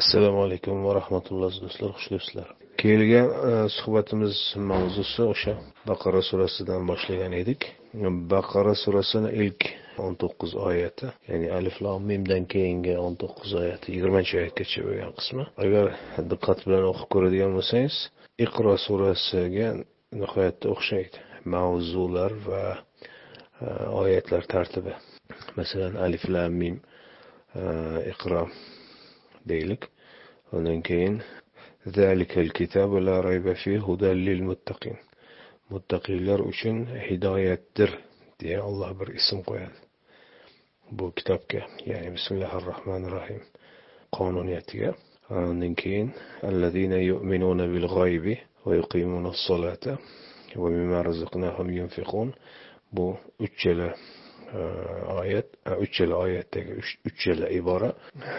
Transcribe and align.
assalomu 0.00 0.40
alaykum 0.46 0.76
va 0.86 0.92
rahmatulloh 1.00 1.52
do'stlar 1.64 1.90
xush 1.96 2.08
kelibsizlar 2.08 2.48
kelgan 2.82 3.28
e, 3.50 3.52
suhbatimiz 3.78 4.36
mavzusi 4.70 5.22
o'sha. 5.32 5.54
Baqara 5.90 6.20
surasidan 6.30 6.82
boshlagan 6.90 7.32
edik. 7.42 7.60
Baqara 8.32 8.74
surasini 8.84 9.30
ilk 9.42 9.60
o'n 10.04 10.14
to'qqiz 10.22 10.52
oyati 10.68 11.06
ya'ni 11.30 11.48
alif 11.58 11.76
lom 11.84 12.06
mimdan 12.10 12.44
keyingi 12.52 12.94
o'n 13.04 13.14
to'qqiz 13.22 13.52
oyati 13.62 13.86
yigirmanchi 13.94 14.38
oyatgacha 14.40 14.86
bo'lgan 14.88 15.12
qismi. 15.18 15.44
Agar 15.64 15.86
diqqat 16.32 16.58
bilan 16.66 16.84
o'qib 16.92 17.08
ko'radigan 17.14 17.52
bo'lsangiz 17.58 17.96
iqro 18.46 18.74
surasiga 18.86 19.68
nihoyatda 20.22 20.66
o'xshaydi 20.74 21.18
mavzular 21.54 22.32
va 22.48 22.64
e, 22.74 23.66
oyatlar 24.02 24.42
tartibi. 24.54 24.94
Masalan 25.58 25.94
alif 26.06 26.24
lam 26.34 26.52
mim 26.62 26.76
e, 27.60 27.62
iqro. 28.14 28.42
ديلك 29.52 29.88
هنا 30.52 30.80
كاين. 30.80 31.20
ذلك 31.88 32.38
الكتاب 32.38 32.90
لا 32.94 33.20
ريب 33.20 33.52
فيه 33.52 33.78
هدى 33.88 34.12
للمتقين. 34.26 34.96
متقيلر 35.70 36.40
وشن 36.48 36.76
هداية 37.08 37.54
الدر 37.54 37.92
دي 38.40 38.60
الله 38.60 38.92
بر 38.92 39.08
اسم 39.20 39.38
قياد. 39.48 39.76
بو 40.92 41.10
كتابك 41.10 41.52
يعني 41.86 42.08
بسم 42.14 42.34
الله 42.34 42.58
الرحمن 42.58 43.04
الرحيم. 43.04 43.40
قانون 44.12 44.48
يتيا 44.48 44.94
كاين. 45.76 46.10
الذين 46.44 46.92
يؤمنون 46.92 47.60
بالغيب 47.72 48.26
ويقيمون 48.66 49.26
الصلاة 49.26 49.98
ومما 50.56 51.02
رزقناهم 51.02 51.70
ينفقون. 51.70 52.32
بو 52.92 53.14
اتشلا 53.40 53.94
Э, 54.52 54.60
oyat 55.20 55.46
э, 55.66 55.74
uchala 55.76 56.16
oyatdagi 56.24 56.72
uchala 57.04 57.48
ibora 57.52 57.90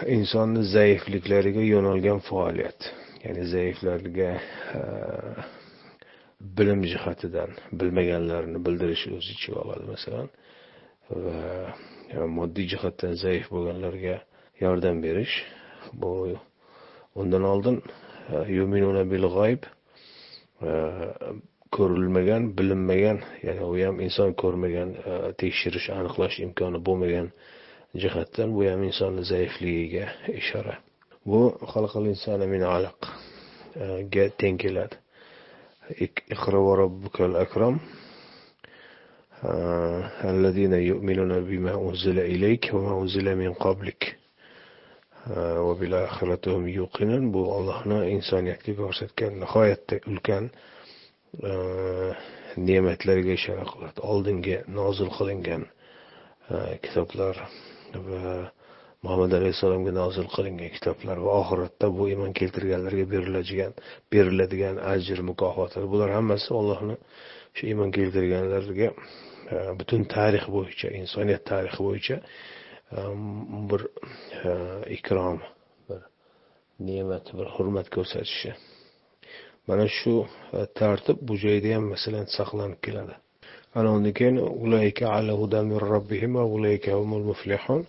insonni 0.06 0.62
zaifliklariga 0.74 1.62
yo'nalgan 1.62 2.18
faoliyat. 2.28 2.80
Ya'ni 3.24 3.44
zaiflarga 3.54 4.30
e, 4.78 4.80
bilim 6.40 6.80
jihatidan 6.92 7.50
bilmaganlarini 7.80 8.58
bildirish 8.66 9.04
o'z 9.16 9.26
ichiga 9.34 9.60
oladi 9.62 9.84
masalan. 9.92 10.28
Va 11.10 12.24
e, 12.24 12.26
moddiy 12.38 12.66
jihatdan 12.72 13.14
zaif 13.24 13.50
bo'lganlarga 13.54 14.16
yordam 14.64 15.02
berish. 15.04 15.34
Bu 15.92 16.12
undan 17.14 17.44
oldin 17.52 17.82
e, 18.32 18.36
yuminuna 18.58 19.04
bil 19.12 19.28
ko'rilmagan 21.75 22.43
bilinmagan 22.57 23.19
ya'ni 23.45 23.63
u 23.71 23.73
ham 23.85 23.99
inson 24.07 24.33
ko'rmagan 24.41 24.89
e, 25.11 25.13
tekshirish 25.41 25.87
aniqlash 25.99 26.39
imkoni 26.45 26.79
bo'lmagan 26.87 27.27
jihatdan 28.01 28.49
bu 28.55 28.61
ham 28.71 28.83
insonni 28.89 29.23
zaifligiga 29.31 30.05
ishora 30.41 30.75
bu 31.25 31.41
ga 34.13 34.25
teng 34.39 34.57
keladi 34.63 34.95
اقرأ 36.31 36.57
وربك 36.57 37.21
الأكرم 37.21 37.79
الذين 40.33 40.73
يؤمنون 40.73 41.45
بما 41.45 41.73
أنزل 41.89 42.19
إليك 42.19 42.69
وما 42.73 43.01
أنزل 43.01 43.35
من 43.35 43.53
قبلك 43.53 44.17
وبالآخرة 45.37 46.57
هم 46.57 46.67
يوقنون 46.67 47.31
bu 47.33 47.41
Allohni 47.57 48.09
insoniyatga 48.09 48.73
ko'rsatgan 48.75 49.39
nihoyatda 49.41 49.95
ulkan 50.09 50.49
Э, 51.38 52.12
ne'matlarga 52.58 53.34
ishora 53.38 53.64
qiladi. 53.70 54.02
Oldingi 54.12 54.56
nozil 54.78 55.10
qilingan 55.14 55.66
э, 56.50 56.78
kitoblar 56.82 57.38
va 57.94 58.32
muhammad 59.06 59.36
alayhissalomga 59.38 59.92
nozil 59.94 60.26
qilingan 60.34 60.72
kitoblar 60.76 61.20
va 61.26 61.36
oxiratda 61.42 61.90
bu 61.98 62.08
iymon 62.12 62.34
keltirganlarga 62.40 63.04
beriladigan 63.12 63.76
beriladigan 64.14 64.80
ajr 64.94 65.22
mukofotlar 65.28 65.86
bular 65.92 66.10
hammasi 66.16 66.50
allohni 66.60 66.96
shu 67.54 67.62
iymon 67.70 67.94
keltirganlarga 67.98 68.88
э, 68.90 69.62
butun 69.78 70.02
tarix 70.16 70.50
bo'yicha 70.56 70.90
insoniyat 71.02 71.46
tarixi 71.52 71.80
bo'yicha 71.88 72.18
bir 73.70 73.86
ikrom 74.98 75.38
bir 75.88 76.02
ne'mat 76.90 77.32
bir 77.38 77.46
hurmat 77.54 77.94
ko'rsatishi 77.96 78.56
mana 79.68 79.86
shu 79.98 80.14
e, 80.58 80.60
tartib 80.78 81.18
bu 81.26 81.34
joyda 81.44 81.68
ham 81.76 81.84
masalan 81.94 82.26
saqlanib 82.36 82.80
keladi. 82.86 83.14
Ana 83.78 83.88
undan 83.96 84.12
keyin 84.18 84.36
ulayka 84.64 85.04
ala 85.16 85.32
hudan 85.40 85.64
min 85.72 85.80
robbihim 85.92 86.32
va 86.38 86.44
ulayka 86.56 86.90
humul 87.00 87.24
muflihun. 87.30 87.82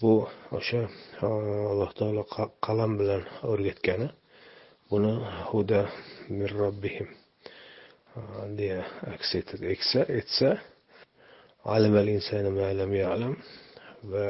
Bu 0.00 0.12
o'sha 0.58 0.82
e, 1.24 1.26
alloh 1.72 1.90
taolo 1.98 2.22
qalam 2.66 2.92
bilan 3.00 3.22
o'rgatgani. 3.50 4.08
Buni 4.90 5.12
huda 5.50 5.80
min 6.38 6.48
robbihim 6.60 7.08
e, 8.16 8.20
deya 8.58 8.80
aks 9.14 9.30
etsa 9.40 10.00
etsa 10.20 10.50
alimal 11.74 12.08
insani 12.16 12.50
ma 12.58 12.68
lam 12.80 12.92
ya'lam 13.02 13.34
va 14.12 14.24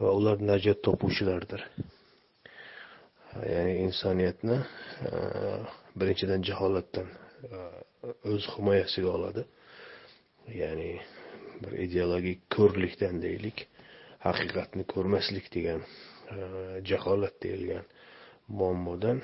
va 0.00 0.08
ular 0.18 0.36
najot 0.50 0.78
topuvchilardir. 0.86 1.62
Ya'ni 3.54 3.74
insoniyatni 3.86 4.56
e, 5.08 5.10
birinchidan 6.00 6.42
jaholatdan 6.48 7.08
e, 7.52 7.58
o'z 8.32 8.44
himoyasiga 8.56 9.10
oladi. 9.18 9.42
Ya'ni 10.62 10.90
bir 11.62 11.72
ideologik 11.86 12.40
ko'rlikdan 12.56 13.22
deylik 13.24 13.66
haqiqatni 14.26 14.84
ko'rmaslik 14.94 15.46
degan 15.56 15.80
e, 16.34 16.36
jaholat 16.90 17.34
deyilgan 17.44 17.84
muammodan 18.58 19.18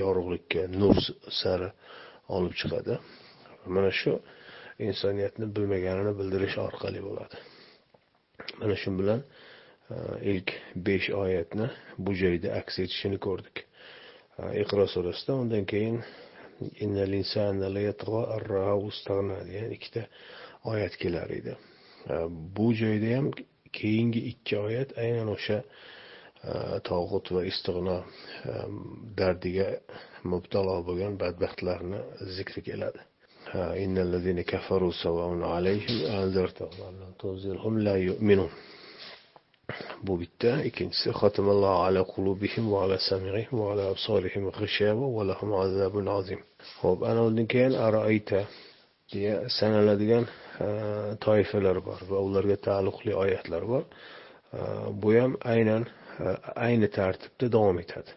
yorug'likka 0.00 0.62
nur 0.80 0.96
sari 1.40 1.68
olib 2.36 2.54
chiqadi. 2.60 2.98
Mana 3.74 3.90
shu 4.00 4.12
insoniyatni 4.88 5.46
bilmaganini 5.56 6.12
bildirish 6.20 6.56
orqali 6.66 7.00
bo'ladi. 7.08 7.36
Mana 8.60 8.76
shu 8.82 8.90
bilan 9.00 9.20
ilk 10.22 10.52
besh 10.76 11.10
oyatni 11.10 11.70
bu 11.98 12.14
joyda 12.14 12.54
aks 12.60 12.78
etishini 12.78 13.18
ko'rdik. 13.18 13.64
Iqro 14.62 14.86
surasida 14.86 15.34
undan 15.34 15.64
keyin 15.64 16.02
degan 19.48 19.70
ikkita 19.76 20.02
oyat 20.64 20.96
kelar 20.96 21.30
edi. 21.30 21.56
Bu 22.56 22.74
joyda 22.74 23.16
ham 23.16 23.30
keyingi 23.72 24.20
ikki 24.32 24.58
oyat 24.58 24.98
aynan 24.98 25.28
o'sha 25.28 25.58
tog'ut 26.88 27.32
va 27.34 27.44
istig'no 27.52 27.98
dardiga 29.18 29.68
mubtalo 30.24 30.76
bo'lgan 30.88 31.18
badbaxtlarni 31.22 32.00
zikri 32.36 32.62
keladi. 32.68 33.00
Innallazina 33.84 34.44
kafaru 34.52 34.92
alayhim 35.58 35.96
bu 40.07 40.13
bitta 40.21 40.51
ikkinchisi 40.69 41.09
xotimallohu 41.19 41.79
ala 41.87 42.01
qulubihim 42.13 42.65
va 42.73 42.77
ala 42.85 42.97
samihim 43.09 43.51
va 43.61 43.65
ala 43.73 43.83
absorihim 43.93 44.43
g'ishaba 44.57 45.05
va 45.15 45.23
lahum 45.31 45.49
azabun 45.63 46.05
azim 46.19 46.41
ho'p 46.81 46.99
ana 47.09 47.21
undan 47.29 47.47
keyin 47.53 47.73
aroita 47.87 48.41
deya 49.13 49.35
sanaladigan 49.59 50.25
e, 50.65 50.67
toifalar 51.25 51.77
bor 51.87 51.99
va 52.11 52.17
ularga 52.27 52.57
taalluqli 52.67 53.11
oyatlar 53.23 53.63
bor 53.71 53.83
e, 54.57 54.59
bu 55.01 55.09
ham 55.19 55.33
aynan 55.53 55.83
e, 56.23 56.25
ayni 56.67 56.87
tartibda 56.99 57.45
davom 57.55 57.77
etadi 57.83 58.11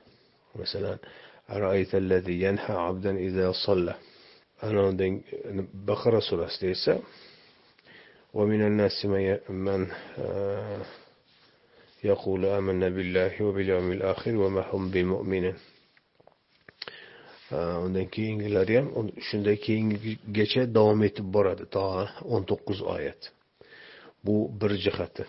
masalan 0.61 0.99
yanha 2.45 2.75
abdan 2.89 3.17
iza 3.29 3.47
salla 3.65 3.95
ana 4.67 4.81
undan 4.91 5.13
baqara 5.89 6.21
surasida 6.29 6.69
esa 6.77 6.95
ومن 8.39 8.61
الناس 8.71 8.97
من 9.67 9.81
يقول 12.05 12.47
آمنا 12.59 12.89
بالله 12.89 13.33
وباليوم 13.43 13.93
الآخر 13.93 14.37
وما 14.37 14.63
هم 14.71 14.91
بمؤمنين 14.91 15.57
undan 17.85 18.07
keyingilari 18.15 18.75
ham 18.79 18.89
shunday 19.29 19.57
keyingigacha 19.67 20.63
davom 20.77 21.01
etib 21.09 21.27
boradi 21.35 21.65
to 21.75 21.83
o'n 22.35 22.43
to'qqiz 22.51 22.81
oyat 22.95 23.21
bu 24.25 24.35
bir 24.61 24.73
jihati 24.85 25.25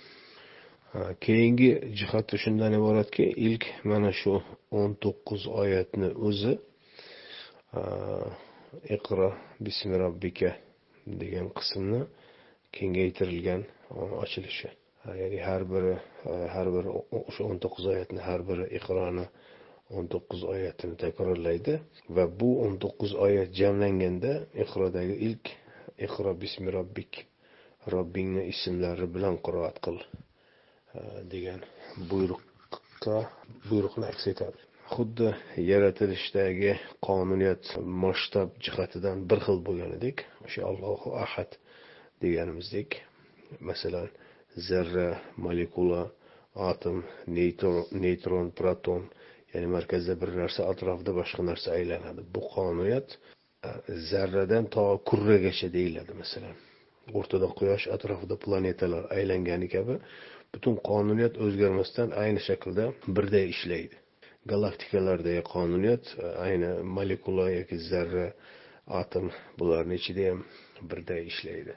keyingi 1.25 1.69
jihati 2.00 2.36
shundan 2.44 2.74
iboratki 2.80 3.25
ilk 3.48 3.63
mana 3.90 4.12
shu 4.22 4.34
o'n 4.80 4.92
to'qqiz 5.04 5.42
oyatni 5.62 6.10
o'zi 6.28 6.54
iqro 8.96 9.30
bismi 9.66 9.96
robbika 10.04 10.52
degan 11.22 11.48
qismni 11.58 12.02
kengaytirilgan 12.75 13.62
ochilishi 14.24 14.69
Ya'ni 15.20 15.38
har 15.49 15.62
biri 15.73 15.94
har 16.55 16.69
bir 16.76 16.85
o'sha 17.19 17.43
o'n 17.50 17.58
to'qqiz 17.64 17.87
oyatni 17.93 18.20
har 18.29 18.41
biri 18.49 18.67
iqroni 18.79 19.26
o'n 19.97 20.06
to'qqiz 20.12 20.43
oyatini 20.55 20.97
takrorlaydi 21.05 21.75
va 22.17 22.25
bu 22.41 22.50
o'n 22.64 22.75
to'qqiz 22.85 23.12
oyat 23.26 23.50
jamlanganda 23.61 24.32
iqrodagi 24.64 25.17
ilk 25.29 25.44
iqro 26.06 26.32
bismi 26.43 26.69
robbik 26.79 27.12
robbingni 27.94 28.43
ismlari 28.53 29.06
bilan 29.14 29.35
qiroat 29.47 29.76
qil 29.85 29.99
degan 31.32 31.61
buyruqqa 32.11 33.19
buyruqni 33.69 34.06
aks 34.12 34.25
etadi 34.32 34.59
xuddi 34.94 35.29
yaratilishdagi 35.70 36.73
qonuniyat 37.09 37.64
masshtab 38.02 38.49
jihatidan 38.67 39.19
bir 39.31 39.38
xil 39.47 39.59
bo'lganidek 39.69 40.17
o'sha 40.47 40.62
allohu 40.70 41.09
ahad 41.25 41.50
deganimizdek 42.23 42.88
masalan 43.69 44.09
zarra 44.56 45.08
molekula 45.37 46.03
atom 46.56 47.03
neytron 48.03 48.50
proton 48.58 49.03
ya'ni 49.53 49.69
markazda 49.76 50.14
bir 50.20 50.31
narsa 50.41 50.69
atrofida 50.73 51.12
boshqa 51.20 51.43
narsa 51.50 51.69
aylanadi. 51.79 52.25
Bu 52.35 52.41
qonuniyat 52.55 53.08
e, 53.17 53.19
zarradan 54.11 54.64
to 54.75 54.85
kurragacha 55.11 55.69
deyiladi 55.76 56.12
masalan. 56.23 56.56
O'rtada 57.19 57.49
quyosh 57.58 57.87
atrofida 57.97 58.37
planetalar 58.44 59.05
aylangani 59.17 59.69
kabi 59.76 59.94
butun 60.55 60.75
qonuniyat 60.91 61.35
o'zgarmasdan 61.44 62.09
ayni 62.23 62.41
shaklda 62.49 62.85
birday 63.17 63.47
ishlaydi. 63.55 63.97
Galaktikalardagi 64.52 65.43
qonuniyat 65.55 66.05
e, 66.25 66.26
ayni 66.47 66.70
molekula 66.99 67.47
yoki 67.59 67.76
zarra 67.91 68.29
atom 69.02 69.26
bularni 69.59 69.94
ichida 70.00 70.31
ham 70.31 70.41
birday 70.91 71.23
ishlaydi. 71.32 71.75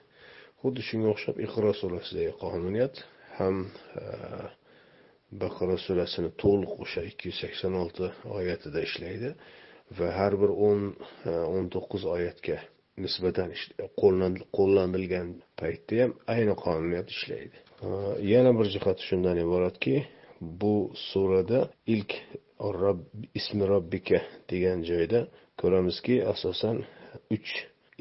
Xuddi 0.61 0.81
shunga 0.89 1.09
o'xshab 1.13 1.37
iqro 1.45 1.71
surasidagi 1.81 2.33
qonuniyat 2.43 2.95
ham 3.37 3.55
e, 4.01 4.03
baqara 5.41 5.77
surasini 5.85 6.31
to'liq 6.43 6.73
o'sha 6.83 7.01
ikki 7.11 7.23
yuz 7.29 7.39
sakson 7.43 7.73
olti 7.83 8.05
oyatida 8.39 8.79
ishlaydi 8.87 9.29
va 9.97 10.07
har 10.19 10.33
bir 10.41 10.51
o'n 10.67 10.81
e, 11.29 11.31
o'n 11.55 11.65
to'qqiz 11.75 12.03
oyatga 12.15 12.57
nisbatan 13.03 13.49
qo'llanilgan 14.57 15.27
paytda 15.59 15.95
ham 16.03 16.11
ayni 16.35 16.55
qonuniyat 16.65 17.07
ishlaydi. 17.15 17.57
E, 17.85 17.87
yana 18.33 18.51
bir 18.59 18.67
jihati 18.75 19.01
shundan 19.09 19.37
iboratki 19.45 19.95
bu 20.61 20.75
surada 21.09 21.59
ilk 21.95 22.11
ismi 23.39 23.63
robbika 23.73 24.19
degan 24.51 24.79
joyda 24.89 25.19
ko'ramizki 25.61 26.15
asosan 26.33 26.75
uch 27.35 27.51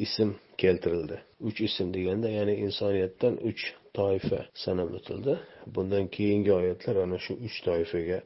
ism 0.05 0.31
keltirildi. 0.62 1.16
Uch 1.49 1.60
ism 1.69 1.88
deganda 1.96 2.28
ya'ni 2.38 2.55
insoniyatdan 2.66 3.34
uch 3.50 3.62
toifa 3.99 4.40
sanab 4.64 4.90
o'tildi. 4.99 5.34
Bundan 5.75 6.05
keyingi 6.16 6.52
oyatlar 6.60 6.96
ana 7.05 7.19
shu 7.25 7.32
uch 7.46 7.56
toifaga 7.69 8.19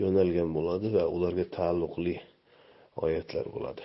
yo'nalgan 0.00 0.50
bo'ladi 0.56 0.92
va 0.96 1.04
ularga 1.16 1.46
taalluqli 1.56 2.16
oyatlar 3.04 3.46
bo'ladi. 3.54 3.82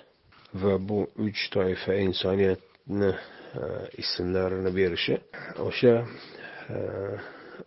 Va 0.63 0.75
bu 0.89 0.99
uch 1.27 1.41
toifa 1.55 1.93
insoniyatni 2.07 3.11
e, 3.61 3.63
ismlarini 4.03 4.71
berishi 4.79 5.15
o'sha 5.67 5.95
e, 6.75 6.77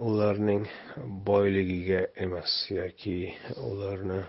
ularning 0.09 0.65
boyligiga 1.31 2.01
emas 2.25 2.53
yoki 2.81 3.19
ularni 3.71 4.21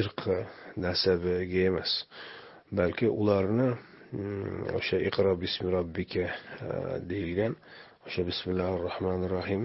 irqi 0.00 0.38
nasabiga 0.84 1.62
emas 1.70 1.92
balki 2.78 3.06
ularni 3.22 3.68
o'sha 4.78 4.96
iqro 5.08 5.32
bismi 5.42 5.68
robbika 5.76 6.26
deyilgan 7.10 7.52
o'sha 8.06 8.22
bismillahi 8.30 8.76
rohmanir 8.86 9.30
rohim 9.38 9.62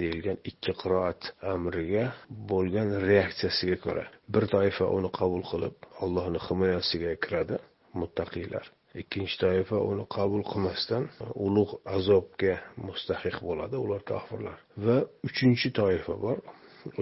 deyilgan 0.00 0.38
ikki 0.50 0.72
qiroat 0.82 1.22
amriga 1.54 2.04
bo'lgan 2.50 2.88
reaksiyasiga 3.10 3.76
ko'ra 3.84 4.04
bir 4.34 4.44
toifa 4.54 4.84
uni 4.98 5.10
qabul 5.18 5.42
qilib 5.50 5.74
allohni 6.04 6.40
himoyasiga 6.46 7.12
kiradi 7.24 7.56
muttaqiylar 8.00 8.64
ikkinchi 9.02 9.36
toifa 9.44 9.76
uni 9.90 10.04
qabul 10.16 10.42
qilmasdan 10.50 11.04
ulug' 11.46 11.74
azobga 11.96 12.54
mustahiq 12.88 13.36
bo'ladi 13.48 13.76
ular 13.84 14.00
kofirlar 14.10 14.58
va 14.86 14.96
uchinchi 15.28 15.68
toifa 15.80 16.14
bor 16.24 16.38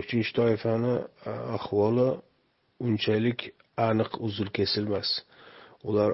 uchinchi 0.00 0.32
toifani 0.40 0.94
ahvoli 1.58 2.08
unchalik 2.86 3.40
aniq 3.88 4.10
uzil 4.26 4.48
kesilmas 4.58 5.08
ular 5.90 6.10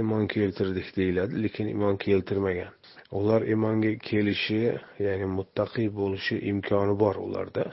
iymon 0.00 0.26
keltirdik 0.34 0.88
deyiladi 0.96 1.42
lekin 1.44 1.66
iymon 1.72 1.96
keltirmagan. 2.06 2.72
Ular 3.18 3.42
iymonga 3.52 3.92
kelishi 4.08 4.60
ya'ni 5.06 5.26
muttaqiy 5.38 5.88
bo'lishi 6.00 6.36
imkoni 6.50 6.94
bor 7.02 7.16
ularda. 7.26 7.64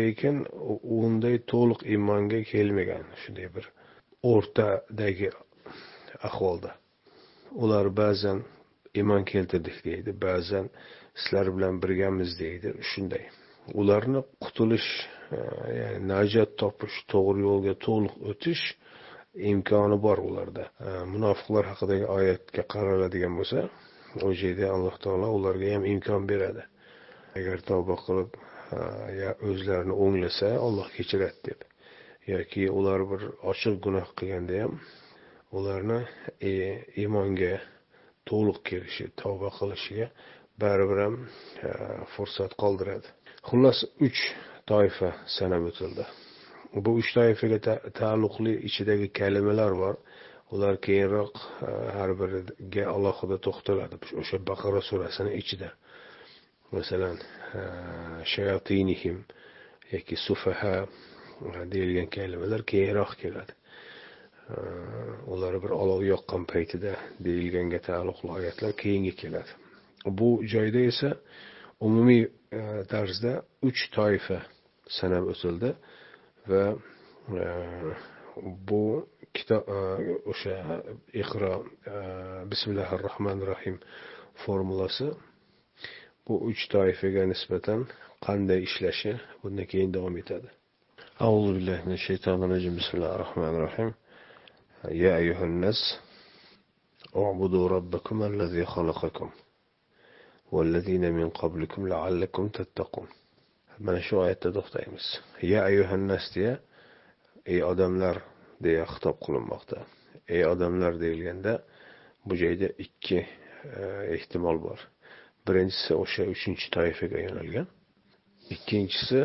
Lekin 0.00 0.36
unday 1.00 1.36
to'liq 1.52 1.80
iymonga 1.94 2.40
kelmagan 2.52 3.04
shunday 3.22 3.48
bir 3.56 3.66
o'rtadagi 4.32 5.30
ahvolda. 6.28 6.70
Ular 7.62 7.86
ba'zan 8.02 8.38
iymon 8.98 9.24
keltirdik 9.32 9.78
deydi 9.88 10.10
ba'zan 10.26 10.66
sizlar 11.20 11.46
bilan 11.56 11.82
birgamiz 11.82 12.30
deydi 12.42 12.68
shunday. 12.90 13.24
Ularni 13.80 14.20
qutulish 14.44 14.90
e, 15.36 15.38
ya'ni 15.80 16.00
najot 16.12 16.50
topish 16.62 16.96
to'g'ri 17.12 17.40
yo'lga 17.48 17.74
to'liq 17.86 18.14
o'tish 18.30 18.64
imkoni 19.34 19.96
bor 20.02 20.18
ularda. 20.18 20.66
Munofiqlar 21.14 21.68
haqidagi 21.72 22.06
oyatga 22.16 22.62
qaraladigan 22.74 23.36
bo'lsa 23.38 23.64
o'sha 24.26 24.46
yerda 24.50 24.70
alloh 24.74 24.96
taolo 25.04 25.28
ularga 25.38 25.74
ham 25.74 25.84
imkon 25.92 26.26
beradi. 26.30 26.62
Agar 27.38 27.58
tavba 27.70 27.96
qilib 28.04 28.38
o'zlarini 29.50 29.94
o'nglasa 30.04 30.50
olloh 30.66 30.88
kechiradi 30.96 31.40
deb. 31.50 31.60
Yoki 32.32 32.66
ular 32.78 33.00
bir 33.10 33.22
ochiq 33.52 33.78
gunoh 33.84 34.08
qilganda 34.18 34.62
ham 34.64 34.74
ularni 35.58 36.00
e, 36.50 36.50
iymonga 37.02 37.54
to'liq 38.30 38.58
kelishi 38.68 39.06
tavba 39.22 39.50
qilishiga 39.58 40.06
baribir 40.62 40.98
ham 41.06 41.16
fursat 42.14 42.52
qoldiradi. 42.62 43.08
Xullas 43.48 43.78
uch 44.06 44.20
toifa 44.70 45.10
sanab 45.38 45.70
o'tildi. 45.70 46.04
Bu 46.74 46.94
uch 47.00 47.10
toifaga 47.14 47.58
taalluqli 48.00 48.54
ichidagi 48.68 49.08
kalimalar 49.12 49.72
bor. 49.82 49.96
Ular 50.50 50.80
keyinroq 50.82 51.34
e, 51.62 51.72
har 51.96 52.10
biriga 52.20 52.84
alohida 52.90 53.36
to'xtaladi 53.46 53.98
o'sha 54.22 54.38
baqara 54.50 54.80
surasini 54.88 55.36
ichida. 55.40 55.68
Masalan 56.74 57.16
e, 57.58 57.62
shayatinihim 58.32 59.20
yoki 59.92 60.16
sufaha 60.26 60.74
e, 60.82 60.86
deyilgan 61.72 62.08
kalimalar 62.16 62.66
keyinroq 62.72 63.14
keladi. 63.22 63.52
Ular 65.30 65.54
bir 65.62 65.70
olov 65.82 66.00
yoqqan 66.02 66.42
paytida 66.52 66.96
deyilganga 67.26 67.78
taalluqli 67.88 68.30
oyatlar 68.38 68.72
keyingi 68.82 69.12
keladi. 69.22 69.52
Bu 70.18 70.30
joyda 70.54 70.80
esa 70.90 71.10
umumiy 71.86 72.24
tarzda 72.90 73.32
uch 73.68 73.80
toifa 73.94 74.40
sanab 74.98 75.30
o'tildi. 75.32 75.70
E, 76.48 76.60
bu 78.68 78.84
kitob 79.34 79.62
e, 79.68 79.80
o'sha 80.30 80.56
iqro 81.22 81.54
e, 81.92 81.94
bismillahi 82.50 82.94
rohmanir 83.06 83.46
rohim 83.52 83.76
bu 86.26 86.34
uch 86.50 86.62
toifaga 86.72 87.22
nisbatan 87.32 87.80
qanday 88.26 88.60
ishlashi 88.68 89.12
bundan 89.42 89.66
keyin 89.72 89.90
davom 89.96 90.16
etadi 90.22 90.50
أعوذ 91.26 91.46
بالله 91.54 91.78
من 91.86 91.92
الشيطان 92.00 92.38
الرجيم 92.42 92.74
بسم 92.80 92.92
الله 92.96 93.12
الرحمن 93.14 93.52
الرحيم 93.58 93.90
يا 95.04 95.12
أيها 95.22 95.44
الناس 95.50 95.80
اعبدوا 97.16 97.68
ربكم 97.68 98.16
الذي 98.22 98.64
خلقكم 98.74 99.30
والذين 100.52 101.12
من 101.12 101.28
قبلكم 101.40 101.88
لعلكم 101.88 102.48
تتقون 102.48 103.08
mana 103.84 104.00
shu 104.06 104.14
oyatda 104.24 104.50
to'xtaymiz. 104.56 105.06
Ya 105.52 105.60
ayuhannas 105.70 106.24
deya 106.34 106.54
ey 107.52 107.60
odamlar 107.72 108.16
deya 108.64 108.84
xitob 108.92 109.16
qilinmoqda. 109.24 109.78
Ey 110.34 110.42
odamlar 110.52 110.92
deyilganda 111.02 111.52
bu 112.26 112.34
joyda 112.42 112.68
ikki 112.84 113.18
e, 113.80 113.82
ehtimol 114.16 114.58
bor. 114.66 114.80
Birinchisi 115.46 115.92
o'sha 116.02 116.24
uchinchi 116.34 116.66
toifaga 116.76 117.18
yo'nalgan. 117.26 117.66
Ikkinchisi 118.54 119.20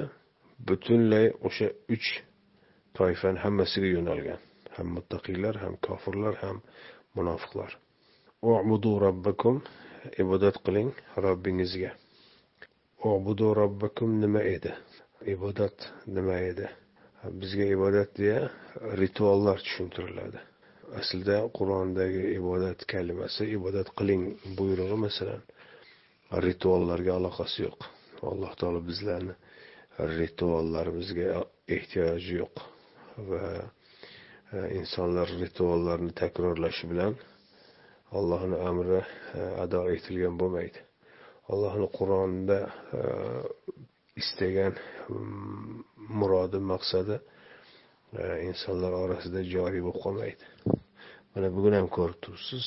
butunlay 0.68 1.28
o'sha 1.48 1.68
uch 1.96 2.08
toifani 2.98 3.40
hammasiga 3.46 3.90
yo'nalgan. 3.98 4.40
Ham 4.76 4.88
muttaqiylar 4.98 5.56
ham 5.64 5.74
kofirlar 5.88 6.36
ham 6.44 6.58
munofiqlar. 7.18 7.72
Robbakum 9.06 9.56
ibodat 10.22 10.58
qiling 10.66 10.90
robbingizga 11.26 11.92
obudu 13.06 13.54
robbakum 13.56 14.20
nima 14.22 14.42
edi? 14.42 14.72
Ibodat 15.34 15.78
nima 16.08 16.38
edi? 16.50 16.68
Bizga 17.42 17.66
ibodat 17.76 18.18
deya 18.18 18.40
rituallar 19.02 19.62
tushuntiriladi. 19.66 20.42
Aslida 21.00 21.38
qur'ondagi 21.58 22.24
ibodat 22.38 22.86
kalimasi 22.94 23.46
ibodat 23.58 23.92
qiling 23.98 24.24
buyrug'i 24.58 24.98
masalan 25.06 25.44
rituallarga 26.48 27.12
aloqasi 27.20 27.68
yo'q. 27.68 27.88
Alloh 28.32 28.52
taolo 28.62 28.82
bizlarni 28.90 29.36
rituallarimizga 30.20 31.44
ehtiyoji 31.78 32.34
yo'q 32.42 32.66
va 33.30 33.44
e, 33.56 34.58
insonlar 34.80 35.30
rituallarni 35.44 36.12
takrorlashi 36.24 36.90
bilan 36.92 37.14
allohni 38.18 38.58
amri 38.72 39.00
e, 39.02 39.06
ado 39.64 39.86
etilgan 39.96 40.42
bo'lmaydi. 40.42 40.86
Allohni 41.54 41.88
qur'onda 41.98 42.58
e, 43.00 43.02
istagan 44.22 44.74
murodi 46.20 46.60
maqsadi 46.72 47.18
e, 48.20 48.24
insonlar 48.50 48.94
orasida 49.04 49.44
joriy 49.54 49.82
bo'lib 49.86 50.02
qolmaydi. 50.06 50.46
Mana 51.34 51.48
bugun 51.58 51.78
ham 51.80 51.88
ko'rib 51.98 52.18
turibsiz 52.24 52.66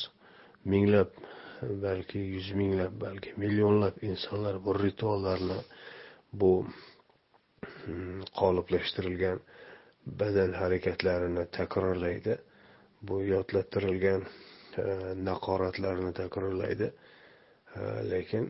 minglab 0.73 1.11
balki 1.85 2.19
yuz 2.35 2.47
minglab 2.61 2.93
balki 3.05 3.33
millionlab 3.43 3.95
insonlar 4.11 4.55
bu 4.65 4.71
rituallarni 4.83 5.59
bu 6.41 6.51
qoliplashtirilgan 8.41 8.41
qoliblashtirilgan 8.41 9.39
badan 10.21 10.51
harakatlarini 10.61 11.45
takrorlaydi 11.57 12.33
bu 13.07 13.15
yodlattirilgan 13.33 14.21
e, 14.83 14.83
naqoratlarni 15.29 16.11
takrorlaydi. 16.21 16.89
Lekin 18.11 18.45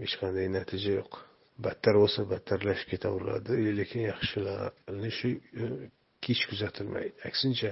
hech 0.00 0.14
qanday 0.20 0.48
natija 0.56 0.96
yo'q. 1.00 1.18
Battar 1.64 1.98
bo'lsa 2.02 2.24
battarlashib 2.32 2.88
ketaveradi 2.92 3.58
lekin 3.80 4.06
yaxshilarni 4.08 5.10
shu 5.18 5.30
e, 5.62 5.68
hech 6.26 6.42
kuzatilmaydi. 6.50 7.12
Aksincha 7.28 7.70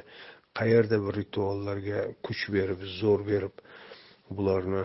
qayerda 0.58 0.96
bir 1.04 1.18
rituallarga 1.20 2.00
kuch 2.26 2.42
berib 2.56 2.84
zo'r 2.98 3.24
berib 3.30 3.64
bularni 4.36 4.84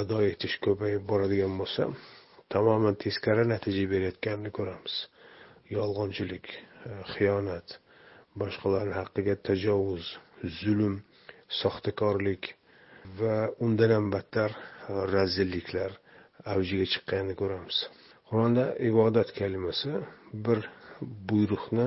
ado 0.00 0.20
etish 0.32 0.56
ko'payib 0.66 1.02
boradigan 1.10 1.54
bo'lsa 1.60 1.88
tamoman 2.54 2.94
teskari 3.04 3.44
natija 3.54 3.84
berayotganini 3.94 4.52
ko'ramiz. 4.58 4.94
Yolg'onchilik 5.76 6.46
e, 6.52 6.58
xiyonat 7.14 7.78
boshqalarni 8.40 8.94
haqqiga 9.00 9.34
tajovuz 9.48 10.04
zulm 10.60 10.94
soxtakorlik 11.60 12.52
va 13.20 13.36
undan 13.66 13.90
ham 13.96 14.10
battar 14.14 14.50
razilliklar 15.14 15.92
avjiga 16.52 16.86
chiqqanini 16.92 17.34
ko'ramiz. 17.40 17.76
Qur'onda 18.28 18.64
ibodat 18.90 19.28
kalimasi 19.38 19.92
bir 20.46 20.58
buyruqni 21.30 21.86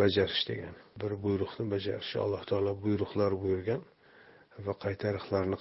bajarish 0.00 0.42
degan 0.50 0.74
bir 1.00 1.12
buyruqni 1.24 1.64
bajarish. 1.74 2.12
Alloh 2.24 2.42
taolo 2.50 2.72
buyruqlar 2.84 3.32
buyurgan 3.44 3.82
va 4.66 4.74
qaytariqlarni 4.84 5.56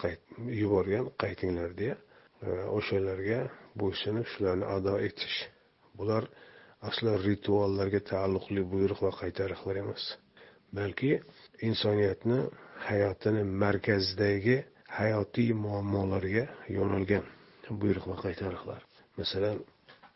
yuborgan 0.62 1.05
qaytinglar 1.24 1.71
deya 1.81 1.95
e, 2.48 2.50
o'shalarga 2.77 3.39
bo'ysunib 3.81 4.25
shularni 4.33 4.65
ado 4.75 4.93
etish. 5.07 5.38
Bular 6.00 6.24
aslo 6.89 7.12
rituallarga 7.27 8.01
taalluqli 8.12 8.62
buyruq 8.74 9.00
va 9.07 9.12
qaytariqlar 9.21 9.75
emas 9.83 10.03
balki 10.77 11.12
insoniyatni 11.69 12.39
hayotini 12.88 13.43
markazidagi 13.63 14.57
hayotiy 15.00 15.50
muammolarga 15.65 16.45
yo'nalgan. 16.77 17.25
Buyruqni 17.81 18.15
qaytariqlar 18.23 18.81
masalan 19.19 19.57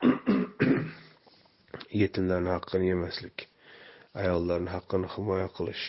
yetimlarni 2.02 2.52
haqqini 2.56 2.86
yemaslik 2.94 3.48
ayollarni 4.24 4.70
haqqini 4.76 5.08
himoya 5.16 5.50
qilish 5.58 5.86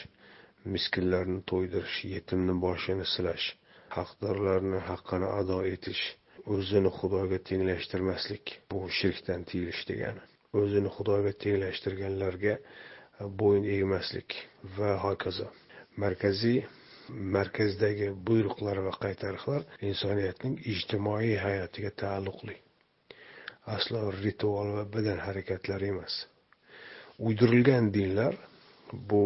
miskinlarni 0.75 1.41
to'ydirish 1.51 1.99
yetimni 2.15 2.55
boshini 2.67 3.07
silash 3.15 3.47
haqdorlarni 3.97 4.81
haqqini 4.91 5.29
ado 5.41 5.59
etish 5.75 6.05
o'zini 6.55 6.91
xudoga 6.99 7.39
tenglashtirmaslik 7.49 8.45
bu 8.71 8.79
shirkdan 8.99 9.45
tiyilish 9.49 9.83
degani. 9.91 10.23
O'zini 10.61 10.91
xudoga 10.97 11.33
tenglashtirganlarga 11.45 12.55
bo'yin 13.41 13.65
egmaslik 13.77 14.37
va 14.79 14.91
hokazo. 15.05 15.47
Markaziy 16.03 16.59
markazdagi 17.09 18.09
buyruqlar 18.29 18.81
va 18.87 18.93
qaytariqlar 19.05 19.65
insoniyatning 19.91 20.55
ijtimoiy 20.75 21.37
hayotiga 21.47 21.91
taalluqli. 22.03 22.57
Aslo 23.77 24.01
ritual 24.25 24.73
va 24.77 24.85
badan 24.97 25.19
harakatlari 25.27 25.91
emas. 25.95 26.15
Uydirilgan 27.27 27.93
dinlar 27.95 28.35
bu 29.11 29.23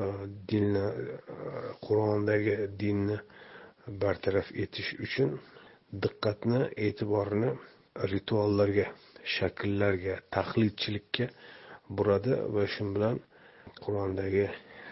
e, 0.00 0.02
dinni 0.50 0.86
e, 0.86 1.06
qur'ondagi 1.86 2.56
dinni 2.82 3.18
bartaraf 4.02 4.48
etish 4.64 4.90
uchun 5.06 5.30
diqqatni 6.04 6.60
e'tiborni 6.86 7.50
rituallarga 8.12 8.86
shakllarga 9.36 10.14
taqlidchilikka 10.36 11.26
buradi 11.96 12.36
va 12.54 12.66
shu 12.74 12.84
bilan 12.94 13.16
qur'ondagi 13.84 14.46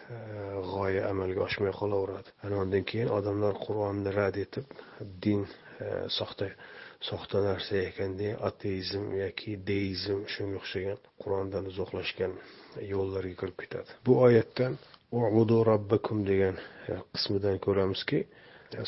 g'oya 0.09 1.03
amalga 1.11 1.41
oshmay 1.49 1.73
qolaveradi. 1.81 2.31
Ana 2.45 2.57
undan 2.65 2.85
keyin 2.91 3.09
odamlar 3.19 3.55
qur'onni 3.67 4.11
rad 4.19 4.37
etib 4.45 4.67
din 5.25 5.43
e, 5.45 5.49
soxta 6.19 6.47
soxta 7.09 7.39
narsa 7.49 7.77
ekan 7.91 8.17
deya 8.21 8.35
ateizm 8.51 9.05
yoki 9.23 9.53
deizm 9.71 10.21
shunga 10.35 10.57
o'xshagan 10.63 10.99
qur'ondan 11.23 11.65
uzoqlashgan 11.71 12.33
yo'llarga 12.93 13.35
kirib 13.41 13.57
ketadi. 13.63 13.91
Bu 14.07 14.13
oyatdan 14.27 14.73
ubudu 15.13 15.57
robbakum 15.71 16.19
degan 16.31 16.57
e, 16.91 16.93
qismidan 17.15 17.57
ko'ramizki 17.67 18.21
e, 18.25 18.27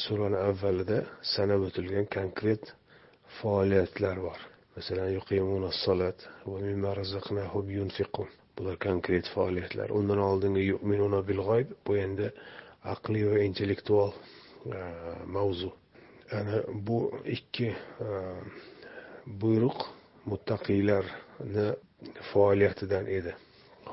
surani 0.04 0.38
avvalida 0.48 0.98
sanab 1.34 1.60
o'tilgan 1.68 2.06
konkret 2.18 2.64
faoliyatlar 3.40 4.16
bor. 4.26 4.40
Masalan 4.76 5.08
bular 8.60 8.76
konkret 8.76 9.28
faoliyatlar. 9.34 9.90
Undan 9.90 10.18
oldingi 10.18 10.62
yuminuna 10.72 11.20
bil 11.28 11.40
g'oyb 11.48 11.70
bu 11.86 11.96
endi 11.96 12.26
aqliy 12.94 13.24
va 13.30 13.38
intellektual 13.48 14.12
e, 14.12 14.80
mavzu. 15.36 15.70
Ana 16.38 16.60
bu 16.88 16.98
ikki 17.36 17.70
e, 18.06 18.08
buyruq 19.44 19.86
muttaqiylarni 20.32 21.68
faoliyatidan 22.32 23.08
edi. 23.18 23.34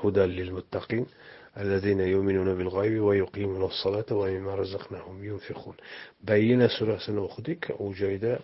Hudal 0.02 0.30
lil 0.40 0.52
muttaqin 0.60 1.06
الذين 1.64 2.00
يؤمنون 2.00 2.50
بالغيب 2.58 3.02
ويقيمون 3.02 3.62
الصلاة 3.72 4.10
ومما 4.10 4.54
رزقناهم 4.54 5.24
ينفقون 5.24 5.76
بينا 6.20 6.68
سورة 6.68 6.98
o'qidik. 7.26 7.60
U 7.78 7.94
joyda 7.94 8.38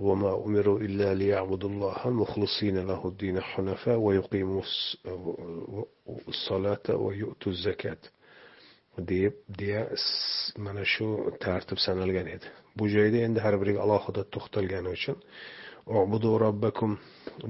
وما 0.00 0.32
أمروا 0.46 0.78
إلا 0.80 1.14
ليعبدوا 1.14 1.70
الله 1.70 2.10
مخلصين 2.10 2.76
له 2.90 3.00
الدين 3.08 3.40
حنفاء 3.40 3.96
ويقيموا 3.98 4.62
الصلاة 6.28 6.86
ويؤتوا 7.04 7.52
الزكاة 7.52 7.98
deb 8.98 9.32
deya 9.58 9.86
mana 10.58 10.84
shu 10.84 11.06
tartib 11.40 11.78
sanalgan 11.86 12.26
edi 12.36 12.48
bu 12.76 12.84
joyda 12.94 13.18
endi 13.26 13.40
har 13.44 13.54
biriga 13.60 13.80
alohida 13.86 14.22
to'xtalgani 14.34 14.88
uchun 14.96 15.16
ubudu 16.02 16.30
robbakum 16.44 16.92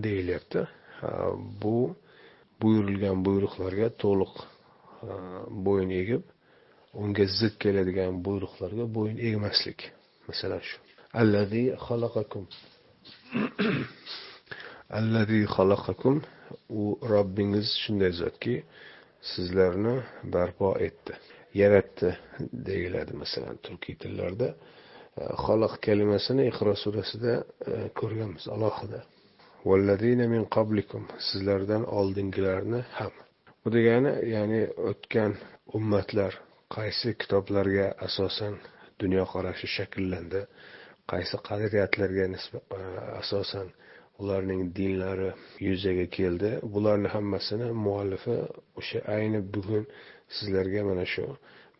deyilyapti 0.04 0.60
bu 1.62 1.76
buyurilgan 2.62 3.18
buyruqlarga 3.26 3.88
to'liq 4.02 4.34
bo'yin 5.66 5.90
egib 6.02 6.22
unga 7.02 7.24
zid 7.38 7.54
keladigan 7.62 8.12
buyruqlarga 8.26 8.84
bo'yin 8.96 9.18
egmaslik 9.28 9.80
masalan 10.28 10.62
shu 10.68 10.76
Allazi 11.21 11.63
xalaqakum 11.85 12.45
allazi 14.99 15.39
xalaqakum 15.55 16.15
u 16.81 16.83
robbingiz 17.13 17.67
shunday 17.83 18.11
zotki 18.21 18.55
sizlarni 19.31 19.95
barpo 20.33 20.69
etdi 20.87 21.13
yaratdi 21.61 22.09
deyiladi 22.67 23.13
masalan 23.21 23.57
turkiy 23.65 23.95
tillarda. 24.03 24.47
E, 25.21 25.23
Xaloq 25.45 25.73
kalimasini 25.85 26.43
ihro 26.51 26.73
surasida 26.83 27.33
e, 27.71 27.73
ko'rganmiz 27.99 28.45
alohida. 28.55 28.99
Min 30.33 30.43
qablikum 30.55 31.03
sizlardan 31.27 31.83
oldingilarni 31.99 32.81
ham. 32.97 33.13
Bu 33.61 33.67
degani 33.77 34.11
ya'ni 34.35 34.61
o'tgan 34.89 35.31
ummatlar 35.77 36.31
qaysi 36.75 37.09
kitoblarga 37.21 37.87
asosan 38.07 38.53
dunyoqarashi 39.01 39.67
shakllandi 39.77 40.41
qaysi 41.11 41.35
qadriyatlarga 41.49 42.25
e, 42.33 42.79
asosan 43.21 43.67
ularning 44.21 44.61
dinlari 44.77 45.29
yuzaga 45.67 46.05
keldi. 46.17 46.49
Bularni 46.73 47.09
hammasini 47.15 47.67
muallifi 47.85 48.37
o'sha 48.79 48.99
ayni 49.17 49.39
bugun 49.53 49.83
sizlarga 50.37 50.81
mana 50.89 51.05
shu 51.13 51.25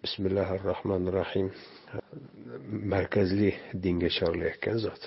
bismillahi 0.04 0.56
rohmanir 0.70 1.14
rohim 1.22 1.48
e, 1.96 1.98
markazli 2.94 3.52
dinga 3.84 4.10
chorlayotgan 4.18 4.78
zot. 4.86 5.02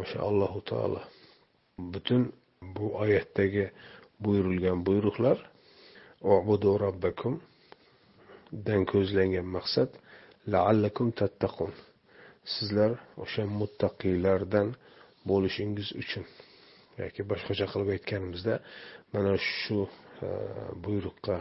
O'sha 0.00 0.18
allohu 0.28 0.60
taolo 0.70 1.00
butun 1.92 2.22
bu 2.76 2.86
oyatdagi 3.04 3.64
buyurilgan 4.24 4.78
buyruqlar 4.86 5.38
obudu 6.34 6.70
robbakumdan 6.84 8.80
ko'zlangan 8.92 9.46
maqsad 9.56 9.90
laallakum 10.52 11.08
tattaqun 11.20 11.72
sizlar 12.54 12.92
o'sha 13.24 13.42
muttaqiylardan 13.60 14.68
bo'lishingiz 15.30 15.88
uchun 16.02 16.24
yoki 17.02 17.22
boshqacha 17.30 17.66
qilib 17.72 17.90
aytganimizda 17.96 18.54
mana 19.14 19.34
shu 19.50 19.78
e, 20.26 20.28
buyruqqa 20.84 21.36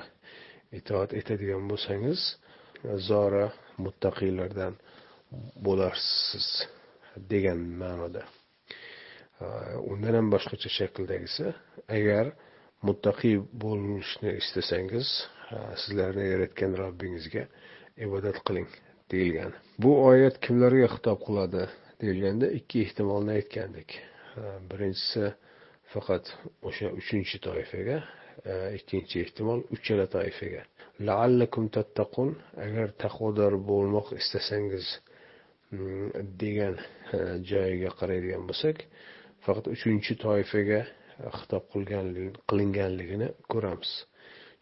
itoat 0.79 1.12
etadigan 1.20 1.63
bo'lsangiz 1.72 2.20
zora 3.10 3.46
muttaqiylardan 3.86 4.74
bo'larsiz 5.65 6.48
degan 7.31 7.60
ma'noda. 7.81 8.24
E, 9.43 9.46
undan 9.91 10.13
ham 10.20 10.27
boshqacha 10.36 10.70
shakldagisi 10.79 11.48
agar 11.98 12.25
muttaqiy 12.88 13.38
bo'lishni 13.63 14.31
istasangiz 14.41 15.08
e, 15.53 15.58
sizlarni 15.84 16.25
yaratgan 16.34 16.72
robbingizga 16.84 17.43
ibodat 18.05 18.38
qiling. 18.48 18.70
Deyilgan. 19.12 19.53
Bu 19.84 19.91
oyat 20.10 20.39
kimlarga 20.46 20.88
xitob 20.96 21.20
qiladi 21.27 21.63
deyilganda 22.01 22.48
ikki 22.60 22.82
ehtimolni 22.86 23.32
aytgandik. 23.39 23.89
Birinchisi 24.72 25.32
faqat 25.94 26.25
o'sha 26.68 26.88
uchinchi 27.00 27.38
toifaga 27.48 27.98
ikkinchi 28.77 29.22
ehtimol 29.25 29.63
uchala 29.75 30.08
toifaga. 30.15 30.63
Laallakum 31.08 31.70
tattaqun 31.75 32.36
agar 32.65 32.94
taqvodor 33.03 33.58
bo'lmoq 33.72 34.13
istasangiz 34.22 34.86
mm, 35.72 36.10
degan 36.41 36.75
joyiga 37.51 37.91
qaraydigan 38.00 38.48
bo'lsak 38.50 38.86
faqat 39.46 39.68
uchinchi 39.75 40.18
toifaga 40.25 40.82
xitob 41.39 41.63
qilinganligini 42.50 43.27
ko'ramiz. 43.51 43.91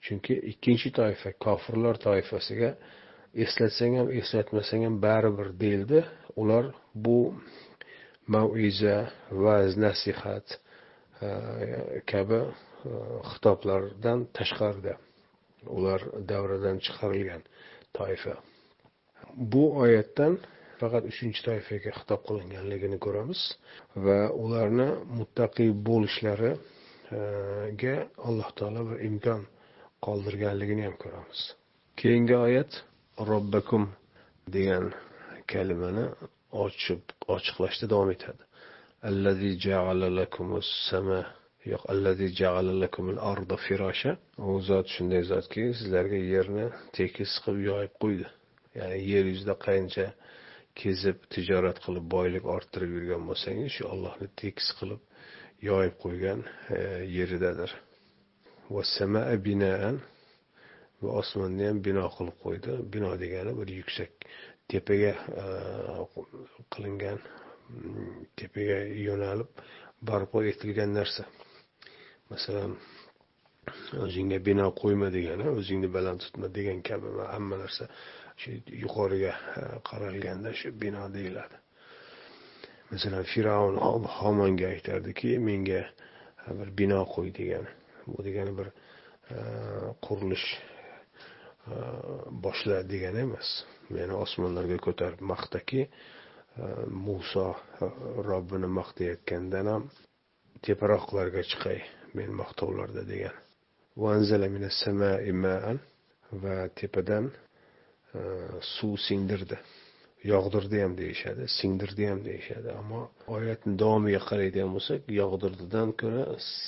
Chunki 0.06 0.34
ikkinchi 0.54 0.90
toifa 1.00 1.30
kofirlar 1.46 1.96
toifasiga 2.08 2.72
eslatsang 3.34 3.98
ham 4.00 4.10
eslatmasang 4.20 4.84
ham 4.88 4.96
baribir 5.02 5.50
deyildi. 5.64 6.00
Ular 6.42 6.66
bu 6.96 7.34
maiza 8.28 8.98
vaz 9.32 9.78
nasihat 9.78 10.46
e, 11.22 11.30
kabi 12.12 12.42
e, 12.42 12.44
xitoblardan 13.32 14.20
tashqarida. 14.38 14.94
Ular 15.78 16.02
davradan 16.32 16.78
chiqarilgan 16.86 17.42
toifa. 17.98 18.36
Bu 19.52 19.64
oyatdan 19.84 20.34
faqat 20.82 21.04
uchinchi 21.12 21.42
toifaga 21.48 21.92
xitob 22.00 22.22
qilinganligini 22.28 22.98
ko'ramiz 23.06 23.42
va 24.06 24.20
ularni 24.44 24.90
muttaqiy 25.20 25.70
bo'lishlariga 25.90 27.96
alloh 28.28 28.50
taolo 28.60 28.82
bir 28.90 28.98
imkon 29.10 29.42
qoldirganligini 30.06 30.84
ham 30.88 30.96
ko'ramiz. 31.04 31.40
Keyingi 32.00 32.36
oyat 32.48 32.72
robbakum 33.28 33.90
degan 34.56 34.94
kalimani 35.48 36.06
ochib 36.66 37.02
ochiqlashda 37.36 37.90
davom 37.94 38.12
etadi. 38.16 38.44
Allazi 39.10 39.52
ja'ala 39.66 40.08
lakumus 40.20 40.70
sama 40.90 41.20
yo'q 41.72 41.84
allazi 41.94 42.28
ja'ala 42.42 42.74
lakumul 42.84 43.20
arda 43.32 43.58
firosha 43.66 44.12
u 44.50 44.60
zot 44.70 44.88
shunday 44.96 45.24
zotki 45.32 45.62
sizlarga 45.80 46.20
yerni 46.34 46.66
tekis 46.98 47.32
qilib 47.44 47.64
yoyib 47.72 47.94
qo'ydi. 48.04 48.28
Ya'ni 48.80 48.98
yer 49.12 49.26
yuzida 49.32 49.56
qancha 49.68 50.08
kezib 50.82 51.18
tijorat 51.34 51.78
qilib 51.86 52.06
boylik 52.16 52.46
orttirib 52.56 52.92
yurgan 52.98 53.24
bo'lsangiz 53.30 53.70
shu 53.78 53.84
ollohni 53.94 54.28
tekis 54.42 54.70
qilib 54.80 55.02
yoyib 55.70 55.96
qo'ygan 56.04 56.40
e, 56.78 56.80
yeridadir. 57.18 57.72
Va 61.02 61.20
osmonni 61.22 61.68
ham 61.70 61.80
bino 61.88 62.06
qilib 62.16 62.38
qo'ydi. 62.44 62.78
Bino 62.94 63.12
degani 63.24 63.54
bir 63.60 63.70
yuksak 63.80 64.12
tepaga 64.72 65.12
e, 65.44 65.46
qilingan 66.74 67.20
mm, 67.20 68.26
tepaga 68.40 68.80
yo'nalib 69.08 69.64
barpo 70.10 70.44
etilgan 70.52 70.94
narsa. 71.00 71.24
Masalan 72.32 72.76
o'zingga 74.06 74.40
bino 74.50 74.68
qo'yma 74.82 75.10
degani 75.18 75.48
o'zingni 75.60 75.90
baland 75.96 76.20
tutma 76.26 76.52
degan 76.58 76.84
kabi 76.90 77.16
hamma 77.34 77.62
narsa 77.64 77.88
shu 78.42 78.60
yuqoriga 78.84 79.34
e, 79.60 79.64
qaralganda 79.90 80.54
shu 80.60 80.74
bino 80.84 81.08
deyiladi. 81.16 81.58
Masalan 82.92 83.24
fir'avn 83.32 83.76
homonga 84.20 84.68
aytardiki 84.76 85.38
menga 85.48 85.82
e, 85.86 86.50
bir 86.60 86.70
bino 86.82 87.02
qo'y 87.16 87.32
degani. 87.40 87.72
Bu 88.12 88.20
degani 88.28 88.54
bir 88.60 88.70
qurilish 90.06 90.46
boshla 92.46 92.78
degani 92.92 93.26
emas 93.28 93.50
meni 93.96 94.14
osmonlarga 94.24 94.78
ko'tarib 94.86 95.22
maqtaki 95.32 95.82
muso 97.08 97.48
robbini 98.30 98.70
maqtayotgandan 98.80 99.68
ham 99.74 99.84
teparoqlarga 100.66 101.42
chiqay 101.52 101.80
men 102.18 102.30
maqtovlarda 102.42 103.04
degan 103.14 103.36
va 106.44 106.56
tepadan 106.80 107.26
suv 108.76 108.94
singdirdi 109.08 109.58
yog'dirdi 110.32 110.82
ham 110.84 110.94
deyishadi 111.02 111.44
singdirdi 111.60 112.04
ham 112.12 112.20
deyishadi 112.30 112.70
ammo 112.80 113.02
oyatni 113.36 113.74
davomiga 113.82 114.22
qaraydigan 114.30 114.72
bo'lsak 114.76 115.02
yog'dirdidan 115.22 115.90
ko'ra 116.02 116.24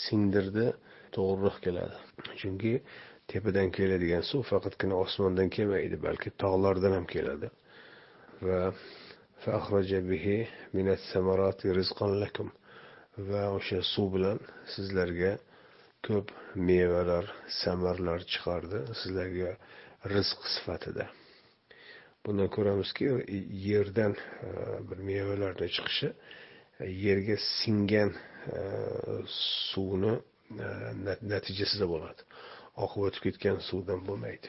singdirdi 0.05 0.67
to'g'riroq 1.15 1.57
keladi 1.65 1.97
chunki 2.41 2.73
tepadan 3.27 3.69
keladigan 3.77 4.23
suv 4.31 4.43
faqatgina 4.51 4.95
osmondan 5.05 5.49
kelmaydi 5.55 5.97
balki 6.07 6.29
tog'lardan 6.43 6.93
ham 6.97 7.05
keladi. 7.15 7.47
Va 8.47 8.61
va 13.31 13.43
o'sha 13.57 13.79
suv 13.93 14.07
bilan 14.15 14.37
sizlarga 14.73 15.31
ko'p 16.07 16.27
mevalar 16.69 17.25
samarlar 17.61 18.19
chiqardi 18.31 18.79
sizlarga 19.01 19.51
rizq 20.13 20.41
sifatida. 20.55 21.05
Bundan 22.25 22.49
ko'ramizki 22.55 23.05
yerdan 23.69 24.13
e, 24.47 24.49
bir 24.89 24.99
mevalarni 25.11 25.67
chiqishi 25.75 26.09
yerga 27.05 27.37
singan 27.61 28.11
e, 28.57 28.61
suvni 29.69 30.13
e, 30.65 30.67
natijasida 31.33 31.85
bo'ladi. 31.93 32.21
Oqib 32.85 33.01
o'tib 33.07 33.21
ketgan 33.27 33.57
suvdan 33.69 33.99
bo'lmaydi. 34.07 34.47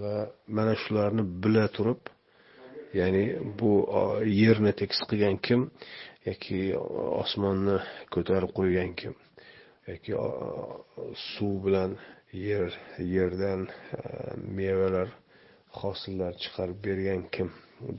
Va 0.00 0.14
mana 0.56 0.74
shularni 0.82 1.22
bila 1.42 1.64
turib 1.76 2.00
ya'ni 3.00 3.24
bu 3.58 3.72
yerni 4.42 4.72
tekis 4.80 5.00
qilgan 5.10 5.36
kim 5.46 5.60
yoki 6.28 6.60
osmonni 7.22 7.76
ko'tarib 8.14 8.50
qo'ygan 8.58 8.90
kim 9.00 9.14
yoki 9.90 10.12
suv 11.30 11.54
bilan 11.66 11.90
yer 12.48 12.70
yerdan 13.16 13.60
e, 13.98 14.00
mevalar 14.58 15.08
hosillar 15.80 16.32
chiqarib 16.42 16.78
bergan 16.86 17.22
kim 17.34 17.48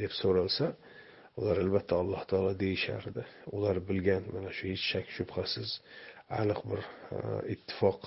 deb 0.02 0.12
so'ralsa 0.22 0.66
ular 1.40 1.58
albatta 1.64 1.96
alloh 2.02 2.24
taolo 2.32 2.54
deyishardi. 2.64 3.24
Ular 3.56 3.78
bilgan 3.90 4.24
mana 4.36 4.52
shu 4.58 4.66
hech 4.72 4.84
shak 4.92 5.08
shubhasiz 5.16 5.70
aniq 6.42 6.62
bir 6.70 6.82
e, 7.18 7.20
ittifoq 7.54 8.00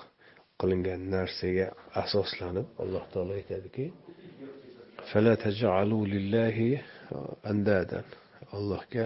qilingan 0.60 1.00
narsaga 1.14 1.66
asoslanib 2.02 2.68
alloh 2.82 3.04
taolo 3.12 3.32
aytadiki 3.40 3.86
allohga 8.56 9.04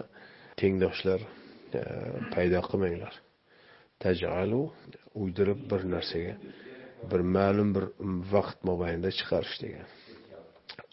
tengdoshlar 0.60 1.20
e, 1.80 1.82
paydo 2.34 2.60
qilmanglar. 2.68 3.14
Tajalu 4.02 4.62
uydirib 5.22 5.60
bir 5.70 5.82
narsaga 5.94 6.34
bir 7.10 7.20
ma'lum 7.36 7.68
bir 7.76 7.86
vaqt 8.34 8.58
mobaynida 8.70 9.10
chiqarish 9.18 9.56
degan. 9.64 9.86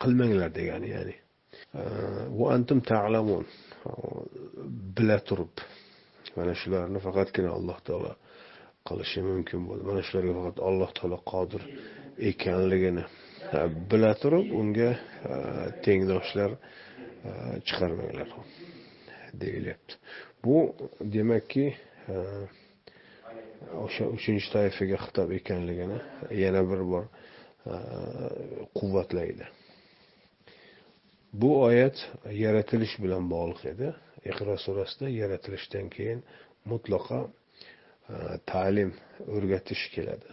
Qilmanglar 0.01 0.49
degani 0.59 0.87
ya'ni 0.95 1.15
antum 2.55 2.79
ta'lamun 2.82 3.45
bila 4.97 5.17
turib 5.29 5.53
mana 6.36 6.53
shularni 6.62 6.99
faqatgina 7.08 7.49
alloh 7.58 7.77
taolo 7.88 8.13
qilishi 8.88 9.21
mumkin 9.29 9.60
bo'ldi 9.67 9.84
mana 9.89 10.01
shularga 10.08 10.34
faqat 10.39 10.58
alloh 10.69 10.89
taolo 10.97 11.17
qodir 11.32 11.62
ekanligini 12.32 13.03
bila 13.91 14.12
turib 14.21 14.45
unga 14.62 14.89
tengdoshlar 15.86 16.51
chiqarmanglar 17.67 18.29
deyilyapti 19.41 19.93
bu 20.43 20.58
demakki 21.15 21.65
o'sha 23.84 24.03
uchinchi 24.15 24.47
toifaga 24.55 24.97
xitob 25.05 25.29
ekanligini 25.39 25.99
yana 26.43 26.62
bir 26.69 26.82
bor 26.91 27.05
quvvatlaydi 28.77 29.45
bu 31.33 31.50
oyat 31.68 31.96
yaratilish 32.44 32.94
bilan 33.04 33.24
bog'liq 33.35 33.62
edi 33.72 33.88
iqro 34.30 34.54
surasida 34.66 35.07
yaratilishdan 35.20 35.87
keyin 35.96 36.20
mutlaqo 36.72 37.20
e, 37.24 38.14
ta'lim 38.50 38.90
o'rgatish 39.35 39.85
keladi 39.94 40.30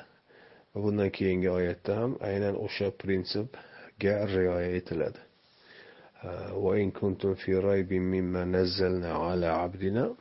va 0.72 0.78
bundan 0.86 1.10
keyingi 1.18 1.50
oyatda 1.60 1.92
ham 2.02 2.12
aynan 2.30 2.56
o'sha 2.66 2.88
prinsipga 3.02 4.16
rioya 4.36 4.72
etiladi 4.80 5.22
وإن 6.66 6.92
كنتم 6.92 7.34
في 7.42 7.52
ريب 7.56 7.94
مما 7.94 8.44
نزلنا 8.46 9.12
على 9.14 9.48
عبدنا 9.62 10.16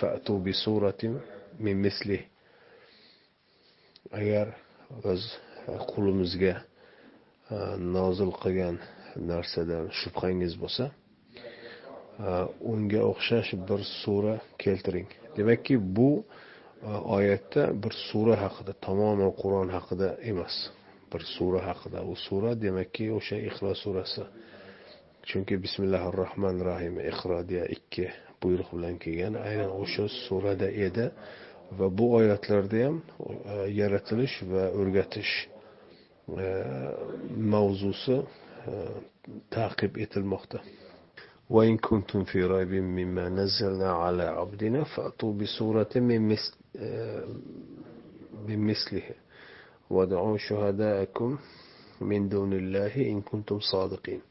فأتوا 0.00 0.38
بسورة 0.38 1.02
من 1.60 1.82
مثله 1.86 2.20
agar 4.12 4.46
biz 5.04 5.22
qulimizga 5.92 6.54
e, 7.50 7.56
nozil 7.96 8.32
qilgan 8.42 8.76
narsadan 9.31 9.85
shubhangiz 9.99 10.53
bo'lsa 10.61 10.85
e, 10.89 12.29
unga 12.71 13.01
o'xshash 13.11 13.51
bir 13.69 13.81
sura 14.01 14.35
keltiring. 14.63 15.09
Demakki 15.37 15.75
bu 15.97 16.11
e, 16.89 16.91
oyatda 17.17 17.63
bir 17.83 17.93
sura 18.09 18.35
haqida 18.43 18.73
tamoman 18.87 19.31
qur'on 19.41 19.69
haqida 19.77 20.09
emas. 20.31 20.55
Bir 21.11 21.21
sura 21.35 21.61
haqida. 21.69 21.99
U 22.11 22.15
sura 22.27 22.51
demakki 22.65 23.05
o'sha 23.17 23.37
iqro 23.49 23.71
surasi. 23.83 24.23
Chunki 25.29 25.55
bismillahi 25.65 26.09
rohmanir 26.21 26.65
rohim 26.71 26.95
iqro 27.11 27.39
deya 27.49 27.65
ikki 27.77 28.05
buyruq 28.41 28.69
bilan 28.75 28.95
kelgan. 29.03 29.33
Aynan 29.49 29.71
o'sha 29.83 30.05
surada 30.25 30.69
edi 30.87 31.05
va 31.77 31.87
bu 31.97 32.05
oyatlarda 32.19 32.77
ham 32.85 32.95
e, 33.01 33.55
yaratilish 33.81 34.35
va 34.51 34.63
o'rgatish 34.79 35.33
mavzusi 37.53 38.17
تعقب 39.51 39.97
إثر 39.97 40.21
مخته. 40.23 40.59
وإن 41.49 41.77
كنتم 41.77 42.23
في 42.23 42.43
ريب 42.43 42.71
مما 42.73 43.29
نزلنا 43.29 43.91
على 43.91 44.23
عبدنا 44.23 44.83
فأتوا 44.83 45.33
بسورة 45.33 45.89
من 45.95 46.27
مثل 46.29 46.53
آه، 46.75 47.27
مثله. 48.47 49.03
وادعوا 49.89 50.37
شهداءكم 50.37 51.37
من 52.01 52.29
دون 52.29 52.53
الله 52.53 52.95
إن 52.95 53.21
كنتم 53.21 53.59
صادقين. 53.59 54.21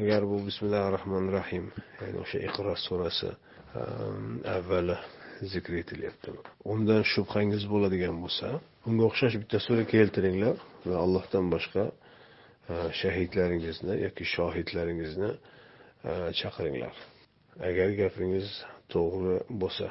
يا 0.00 0.18
رب 0.18 0.46
بسم 0.46 0.66
الله 0.66 0.88
الرحمن 0.88 1.28
الرحيم. 1.28 1.70
يعني 2.02 2.18
وش 2.18 2.36
اقرا 2.36 2.74
سورة 2.74 3.10
اول 4.44 4.96
zikriyeti 5.42 5.94
ilettim. 5.94 6.34
Ondan 6.64 7.02
şubhanız 7.02 7.70
buladigen 7.70 8.22
bu 8.22 8.28
sa. 8.28 8.60
Onga 8.86 9.04
okşaş 9.04 9.34
bir 9.34 9.50
de 9.50 9.58
sure 9.58 9.86
keltirinler 9.86 10.56
ve 10.86 10.96
Allah'tan 10.96 11.52
başka 11.52 11.92
Э, 12.68 12.90
shahidlaringizni 12.92 13.94
yoki 14.06 14.24
shohidlaringizni 14.34 15.30
э, 16.04 16.32
chaqiringlar. 16.40 16.94
Agar 17.68 17.88
gapingiz 18.00 18.48
to'g'ri 18.94 19.36
bo'lsa 19.62 19.86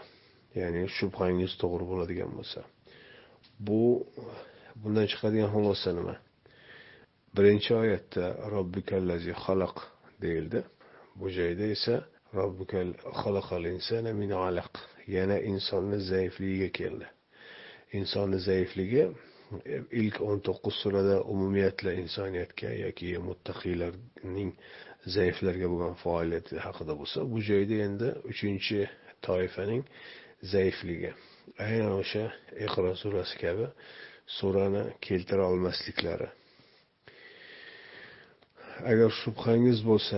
ya'ni 0.60 0.82
shubhangiz 0.98 1.52
to'g'ri 1.62 1.86
bo'ladigan 1.92 2.32
bo'lsa 2.38 2.60
bu 3.68 3.82
bundan 4.82 5.08
chiqadigan 5.12 5.50
xulosa 5.56 5.90
nima? 6.00 6.16
Birinchi 7.36 7.72
oyatda 7.84 8.26
robbikallazi 8.56 9.34
xalaq 9.44 9.76
deyildi. 10.24 10.60
Bu 11.20 11.26
joyda 11.38 11.66
esa 11.76 11.96
robbikal 12.40 12.90
xalaqal 13.22 13.64
insana 13.76 14.12
min 14.22 14.32
alaq 14.48 14.74
yana 15.18 15.38
insonni 15.52 16.00
zaifligiga 16.12 16.70
keldi. 16.80 17.08
Insonni 18.00 18.40
zaifligi 18.50 19.04
ilk 20.02 20.18
o'n 20.30 20.40
to'qqiz 20.48 20.76
surada 20.84 21.16
umumiyatla 21.34 21.92
insoniyatga 22.04 22.70
yoki 22.86 23.08
muttaqiylarning 23.30 24.52
zaiflarga 25.16 25.68
bo'lgan 25.72 25.96
faoliyati 26.04 26.56
haqida 26.66 26.94
bo'lsa 27.02 27.20
bu 27.32 27.42
joyda 27.50 27.76
endi 27.88 28.08
uchinchi 28.32 28.80
toifaning 29.28 29.84
zaifligi. 30.54 31.12
Aynan 31.68 31.94
o'sha 32.02 32.26
iqro 32.66 32.92
surasi 33.02 33.36
kabi 33.44 33.68
surani 34.38 34.84
keltira 35.06 35.44
olmasliklari. 35.52 36.30
Agar 38.92 39.10
shubhangiz 39.22 39.80
bo'lsa 39.90 40.18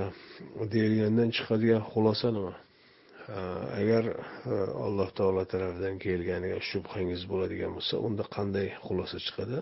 deyilgandan 0.73 1.29
chiqadigan 1.37 1.83
xulosa 1.91 2.29
nima 2.37 2.53
agar 3.81 4.03
alloh 4.87 5.09
taolo 5.19 5.43
tarafidan 5.53 5.95
kelganiga 6.05 6.59
shubhangiz 6.69 7.21
bo'ladigan 7.31 7.71
bo'lsa 7.77 7.95
unda 8.07 8.23
qanday 8.35 8.67
xulosa 8.85 9.17
chiqadi 9.25 9.59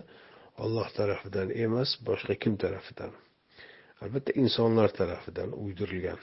olloh 0.64 0.88
tarafidan 0.98 1.48
emas 1.64 1.90
boshqa 2.08 2.34
kim 2.42 2.54
tarafidan 2.64 3.10
albatta 4.02 4.32
insonlar 4.42 4.88
tarafidan 5.00 5.50
uydirilgan 5.64 6.20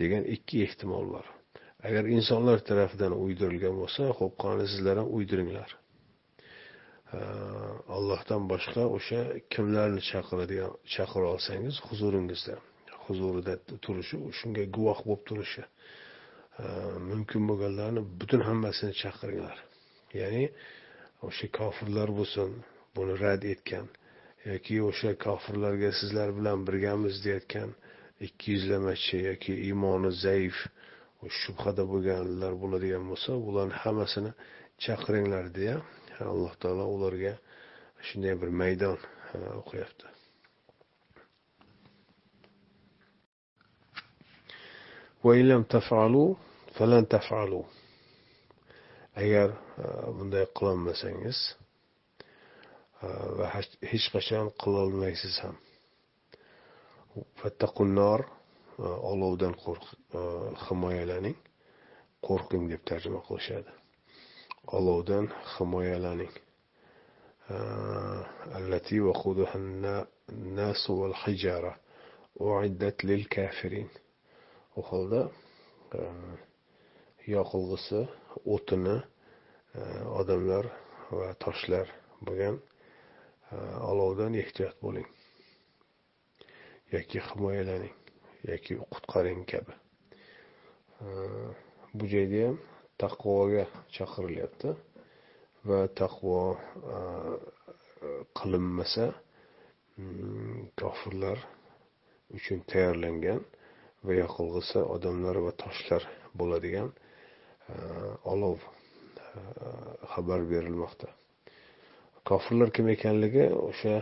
degan 0.00 0.22
ikki 0.34 0.56
ehtimol 0.66 1.06
bor 1.14 1.26
agar 1.88 2.04
insonlar 2.16 2.58
tarafidan 2.70 3.12
uydirilgan 3.24 3.74
bo'lsa 3.82 4.02
ho'p 4.18 4.34
qani 4.44 4.64
sizlar 4.72 4.96
ham 5.00 5.08
uydiringlar 5.16 5.70
allohdan 7.96 8.42
boshqa 8.52 8.82
o'sha 8.96 9.20
kimlarni 9.52 10.02
chaqiradigan 10.10 10.72
chaqira 10.94 11.26
olsangiz 11.34 11.74
huzuringizda 11.88 12.54
huzurida 13.04 13.54
turishi 13.84 14.16
shunga 14.38 14.64
guvoh 14.76 14.98
bo'lib 15.08 15.22
turishi 15.28 15.62
mumkin 17.10 17.42
bo'lganlarni 17.50 18.02
butun 18.20 18.42
hammasini 18.48 18.92
chaqiringlar. 19.02 19.56
Ya'ni 20.20 20.44
o'sha 21.28 21.46
kofirlar 21.58 22.08
bo'lsin 22.18 22.50
buni 22.96 23.14
rad 23.24 23.42
etgan 23.54 23.86
yoki 24.50 24.74
o'sha 24.90 25.10
kofirlarga 25.26 25.90
sizlar 26.00 26.28
bilan 26.38 26.58
birgamiz 26.68 27.14
deyayotgan 27.24 27.70
ikki 28.26 28.46
yuzlamachi 28.54 29.16
yoki 29.30 29.52
iymoni 29.68 30.10
zaif 30.24 30.56
shubhada 31.40 31.84
bo'lganlar 31.92 32.52
bo'ladigan 32.62 33.04
bo'lsa 33.10 33.30
bularni 33.46 33.76
hammasini 33.82 34.32
chaqiringlar 34.84 35.46
deya 35.58 35.76
alloh 36.32 36.52
taolo 36.62 36.84
ularga 36.96 37.34
shunday 38.06 38.34
bir 38.42 38.50
maydon 38.60 38.98
o'qiyapti. 39.60 40.06
falan 46.76 47.04
tafalu 47.14 47.62
agar 49.22 49.48
bunday 50.16 50.46
qilolmasangiz 50.56 51.38
va 53.38 53.46
hech 53.90 54.06
qachon 54.14 54.46
qilolmaysiz 54.62 55.36
ham. 55.44 55.56
fattaqunnor 57.40 58.20
olovdan 59.12 59.54
qo'rq 59.64 59.84
himoyalaning. 60.66 61.38
Qo'rqing 62.26 62.64
deb 62.72 62.82
tarjima 62.90 63.20
qilishadi. 63.28 63.72
Olovdan 64.78 65.26
himoyalaning. 65.54 66.34
allati 68.58 68.96
nasu 70.58 70.92
val 71.00 71.14
hijara 71.22 71.72
uiddat 72.48 73.02
lil 73.08 73.24
kafirin 73.34 73.88
u 74.78 74.80
holda 74.90 75.22
yoqilg'isi 77.28 78.00
o'tini 78.54 78.96
e, 79.74 79.82
odamlar 80.20 80.68
va 81.10 81.28
toshlar 81.44 81.90
bo'lgan 82.26 82.56
e, 83.52 83.56
olovdan 83.90 84.34
ehtiyot 84.42 84.76
bo'ling. 84.84 85.08
Yoki 86.94 87.22
himoyalaning 87.28 87.94
yoki 88.50 88.78
qutqaring 88.94 89.44
kabi. 89.52 89.74
E, 91.04 91.06
bu 91.94 92.04
joyda 92.14 92.40
ham 92.46 92.56
taqvoga 93.02 93.64
chaqirilyapti 93.96 94.74
va 95.68 95.80
taqvo 96.02 96.40
qilinmasa 98.38 99.06
mm, 100.00 100.72
kofirlar 100.80 101.38
uchun 102.36 102.62
tayyorlangan 102.70 103.42
va 104.06 104.12
yoqilg'isi 104.22 104.80
odamlar 104.94 105.36
va 105.46 105.52
toshlar 105.62 106.02
bo'ladigan 106.40 106.88
olov 108.32 108.58
xabar 110.12 110.40
berilmoqda 110.52 111.08
kofirlar 112.28 112.68
kim 112.76 112.86
ekanligi 112.96 113.44
o'sha 113.68 113.94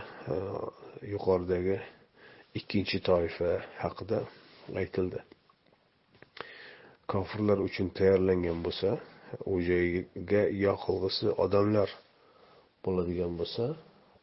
yuqoridagi 1.13 1.77
ikkinchi 2.59 2.97
toifa 3.09 3.51
haqida 3.83 4.19
aytildi 4.81 5.19
kofirlar 7.13 7.57
uchun 7.67 7.87
tayyorlangan 7.97 8.59
bo'lsa 8.65 8.89
u 9.51 9.55
joyga 9.69 10.43
yoqilg'isi 10.65 11.27
odamlar 11.45 11.89
bo'ladigan 12.85 13.33
bo'lsa 13.39 13.65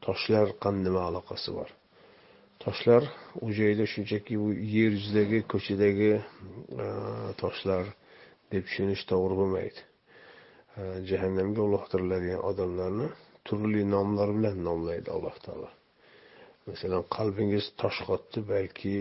toshlar 0.06 0.46
nima 0.84 1.02
aloqasi 1.10 1.50
bor 1.58 1.70
toshlar 2.64 3.02
u 3.44 3.48
joyda 3.58 3.84
shunchaki 3.94 4.34
bu 4.42 4.48
yer 4.76 4.90
yuzidagi 4.98 5.38
ko'chadagi 5.52 6.12
toshlar 7.42 7.84
deb 8.52 8.64
tushunish 8.68 9.04
to'g'ri 9.10 9.34
bo'lmaydi. 9.40 9.80
Jahannamga 11.10 11.62
uloqtiriladigan 11.68 12.42
odamlarni 12.50 13.08
turli 13.48 13.82
nomlar 13.94 14.32
bilan 14.36 14.58
nomlaydi 14.68 15.08
alloh 15.16 15.36
taolo. 15.46 15.70
Masalan 16.66 17.04
qalbingiz 17.16 17.66
tosh 17.82 18.00
qotdi 18.08 18.42
balki 18.52 18.96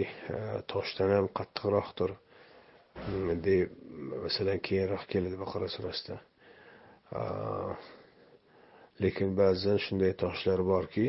toshdan 0.72 1.10
ham 1.16 1.28
qattiqroqdir. 1.38 2.12
Hmm, 3.06 3.34
deb 3.48 3.68
masalan 4.26 4.60
keyinroq 4.68 5.04
keladi 5.12 5.38
baqara 5.44 5.68
surasida. 5.76 6.16
Lekin 9.04 9.30
ba'zan 9.42 9.78
shunday 9.86 10.14
toshlar 10.24 10.64
borki 10.72 11.08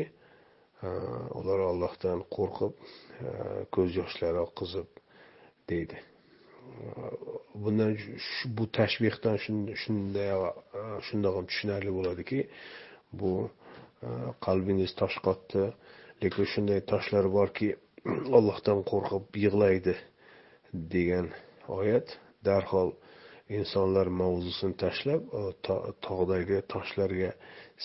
ular 1.39 1.59
ollohdan 1.71 2.19
qo'rqib 2.35 2.73
ko'z 3.75 3.89
yoshlari 4.01 4.39
oqizib 4.47 4.89
deydi. 5.71 5.97
Bundan 7.63 7.91
bu 8.57 8.65
tashbehdan 8.77 9.37
shunday 9.83 10.29
e, 10.33 10.41
shundoq 11.07 11.33
ham 11.37 11.45
tushunarli 11.51 11.91
bo'ladiki 11.97 12.39
bu 13.19 13.31
e, 13.47 14.09
qalbingiz 14.45 14.91
tosh 15.01 15.17
qotdi 15.27 15.63
lekin 16.23 16.45
shunday 16.53 16.79
toshlar 16.91 17.25
borki 17.37 17.69
ollohdan 18.37 18.79
qo'rqib 18.91 19.25
yig'laydi 19.43 19.95
degan 20.95 21.27
oyat 21.79 22.07
darhol 22.47 22.89
insonlar 23.57 24.07
mavzusini 24.21 24.75
tashlab 24.83 25.21
e, 25.39 25.43
tog'dagi 26.07 26.57
toshlarga 26.73 27.31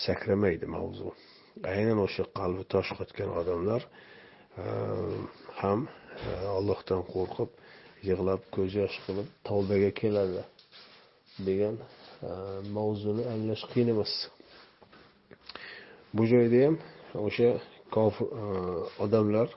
sakramaydi 0.05 0.67
mavzu. 0.75 1.09
Aynan 1.73 1.99
o'sha 2.05 2.23
qalbi 2.39 2.63
tosh 2.73 2.91
qotgan 2.99 3.29
odamlar 3.39 3.81
ham 5.61 5.79
allohdan 6.57 7.01
qo'rqib 7.13 7.49
yig'lab 8.07 8.41
ko'z 8.55 8.71
yosh 8.81 8.97
qilib 9.05 9.27
tavbaga 9.47 9.91
keladi 10.01 10.41
degan 11.47 11.75
e, 11.79 12.29
mavzuni 12.77 13.23
anglash 13.33 13.63
qiyin 13.71 13.89
emas. 13.95 14.13
Bu 16.15 16.23
joyda 16.33 16.59
ham 16.65 16.75
o'sha 17.27 17.49
kofir 17.95 18.27
e, 18.41 18.43
odamlar 19.05 19.49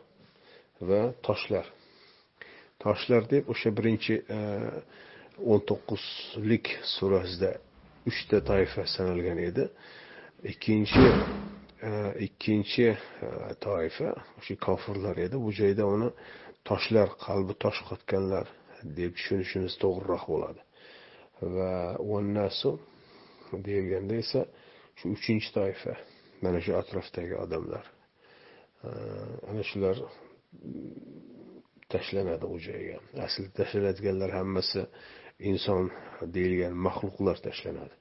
va 0.90 1.02
toshlar. 1.26 1.66
Toshlar 2.84 3.22
deb 3.32 3.50
o'sha 3.52 3.70
birinchi 3.78 4.14
e, 4.36 4.38
o'n 5.50 5.60
to'qqizlik 5.68 6.66
surasida 6.94 7.50
uchta 8.10 8.38
toifa 8.50 8.82
sanalgan 8.96 9.38
edi. 9.48 9.64
Ikkinchi 10.52 11.06
ikkinchi 12.26 12.86
toifa 13.66 14.10
o'sha 14.38 14.54
kofirlar 14.66 15.16
edi. 15.26 15.36
Bu 15.44 15.50
joyda 15.60 15.84
uni 15.94 16.08
toshlar 16.68 17.08
qalbi 17.26 17.54
tosh 17.64 17.80
qotganlar 17.88 18.46
deb 18.98 19.12
tushunishimiz 19.18 19.74
to'g'riroq 19.82 20.24
bo'ladi. 20.32 20.62
Va 21.56 21.72
vannasu 22.10 22.70
deyilganda 23.66 24.14
esa 24.24 24.42
shu 24.98 25.12
uchinchi 25.16 25.50
toifa 25.58 25.94
mana 26.42 26.58
shu 26.64 26.72
atrofdagi 26.80 27.34
odamlar. 27.44 27.84
Ana 29.50 29.62
shular 29.70 29.96
tashlanadi 31.92 32.46
u 32.54 32.56
joyga. 32.68 32.98
Aslida 33.26 33.52
tashlanadiganlar 33.60 34.30
hammasi 34.38 34.86
inson 35.50 35.90
deyilgan 36.36 36.74
maxluqlar 36.86 37.36
tashlanadi. 37.48 37.94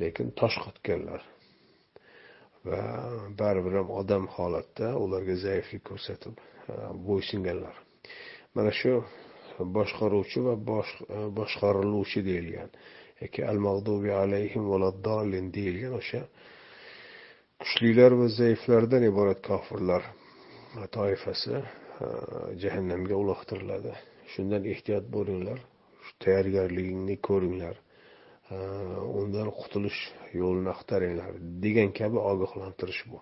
Lekin 0.00 0.30
tosh 0.40 0.56
qotganlar 0.64 1.22
va 2.68 2.82
baribir 3.40 3.78
ham 3.80 3.90
odam 4.00 4.24
holatda 4.36 4.88
ularga 5.04 5.34
zaiflik 5.46 5.82
ko'rsatib 5.90 6.34
e, 6.42 6.74
bo'ysunganlar. 7.08 7.85
Mana 8.56 8.72
shu 8.80 8.92
boshqaruvchi 9.76 10.40
va 10.46 10.54
e, 10.56 11.18
boshqariluvchi 11.38 12.20
deyilgan. 12.28 12.70
Yoki 13.22 13.40
al 13.50 13.58
mag'dubi 13.66 14.10
alayhim 14.22 14.64
deyilgan 15.56 15.94
o'sha 16.00 16.22
kuchlilar 17.60 18.12
va 18.20 18.26
zaiflardan 18.40 19.02
iborat 19.10 19.40
kofirlar 19.48 20.02
toifasi 20.96 21.54
e, 21.56 21.64
jahannamga 22.62 23.14
uloqtiriladi. 23.22 23.92
Shundan 24.32 24.62
ehtiyot 24.72 25.06
bo'linglar 25.16 25.58
tayyorgarligingni 26.24 27.16
ko'ringlar 27.28 27.76
e, 28.54 28.56
undan 29.20 29.48
qutulish 29.60 30.00
yo'lini 30.40 30.70
axtaringlar 30.76 31.30
degan 31.64 31.90
kabi 32.00 32.18
ogohlantirish 32.32 33.02
bu. 33.10 33.18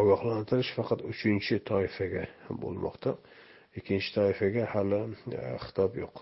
Ogohlantirish 0.00 0.70
faqat 0.78 1.00
uchinchi 1.12 1.54
toifaga 1.70 2.24
bo'lmoqda. 2.62 3.12
Ikkinchi 3.76 4.14
toifaga 4.14 4.64
hali 4.72 4.98
e, 5.36 5.40
xitob 5.64 5.96
yo'q. 6.00 6.20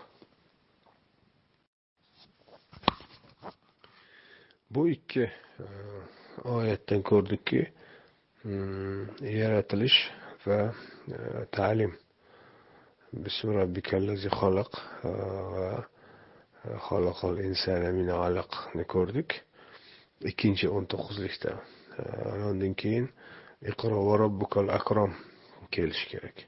Bu 4.75 4.87
ikki 4.91 5.23
e, 5.23 5.67
oyatdan 6.55 7.03
ko'rdikki 7.09 7.61
mm, 8.43 9.21
yaratilish 9.39 9.99
va 10.45 10.59
e, 10.67 11.19
ta'lim. 11.57 11.93
Bismi 13.25 13.55
robbikallazi 13.55 14.29
xalaq 14.39 14.73
va 15.55 15.67
xalaqal 16.87 17.39
insana 17.45 17.93
min 17.95 18.09
alaqni 18.15 18.83
ko'rdik. 18.95 19.37
Ikkinchi 20.31 20.67
o'n 20.67 20.89
to'qqizlikda. 20.91 21.53
Undan 22.49 22.73
keyin 22.81 23.07
iqro 23.71 24.01
va 24.09 24.19
robbukal 24.23 24.67
akrom 24.79 25.15
kelishi 25.71 26.11
kerak. 26.11 26.43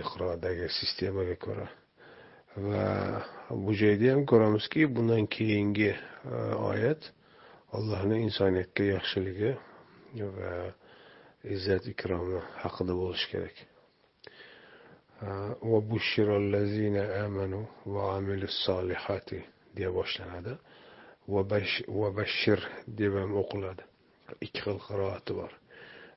ixrodagi 0.00 0.68
sistemaga 0.78 1.36
ko'ra. 1.44 1.66
Va 2.56 2.84
bu 3.64 3.74
joyda 3.80 4.12
ham 4.12 4.22
ko'ramizki 4.30 4.86
bundan 4.96 5.26
keyingi 5.36 5.90
e, 5.92 5.98
oyat 6.70 7.12
allohni 7.76 8.16
insoniyatga 8.26 8.84
yaxshiligi 8.94 9.52
va 10.38 10.54
izzat 11.56 11.84
ikromi 11.92 12.40
haqida 12.62 12.96
bo'lishi 13.02 13.26
kerak. 13.32 13.56
E, 15.26 15.28
deya 19.76 19.90
boshlanadi. 19.98 20.52
Va 21.32 22.10
bashir 22.18 22.60
deb 23.00 23.12
ham 23.20 23.32
o'qiladi. 23.42 23.82
Ikki 24.44 24.60
xil 24.64 24.78
qiroati 24.88 25.32
bor. 25.40 25.52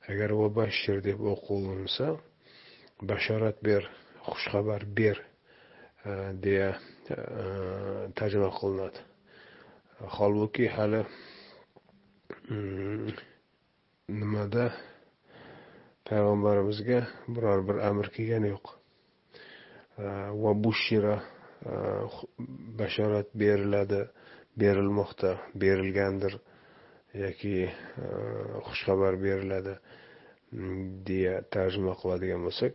Agar 0.09 0.29
va 0.41 0.47
bashir 0.61 0.97
deb 1.09 1.19
o'qilinsa 1.33 2.07
bashorat 3.01 3.57
ber 3.63 3.83
xushxabar 4.27 4.85
ber 4.85 5.17
e, 6.05 6.11
deya 6.43 6.69
e, 7.09 7.15
tarjima 8.15 8.49
qilinadi. 8.57 8.99
Holbuki 10.17 10.67
hali 10.75 11.01
mm, 12.49 13.11
nimada 14.19 14.65
payg'ambarimizga 16.07 16.99
biror 17.27 17.67
bir 17.67 17.83
amr 17.89 18.09
kelgani 18.15 18.53
yo'q. 18.55 18.73
E, 19.97 20.05
va 20.43 20.53
bushira 20.63 21.17
bashorat 22.79 23.29
beriladi 23.39 24.01
berilmoqda 24.59 25.37
berilgandir 25.55 26.33
yoki 27.23 27.53
xushxabar 28.67 29.15
beriladi. 29.21 29.77
deya 31.08 31.34
tarjima 31.54 31.94
qiladigan 32.00 32.40
bo'lsak 32.46 32.74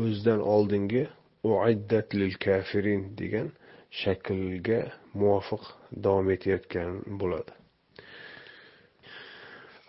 o'zidan 0.00 0.40
oldingi 0.54 1.02
uiddat 1.52 2.08
lil 2.20 2.34
kafirin 2.46 3.02
degan 3.20 3.48
shaklga 4.02 4.80
muvofiq 5.20 5.62
davom 6.04 6.26
etayotgan 6.36 6.92
bo'ladi 7.22 7.52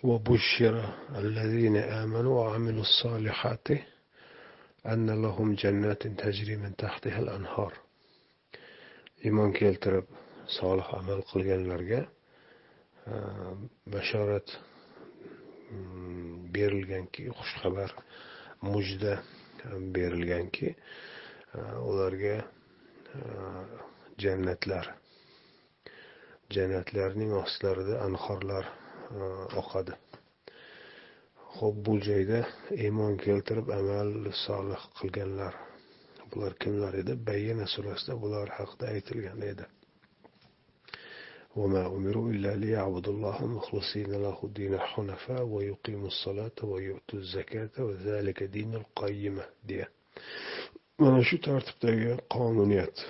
وبشر 0.10 0.76
الذين 1.24 1.78
آمنوا 1.78 2.34
وعملوا 2.40 2.86
الصالحات 2.90 3.68
أن 4.86 5.08
لهم 5.24 5.48
جنات 5.62 6.08
تجري 6.08 6.56
من 6.56 6.72
تحتها 6.76 7.20
الأنهار 7.20 7.74
iymon 9.28 9.52
keltirib 9.52 10.08
solih 10.48 10.88
amal 11.00 11.20
qilganlarga 11.32 12.02
bashorat 13.94 14.48
berilganki 16.55 17.31
xushxabar 17.39 17.91
mujda 18.73 19.19
berilganki 19.97 20.75
э, 21.55 21.61
ularga 21.89 22.37
э, 22.39 22.45
jannatlar 24.19 24.95
jannatlarning 26.51 27.33
ostlarida 27.43 28.01
anhorlar 28.07 28.69
э, 29.11 29.31
oqadi. 29.63 29.97
Ho'p 31.59 31.77
bu 31.87 31.99
joyda 32.09 32.41
iymon 32.77 33.17
keltirib 33.27 33.71
amal 33.79 34.11
solih 34.47 34.83
qilganlar 34.99 35.55
bular 36.33 36.59
kimlar 36.65 36.95
edi? 37.03 37.17
Bayyina 37.31 37.67
surasida 37.77 38.21
bular 38.23 38.49
haqida 38.59 38.91
aytilgan 38.97 39.43
edi. 39.53 39.74
وما 41.57 41.87
أمروا 41.87 42.31
إلا 42.31 42.57
ليعبدوا 42.57 43.13
الله 43.13 43.47
مخلصين 43.47 44.13
له 44.13 44.39
الدين 44.45 44.79
حنفاء 44.79 45.43
ويقيموا 45.43 46.07
الصلاة 46.07 46.51
ويؤتوا 46.63 47.19
الزكاة 47.19 47.71
وذلك 47.79 48.43
دين 48.43 48.75
القيمة. 48.75 49.45
دي. 49.65 49.85
من 50.99 51.23
شو 51.23 51.37
ترتب 51.37 51.75
دي 51.83 52.17
قانونيات؟ 52.31 53.01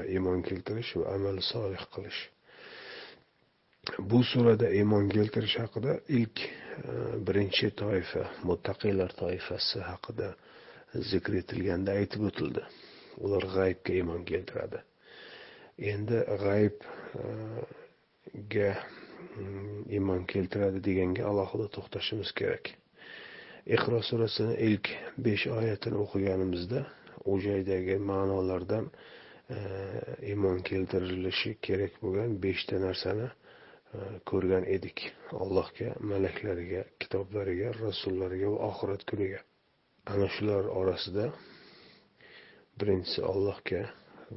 إيمان 0.00 0.42
كيلترش 0.42 0.96
وأمل 0.96 1.42
صالح 1.42 1.82
قلش. 1.82 2.30
بو 3.98 4.22
سورادا 4.22 4.68
إيمان 4.68 5.08
كيلترش 5.08 5.58
حقدا 5.58 6.00
إلك 6.10 6.50
آه، 6.84 7.16
برنشي 7.16 7.70
طائفة 7.70 8.30
متقيلة 8.44 9.06
طائفة 9.06 9.82
حقدا 9.82 10.34
ذكر 10.96 11.40
تلغان 11.40 11.84
دا 11.84 11.92
إيت 11.92 12.18
بطل 12.18 12.52
دا. 12.52 12.66
غايب 13.44 13.76
كيمان 13.84 14.24
كيلترادا 14.24 14.82
إيمان 15.78 16.22
غايب 16.28 16.72
ga 17.14 18.70
mm, 19.38 19.82
iymon 19.96 20.24
keltiradi 20.32 20.80
deganga 20.86 21.26
alohida 21.30 21.68
to'xtashimiz 21.76 22.32
kerak. 22.38 22.72
Iqro 23.76 24.00
surasini 24.08 24.54
ilk 24.68 24.90
besh 25.26 25.46
oyatini 25.58 26.00
o'qiganimizda 26.04 26.80
u 27.30 27.36
joydagi 27.44 27.98
ma'nolardan 28.10 28.88
e, 29.56 29.58
iymon 30.32 30.58
keltirilishi 30.70 31.54
kerak 31.66 32.00
bo'lgan 32.02 32.36
beshta 32.44 32.80
narsani 32.86 33.28
e, 33.28 33.98
ko'rgan 34.30 34.66
edik. 34.76 35.06
Allohga 35.44 35.94
malaklariga 36.12 36.84
kitoblariga 37.04 37.74
rasullariga 37.84 38.52
va 38.54 38.68
oxirat 38.70 39.06
kuniga. 39.10 39.40
Ana 40.12 40.28
shular 40.36 40.64
orasida 40.80 41.30
birinchisi 42.80 43.20
allohga 43.32 43.82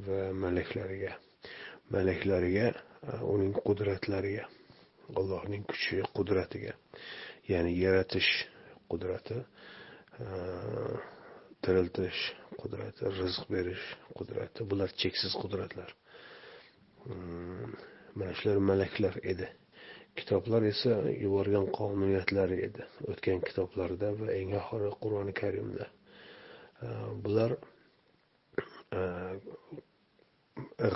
va 0.06 0.20
malaklariga 0.44 1.16
malaklariga 1.94 2.70
e, 2.72 3.18
uning 3.34 3.54
qudratlariga 3.66 4.46
allohning 5.18 5.66
kuchi 5.70 6.00
qudratiga 6.16 6.72
ya'ni 7.50 7.74
yaratish 7.78 8.30
qudrati 8.90 9.38
e, 9.38 10.26
tiriltirish 11.66 12.24
qudrati 12.60 13.12
rizq 13.18 13.46
berish 13.52 13.84
qudrati 14.18 14.66
bular 14.70 14.90
cheksiz 15.02 15.34
qudratlar. 15.42 15.94
Hmm, 17.06 17.72
mana 18.18 18.34
shular 18.40 18.58
malaklar 18.70 19.18
edi. 19.32 19.48
Kitoblar 20.18 20.64
esa 20.72 20.94
yuborgan 21.24 21.66
qonuniyatlari 21.78 22.58
edi. 22.68 22.86
O'tgan 23.12 23.42
kitoblarda 23.48 24.12
va 24.20 24.30
eng 24.34 24.54
oxiri 24.60 24.92
qur'oni 25.02 25.34
karimda. 25.42 25.88
E, 26.82 26.86
bular 27.24 27.56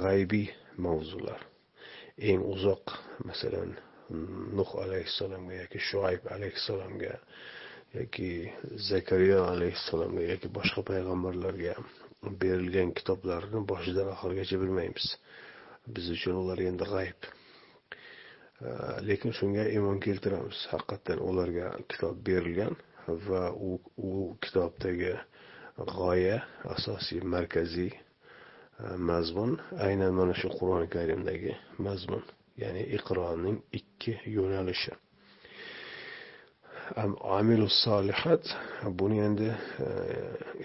g'aybiy 0.03 0.49
mavzular. 0.85 1.41
Eng 2.31 2.43
uzoq 2.55 2.93
masalan 3.29 3.77
nuh 4.59 4.71
alayhissalomga 4.85 5.55
yoki 5.63 5.81
shuayb 5.89 6.23
alayhissalomga 6.35 7.13
yoki 7.99 8.31
zakariya 8.91 9.41
alayhissalomga 9.53 10.23
yoki 10.33 10.49
boshqa 10.59 10.85
payg'ambarlarga 10.91 11.75
berilgan 12.41 12.91
kitoblarni 12.99 13.61
boshidan 13.73 14.13
oxirigacha 14.15 14.57
bilmaymiz. 14.63 15.07
Biz 15.95 16.11
uchun 16.17 16.37
ular 16.43 16.59
endi 16.71 16.87
g'ayb. 16.95 17.31
Lekin 19.09 19.33
shunga 19.39 19.65
iymon 19.75 19.99
keltiramiz. 20.05 20.59
Haqiqatdan 20.73 21.23
ularga 21.31 21.73
kitob 21.91 22.21
berilgan 22.29 22.77
va 23.29 23.45
u 23.69 23.79
u 23.97 24.11
kitobdagi 24.45 25.15
g'oya 25.97 26.39
asosiy 26.77 27.25
markaziy 27.35 27.93
mazmun 29.11 29.61
aynan 29.87 30.13
mana 30.21 30.35
shu 30.41 30.49
qur'oni 30.59 30.89
karimdagi 30.97 31.53
mazmun 31.87 32.23
ya'ni 32.63 32.83
iqroning 32.97 33.59
ikki 33.79 34.13
yo'nalishi. 34.37 34.93
Amilu 37.39 37.69
solihat 37.85 38.45
buni 38.99 39.21
endi 39.27 39.49
e, 39.87 39.89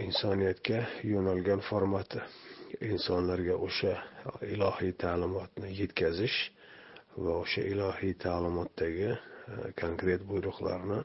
insoniyatga 0.06 0.80
yo'nalgan 1.14 1.62
formati 1.70 2.22
insonlarga 2.92 3.56
o'sha 3.68 3.94
ilohiy 4.54 4.94
ta'limotni 5.04 5.70
yetkazish 5.82 6.40
va 7.24 7.38
o'sha 7.44 7.62
ilohiy 7.74 8.16
ta'limotdagi 8.26 9.12
e, 9.14 9.18
konkret 9.82 10.26
buyruqlarni 10.32 11.00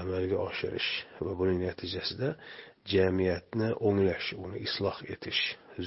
amalga 0.00 0.38
oshirish. 0.48 0.90
Va 1.24 1.32
buning 1.40 1.58
natijasida 1.66 2.36
jamiyatni 2.90 3.68
o'nglash 3.88 4.32
uni 4.44 4.58
isloh 4.66 4.98
etish 5.14 5.42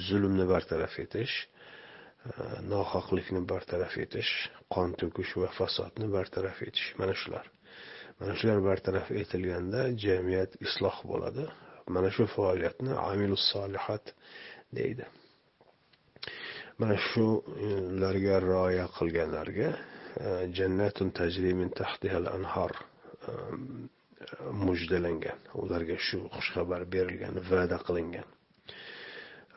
zulmni 0.08 0.46
bartaraf 0.52 0.94
etish 1.04 1.34
e, 1.44 2.30
nohaqlikni 2.72 3.42
bartaraf 3.52 3.96
etish 4.04 4.32
qon 4.74 4.94
to'kish 5.00 5.36
va 5.42 5.50
fasodni 5.58 6.08
bartaraf 6.16 6.62
etish. 6.68 6.88
Mana 7.00 7.14
shular. 7.22 7.46
Mana 8.20 8.34
shular 8.40 8.62
bartaraf 8.70 9.10
etilganda 9.22 9.80
jamiyat 10.04 10.56
isloh 10.66 10.96
bo'ladi. 11.10 11.44
Mana 11.94 12.10
shu 12.16 12.26
faoliyatni 12.36 12.92
amilus 13.10 13.44
solihat 13.52 14.14
deydi. 14.78 15.04
Mana 16.80 16.96
shularga 17.08 18.40
rioya 18.48 18.86
qilganlarga 18.98 19.68
e, 20.26 20.28
jannatun 20.58 21.08
tajrimin 21.20 21.70
tahtiha 21.80 22.18
tahtihal 22.18 22.26
anhar 22.36 22.72
e, 23.28 23.32
mujdalangan 24.66 25.38
ularga 25.62 25.96
shu 26.08 26.18
xushxabar 26.34 26.82
berilgan 26.94 27.34
va'da 27.50 27.78
qilingan. 27.86 28.28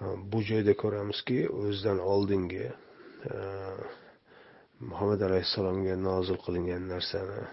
Э, 0.01 0.03
bu 0.31 0.39
joyda 0.49 0.73
ko'ramizki 0.83 1.39
o'zidan 1.61 1.99
oldingi 2.13 2.65
э, 2.67 2.69
muhammad 4.89 5.21
alayhissalomga 5.27 5.95
nozil 6.07 6.37
qilingan 6.45 6.83
narsani 6.93 7.41
э, 7.43 7.45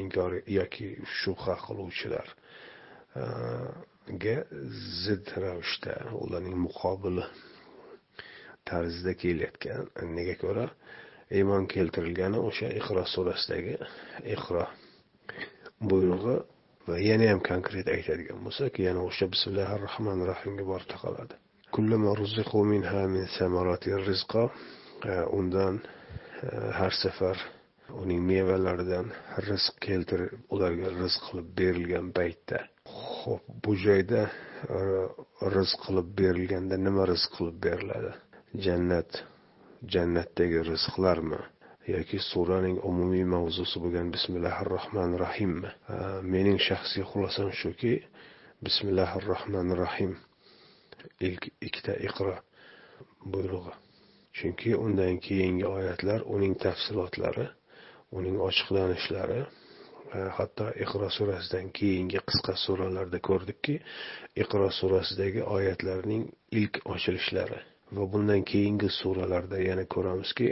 inkor 0.00 0.30
yoki 0.58 0.88
shubha 1.18 1.54
qiluvchilarga 1.66 4.36
zid 5.04 5.24
ravishda 5.44 5.94
ularning 6.24 6.56
muqobili 6.66 7.24
tarzida 8.70 9.12
kelayotgan. 9.22 9.82
Nega 10.16 10.34
ko'ra 10.44 10.66
iymon 11.38 11.62
keltirilgani 11.74 12.38
o'sha 12.48 12.68
iqro 12.80 13.02
surasidagi 13.14 13.74
iqro 14.36 14.64
buyrug'i 15.90 16.36
va 16.88 16.96
yana 17.08 17.30
ham 17.32 17.40
konkret 17.50 17.86
aytadigan 17.96 18.38
bo'lsak 18.46 18.72
yana 18.86 19.00
o'sha 19.08 19.26
bismillahi 19.34 19.80
rohmanir 19.86 20.26
rohimga 20.32 20.64
borib 20.72 20.88
taqaladi 20.94 21.34
e, 25.12 25.14
undan 25.38 25.74
e, 26.46 26.48
har 26.78 26.92
safar 27.02 27.38
uning 28.02 28.20
mevalaridan 28.32 29.06
rizq 29.48 29.74
keltirib 29.86 30.54
ularga 30.54 30.88
rizq 31.00 31.20
qilib 31.28 31.48
berilgan 31.60 32.08
paytda. 32.18 32.58
Ho'p 32.98 33.44
bu 33.64 33.72
joyda 33.84 34.22
e, 34.76 34.78
rizq 35.56 35.78
qilib 35.86 36.08
berilganda 36.20 36.76
nima 36.86 37.08
rizq 37.12 37.30
qilib 37.38 37.58
beriladi? 37.66 38.12
Jannat 38.66 39.10
jannatdagi 39.94 40.60
rizqlarmi? 40.72 41.40
Yoki 41.86 42.18
suraning 42.30 42.78
umumiy 42.90 43.24
mavzusi 43.34 43.80
bo'lgan 43.82 44.10
bismillahi 44.14 44.66
rohmanir 44.74 45.20
rohimmi 45.24 45.70
mening 46.34 46.58
shaxsiy 46.68 47.04
xulosam 47.12 47.50
shuki 47.60 47.94
bismillahi 48.66 49.22
rohmanir 49.30 49.78
rohim 49.84 50.12
ilk 51.28 51.48
ikkita 51.66 51.94
iqro 52.08 52.34
buyrug'i. 53.32 53.74
Chunki 54.38 54.76
undan 54.84 55.18
keyingi 55.26 55.66
oyatlar 55.66 56.22
uning 56.34 56.54
tafsilotlari 56.64 57.48
uning 58.18 58.38
ochiqlanishlari 58.46 59.40
e, 59.42 60.20
hatto 60.38 60.68
iqro 60.84 61.08
surasidan 61.16 61.72
keyingi 61.78 62.22
qisqa 62.30 62.54
suralarda 62.64 63.20
ko'rdikki 63.28 63.74
iqro 64.44 64.70
surasidagi 64.78 65.42
oyatlarning 65.56 66.24
ilk 66.60 66.80
ochilishlari 66.94 67.60
va 67.96 68.06
bundan 68.14 68.46
keyingi 68.52 68.88
suralarda 69.00 69.60
yana 69.68 69.84
ko'ramizki 69.96 70.48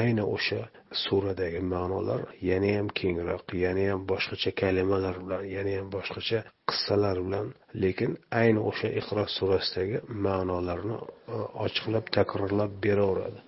ayni 0.00 0.24
o'sha 0.36 0.60
suradagi 1.04 1.60
ma'nolar 1.72 2.20
yanayam 2.50 2.88
kengroq 2.98 3.44
yanayam 3.64 4.00
boshqacha 4.10 4.50
kalimalar 4.62 5.14
bilan 5.24 5.42
yanayam 5.56 5.86
boshqacha 5.96 6.38
qissalar 6.70 7.16
bilan 7.26 7.46
lekin 7.82 8.10
ayni 8.40 8.60
o'sha 8.70 8.88
iqro 9.00 9.24
surasidagi 9.38 9.96
ma'nolarni 10.26 10.96
e, 11.34 11.36
ochiqlab 11.64 12.04
takrorlab 12.16 12.72
beraveradi. 12.84 13.40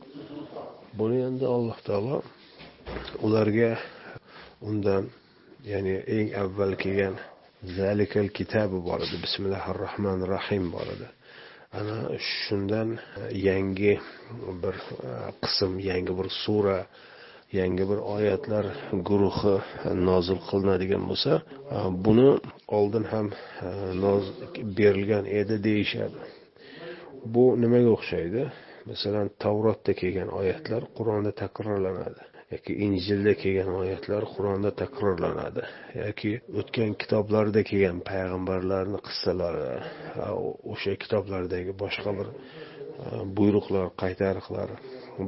Buni 0.98 1.18
endi 1.28 1.46
alloh 1.56 1.78
taolo 1.88 2.16
ularga 3.26 3.70
undan 4.68 5.04
ya'ni 5.72 5.94
eng 6.16 6.28
avval 6.42 6.72
kelgan 6.82 7.14
zalikal 7.78 8.28
kitabi 8.38 8.78
bor 8.88 9.00
edi 9.06 9.16
bismillahi 9.24 9.70
rohmanir 9.82 10.28
rohim 10.36 10.64
bor 10.74 10.86
edi. 10.94 11.06
Ana 11.78 11.98
shundan 12.18 12.98
e, 13.20 13.22
yangi 13.48 13.94
bir 14.62 14.76
e, 15.10 15.12
qism 15.42 15.72
yangi 15.90 16.12
bir 16.18 16.28
sura 16.42 16.78
yangi 17.52 17.84
bir 17.90 17.98
oyatlar 18.14 18.66
guruhi 19.08 19.56
e, 19.88 19.90
nozil 20.08 20.38
qilinadigan 20.48 21.04
bo'lsa 21.10 21.32
buni 22.06 22.30
oldin 22.78 23.04
ham 23.12 23.26
berilgan 24.78 25.24
edi 25.40 25.56
deyishadi. 25.68 26.20
Bu 27.34 27.44
nimaga 27.62 27.90
o'xshaydi? 27.96 28.42
Masalan 28.90 29.26
tavrotda 29.44 29.92
kelgan 30.00 30.28
oyatlar 30.40 30.82
qur'onda 30.96 31.32
takrorlanadi. 31.42 32.29
Yoki 32.52 32.72
injilda 32.86 33.32
kelgan 33.42 33.70
oyatlar 33.82 34.24
qur'onda 34.34 34.70
takrorlanadi 34.82 35.62
yoki 36.04 36.32
o'tgan 36.60 36.92
kitoblarda 37.02 37.60
kelgan 37.70 37.98
payg'ambarlarni 38.10 38.98
qissalari 39.08 39.68
o'sha 40.72 40.94
kitoblardagi 41.02 41.72
boshqa 41.82 42.10
bir 42.18 42.28
e, 42.32 42.36
buyruqlar 43.38 43.86
qaytariqlar 44.02 44.68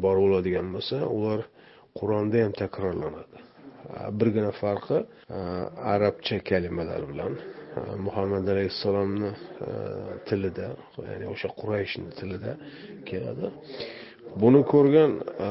bor 0.05 0.17
bo'ladigan 0.25 0.69
bo'lsa 0.75 0.99
ular 1.17 1.41
qur'onda 1.99 2.45
ham 2.45 2.53
takrorlanadi. 2.63 3.39
E, 3.97 4.01
Birgina 4.19 4.53
farqi 4.63 4.99
e, 5.39 5.41
arabcha 5.95 6.37
kalimalar 6.51 7.03
bilan 7.11 7.33
muhammad 8.07 8.47
alayhissalomni 8.55 9.31
tilida 10.29 10.69
ya'ni 11.11 11.27
o'sha 11.35 11.49
qurayshni 11.61 12.09
tilida 12.19 12.53
keladi. 13.11 13.47
Buni 14.41 14.61
ko'rgan 14.73 15.13
e, 15.47 15.49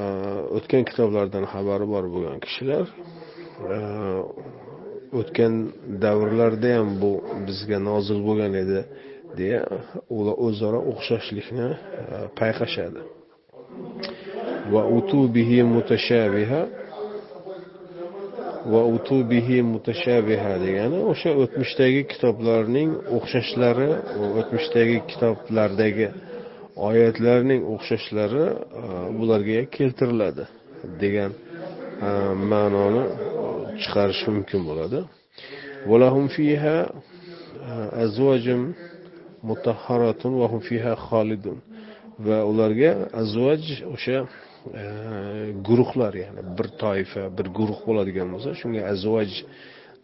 o'tgan 0.57 0.83
kitoblardan 0.89 1.45
xabari 1.53 1.85
bor 1.93 2.05
bo'lgan 2.13 2.37
kishilar 2.45 2.85
e, 3.75 3.77
o'tgan 5.19 5.53
davrlarda 6.03 6.69
ham 6.77 6.89
bu 7.01 7.11
bizga 7.47 7.79
nozil 7.89 8.19
bo'lgan 8.27 8.53
edi 8.63 8.79
deya 9.39 9.61
ular 10.17 10.35
o'zaro 10.47 10.79
o'xshashlikni 10.91 11.69
e, 12.01 12.03
payqashadi. 12.39 13.01
Va 14.73 14.83
utubihi 14.97 15.59
mutashabiha 15.75 16.61
va 18.73 18.81
utubihi 18.95 19.57
mutashabiha 19.73 20.53
degani 20.65 20.99
o'sha 21.11 21.31
o'tmishdagi 21.43 22.01
kitoblarning 22.11 22.89
o'xshashlari 23.17 23.89
o'tmishdagi 24.39 24.97
kitoblardagi 25.11 26.07
oyatlarning 26.75 27.61
o'xshashlari 27.73 28.45
e, 28.51 28.83
bularga 29.19 29.59
keltiriladi 29.75 30.45
degan 31.01 31.31
e, 32.07 32.09
ma'noni 32.51 33.03
e, 33.05 33.13
chiqarish 33.81 34.23
mumkin 34.35 34.61
bo'ladi. 34.69 34.99
Valahum 35.89 36.27
fiha 36.35 36.77
e, 36.87 36.91
azvajum 38.05 38.61
mutahharatun 39.49 40.33
va 40.41 40.47
hum 40.51 40.61
fiha 40.69 40.93
va 42.27 42.37
ularga 42.51 42.91
azvaj 43.21 43.63
o'sha 43.95 44.17
guruhlar 45.67 46.13
ya'ni 46.23 46.41
bir 46.57 46.67
toifa 46.83 47.23
bir 47.37 47.47
guruh 47.57 47.79
bo'ladigan 47.87 48.27
bo'lsa 48.33 48.49
shunga 48.61 48.81
azvaj 48.93 49.29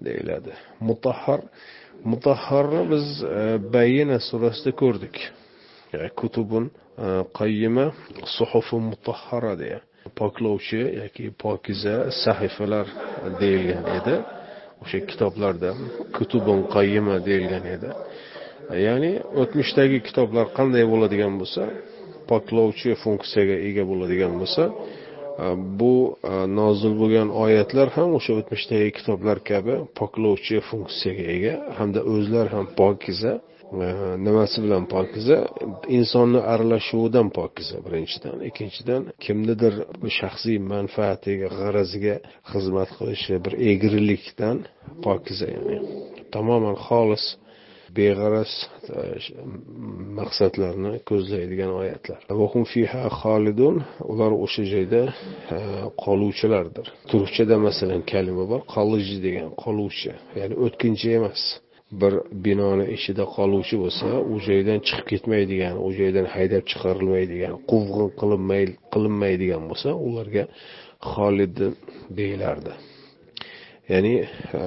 deyiladi. 0.05 0.51
Mutahhar 0.89 1.41
mutahharni 2.11 2.81
biz 2.93 3.05
bayina 3.75 4.17
surasida 4.29 4.71
ko'rdik. 4.81 5.15
Kutubun 6.19 6.65
qayyima 7.39 7.85
suhufu 8.37 8.75
mutahhara 8.89 9.53
deya 9.61 9.79
poklovchi 10.19 10.79
yoki 11.01 11.25
pokiza 11.43 11.95
sahifalar 12.23 12.85
deyilgan 13.41 13.85
edi 13.97 14.15
o'sha 14.83 14.99
kitoblarda 15.09 15.71
kutubun 16.17 16.59
qayyima 16.75 17.15
deyilgan 17.27 17.65
edi 17.75 17.89
ya'ni 18.85 19.11
o'tmishdagi 19.41 19.97
kitoblar 20.07 20.45
qanday 20.57 20.83
bo'ladigan 20.93 21.33
bo'lsa 21.41 21.63
poklovchi 22.31 22.89
funksiyaga 23.03 23.57
ega 23.67 23.83
bo'ladigan 23.91 24.33
bo'lsa 24.41 24.63
bu 25.79 25.95
nozil 26.59 26.93
bo'lgan 27.01 27.29
oyatlar 27.43 27.87
ham 27.97 28.09
o'sha 28.17 28.31
o'tmishdagi 28.39 28.89
kitoblar 28.97 29.37
kabi 29.49 29.75
poklovchi 29.99 30.57
funksiyaga 30.69 31.25
ega 31.35 31.53
hamda 31.77 32.01
o'zlari 32.13 32.49
ham 32.55 32.65
pokiza 32.79 33.33
nimasi 34.25 34.57
bilan 34.63 34.85
pokiza? 34.87 35.37
Insonni 35.97 36.39
aralashuvidan 36.53 37.29
pokiza 37.29 37.77
birinchidan. 37.85 38.37
Ikkinchidan 38.49 39.01
kimnidir 39.25 39.73
shaxsiy 40.19 40.57
manfaatiga 40.73 41.47
g'araziga 41.59 42.15
xizmat 42.51 42.89
qilishi 42.97 43.35
bir 43.45 43.53
egrilikdan 43.71 44.57
pokiza 45.05 45.47
ya'ni 45.55 45.77
tamoman 46.35 46.77
xolis 46.87 47.25
beg'araz 47.97 48.51
e, 48.97 48.99
maqsadlarni 50.19 50.93
ko'zlaydigan 51.09 51.71
oyatlar. 51.81 52.19
Fiha 52.73 53.03
xolidun 53.21 53.75
ular 54.11 54.31
o'sha 54.43 54.63
joyda 54.73 55.01
e, 55.55 55.57
qoluvchilardir. 56.03 56.85
Turkchada 57.11 57.55
masalan 57.67 58.01
kalima 58.11 58.43
bor 58.51 58.61
qolij 58.75 59.07
degan 59.25 59.49
qoluvchi 59.63 60.11
ya'ni 60.39 60.55
o'tkinchi 60.65 61.07
emas. 61.19 61.41
Bir 62.01 62.13
binoni 62.45 62.85
ichida 62.97 63.23
qoluvchi 63.35 63.75
bo'lsa 63.83 64.07
u 64.31 64.35
joydan 64.47 64.79
chiqib 64.87 65.07
ketmaydigan 65.11 65.75
u 65.85 65.89
joydan 65.99 66.27
haydab 66.35 66.63
chiqarilmaydigan 66.71 67.55
quvg'in 67.71 68.09
qilinmaydigan 68.93 69.63
bo'lsa 69.69 69.89
ularga 70.07 70.43
xolid 71.13 71.57
deyilardi 72.17 72.73
ya'ni 73.91 74.13
e, 74.59 74.61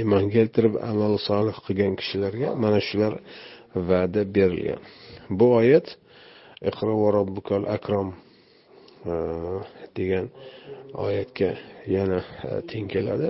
iymon 0.00 0.26
keltirib 0.34 0.74
amal 0.90 1.12
solih 1.28 1.56
qilgan 1.66 1.94
kishilarga 2.00 2.48
mana 2.62 2.78
shular 2.88 3.12
va'da 3.90 4.22
berilgan. 4.34 4.80
Bu 5.38 5.46
oyat 5.60 5.86
iqro 6.70 6.92
va 7.02 7.08
robbukal 7.18 7.64
akrom 7.76 8.08
e, 9.12 9.14
degan 9.98 10.26
oyatga 11.06 11.50
yana 11.96 12.20
e, 12.48 12.50
teng 12.70 12.86
keladi. 12.94 13.28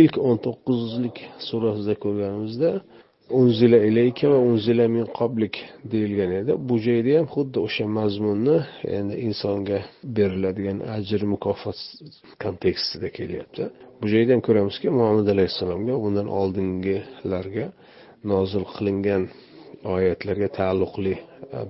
Ilk 0.00 0.14
o'n 0.28 0.36
to'qqizlik 0.46 1.16
surasida 1.48 1.94
ko'rganimizda 2.04 2.70
unzila 3.40 3.78
ilayka 3.88 4.26
va 4.32 4.38
unzila 4.50 4.84
min 4.96 5.06
qoblik 5.18 5.54
deyilgan 5.92 6.32
edi. 6.40 6.52
Bu 6.68 6.74
joyda 6.86 7.10
ham 7.18 7.26
xuddi 7.34 7.58
o'sha 7.66 7.84
mazmunni 7.98 8.56
endi 8.96 9.14
insonga 9.28 9.78
beriladigan 10.16 10.78
ajr 10.96 11.20
mukofot 11.32 11.78
kontekstida 12.42 13.08
kelyapti. 13.18 13.62
Bu 14.00 14.06
joyda 14.12 14.30
ham 14.34 14.42
ko'ramizki 14.48 14.88
muhammad 14.98 15.26
alayhissalomga 15.34 15.94
bundan 16.04 16.28
oldingilarga 16.40 17.66
nozil 18.32 18.64
qilingan 18.74 19.22
oyatlarga 19.94 20.48
taalluqli 20.58 21.14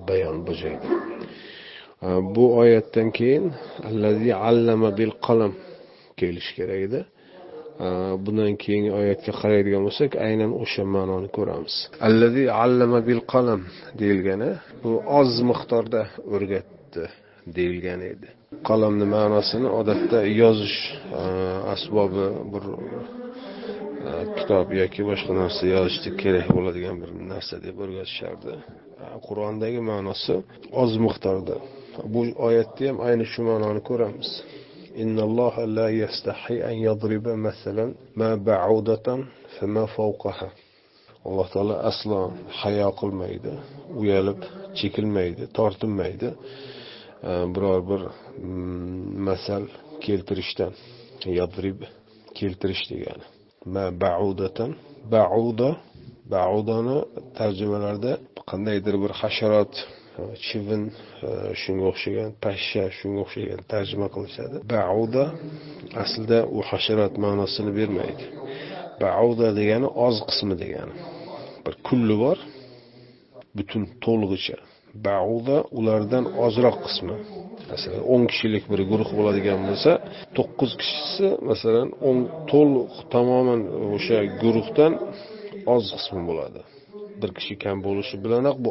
bayon 0.07 0.37
bu 0.47 0.53
joyda. 0.61 0.87
Bu 2.35 2.43
oyatdan 2.61 3.07
keyin 3.17 3.45
allazi 3.89 4.31
allama 4.47 4.89
bil 4.99 5.13
qalam 5.25 5.53
kelishi 6.19 6.51
kerak 6.59 6.81
edi. 6.87 6.99
Э, 7.79 7.87
bundan 8.25 8.53
keyingi 8.63 8.91
oyatga 8.99 9.31
qaraydigan 9.41 9.81
bo'lsak 9.87 10.11
aynan 10.27 10.51
o'sha 10.63 10.83
ma'noni 10.95 11.29
ko'ramiz. 11.37 11.75
Allazi 12.07 12.43
allama 12.63 12.99
bil 13.09 13.21
qalam 13.33 13.61
deyilgani 13.99 14.51
bu 14.83 14.91
oz 15.19 15.31
miqdorda 15.49 16.01
o'rgatdi 16.35 17.05
deyilgan 17.57 18.01
edi. 18.11 18.27
Qalamni 18.69 19.05
ma'nosini 19.15 19.69
odatda 19.79 20.19
yozish 20.41 20.77
e, 21.21 21.23
asbobi 21.73 22.27
bir 22.53 22.65
e, 24.09 24.11
kitob 24.37 24.67
yoki 24.81 25.01
boshqa 25.09 25.31
narsa 25.41 25.63
yozishda 25.75 26.09
kerak 26.21 26.47
bo'ladigan 26.57 26.95
bir 27.01 27.09
narsa 27.31 27.55
deb 27.65 27.75
o'rgatishardi. 27.83 28.53
E, 29.03 29.05
Qur'ondagi 29.27 29.81
ma'nosi 29.91 30.35
oz 30.83 30.91
miqdorda. 31.05 31.55
Bu 32.13 32.21
oyatda 32.47 32.83
ham 32.89 32.97
ayni 33.07 33.25
shu 33.33 33.41
ma'noni 33.51 33.81
ko'ramiz. 33.89 34.29
إن 35.02 35.18
الله 35.18 35.64
لا 35.64 35.88
يستحي 35.88 36.56
أن 36.70 36.76
يضرب 36.88 37.28
مثلا 37.28 37.94
ما 38.16 38.34
بعودة 38.34 39.06
فما 39.58 39.86
فوقها 39.86 40.50
alloh 41.28 41.48
taolo 41.54 41.74
aslo 41.90 42.18
hayo 42.60 42.88
qilmaydi 43.00 43.52
uyalib 44.00 44.40
chekilmaydi 44.78 45.42
tortinmaydi 45.58 46.28
biror 47.54 47.80
bir 47.90 48.02
masal 49.28 49.64
keltirishdan 50.04 50.72
yadrib 51.38 51.78
keltirish 52.38 52.84
degani 52.90 53.24
ma 53.74 53.84
baudatan 54.04 54.70
bauda 55.14 55.70
baudani 56.34 56.98
tarjimalarda 57.38 58.12
qandaydir 58.50 58.94
bir 59.02 59.12
hasharot 59.20 59.74
chivin 60.47 60.83
e, 60.89 61.29
shunga 61.61 61.85
o'xshagan 61.91 62.29
pashsha 62.45 62.83
shunga 62.97 63.19
o'xshagan 63.25 63.61
tarjima 63.71 64.07
qilishadi. 64.15 64.57
Bauda 64.75 65.23
aslida 66.03 66.39
u 66.57 66.59
hasharot 66.69 67.13
ma'nosini 67.25 67.71
bermaydi. 67.79 68.25
Bauda 69.05 69.47
degani 69.59 69.87
oz 70.07 70.17
qismi 70.29 70.55
degani. 70.63 70.95
Bir 71.65 71.73
kulli 71.87 72.15
bor 72.23 72.37
butun 73.57 73.83
to'lig'icha. 74.05 74.57
Bauda 75.09 75.57
ulardan 75.79 76.25
ozroq 76.45 76.77
qismi. 76.85 77.15
Masalan 77.71 78.01
o'n 78.13 78.23
kishilik 78.31 78.63
bir 78.71 78.81
guruh 78.91 79.09
bo'ladigan 79.17 79.59
bo'lsa 79.67 79.91
to'qqiz 80.37 80.71
kishisi 80.81 81.27
masalan 81.49 81.87
o'n 82.09 82.19
to'liq 82.51 82.93
tamoman 83.13 83.61
o'sha 83.95 84.19
guruhdan 84.41 84.93
oz 85.75 85.85
qismi 85.97 86.21
bo'ladi. 86.29 86.61
Bir 87.21 87.31
kishi 87.37 87.53
kam 87.63 87.77
bo'lishi 87.87 88.15
bilanoq 88.23 88.57
bu 88.65 88.69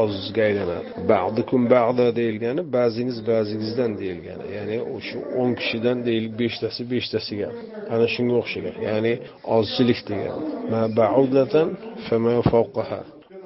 ozga 0.00 0.42
aylanadi. 0.48 0.88
Ba'dikum 1.12 1.62
ba'da 1.74 2.06
deyilgani 2.18 2.62
ba'zingiz 2.76 3.18
ba'zingizdan 3.30 3.90
deyilgani. 4.00 4.44
Ya'ni 4.56 4.76
o'sha 4.96 5.18
o'n 5.40 5.50
kishidan 5.60 5.98
deylik 6.08 6.34
beshtasi 6.42 6.80
beshtasiga. 6.94 7.48
Ana 7.94 8.06
shunga 8.14 8.34
o'xshagan. 8.42 8.74
Ya'ni 8.88 9.12
ozchilik 9.56 10.00
degani 10.10 10.42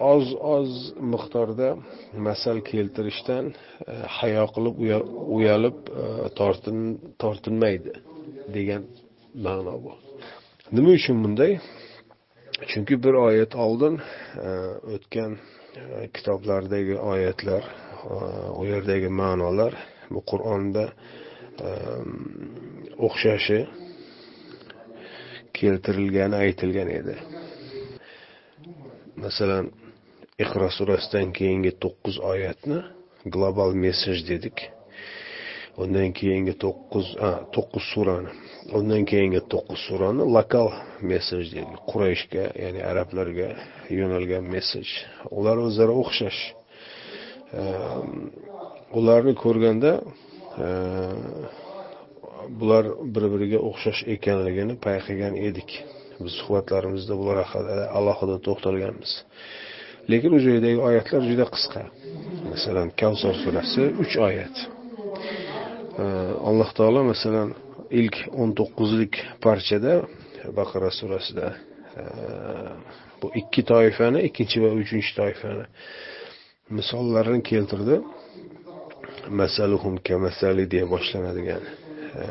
oz 0.00 0.26
oz 0.56 0.70
miqdorda 1.12 1.68
masal 2.26 2.58
keltirishdan 2.70 3.44
e, 3.50 3.54
hayo 4.16 4.44
qilib 4.54 4.74
uyalib 5.36 5.78
e, 6.02 6.04
tortin 6.38 6.78
tortinmaydi 7.22 7.92
degan 8.56 8.82
ma'no 9.44 9.76
bu. 9.84 9.92
Nima 10.76 10.90
uchun 10.98 11.16
bunday? 11.24 11.52
Chunki 12.70 13.02
bir 13.04 13.14
oyat 13.26 13.54
oldin 13.54 14.00
e, 14.48 14.50
o'tgan 14.94 15.32
e, 15.76 16.08
kitoblardagi 16.14 16.96
oyatlar 16.98 17.62
e, 17.62 18.16
u 18.60 18.66
yerdagi 18.72 19.08
ma'nolar 19.20 19.74
bu 20.10 20.20
qur'onda 20.30 20.84
o'xshashi 23.06 23.60
keltirilgani 25.58 26.36
aytilgan 26.44 26.88
edi. 26.98 27.14
Masalan 29.24 29.70
iqro 30.44 30.68
surasidan 30.78 31.28
keyingi 31.38 31.72
to'qqiz 31.82 32.16
oyatni 32.32 32.80
global 33.34 33.70
messej 33.84 34.18
dedik. 34.30 34.56
Undan 35.82 36.10
keyingi 36.20 36.54
to'qqiz 36.64 37.06
to'qqiz 37.54 37.84
surani. 37.92 38.32
Undan 38.78 39.02
keyingi 39.10 39.40
to'qqiz 39.52 39.80
surani 39.88 40.24
lokal 40.36 40.68
messej 41.10 41.44
deydi. 41.54 41.74
Qurayshga 41.90 42.44
ya'ni 42.62 42.82
arablarga 42.90 43.48
yo'nalgan 43.98 44.44
messej 44.54 44.88
ular 45.38 45.56
o'zlari 45.66 45.94
o'xshash. 46.02 46.40
Ehm, 47.60 48.12
ularni 48.98 49.34
ko'rganda 49.44 49.92
e, 50.64 50.68
bular 52.60 52.84
bir 53.14 53.24
biriga 53.34 53.58
o'xshash 53.68 54.00
ekanligini 54.14 54.74
payqagan 54.86 55.34
edik. 55.48 55.70
Biz 56.24 56.32
suhbatlarimizda 56.40 57.14
bular 57.20 57.36
haqida 57.42 57.84
alohida 57.98 58.36
to'xtalganmiz. 58.46 59.12
Lekin 60.10 60.30
u 60.36 60.38
joydagi 60.46 60.78
oyatlar 60.88 61.22
juda 61.30 61.46
qisqa. 61.54 61.82
Masalan 62.52 62.88
kavsar 63.00 63.34
surasi 63.42 63.82
uch 64.02 64.14
oyat. 64.28 64.56
Alloh 66.48 66.70
taolo 66.78 67.04
masalan 67.12 67.54
ilk 68.00 68.16
o'n 68.40 68.50
to'qqizlik 68.58 69.14
parchada 69.44 70.02
baqara 70.58 70.90
surasida 70.98 71.46
э, 72.00 72.04
bu 73.20 73.30
ikki 73.40 73.62
toifani 73.72 74.20
ikkinchi 74.28 74.58
va 74.64 74.70
uchinchi 74.80 75.12
toifani 75.20 75.64
misollarini 76.78 77.42
keltirdi. 77.50 77.96
Masaluhum 79.40 79.94
kamasali 80.08 80.64
deya 80.72 80.86
boshlanadigan 80.94 81.62
e, 82.20 82.22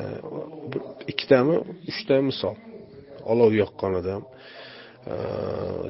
ikkitami 1.12 1.56
uchta 1.92 2.20
misol. 2.30 2.56
Olov 3.32 3.52
yoqqan 3.62 3.94
odam 4.02 4.22
e, 4.26 5.16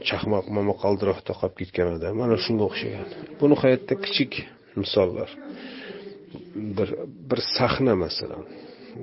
chaqmoq 0.10 0.46
momaqaldiroqda 0.58 1.34
qolib 1.40 1.56
ketgan 1.62 1.90
odam 1.98 2.14
mana 2.22 2.36
shunga 2.46 2.64
o'xshagan. 2.70 3.08
Buni 3.42 3.56
hayotda 3.64 3.96
kichik 4.06 4.34
misollar. 4.82 5.30
Bir 6.78 6.90
bir 7.30 7.40
sahna 7.58 7.94
masalan. 8.06 8.44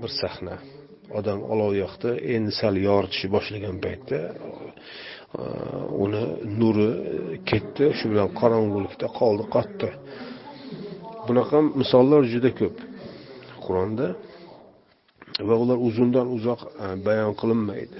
Bir 0.02 0.12
sahna. 0.22 0.56
Odam 1.18 1.40
olov 1.52 1.72
yoqdi 1.84 2.10
endi 2.34 2.52
sal 2.60 2.74
yoritishni 2.88 3.28
boshlagan 3.36 3.76
paytda 3.84 4.18
uh, 4.30 6.02
uni 6.04 6.22
nuri 6.60 6.90
ketdi 7.50 7.84
shu 7.98 8.06
bilan 8.12 8.30
qorong'ulikda 8.40 9.06
qoldi 9.20 9.44
qotdi. 9.56 9.88
Bunaqa 11.26 11.58
misollar 11.80 12.22
juda 12.32 12.50
ko'p 12.60 12.76
qur'onda 13.64 14.06
va 15.48 15.54
ular 15.62 15.78
uzundan 15.88 16.26
uzoq 16.36 16.60
uh, 16.68 16.94
bayon 17.06 17.34
qilinmaydi. 17.40 17.98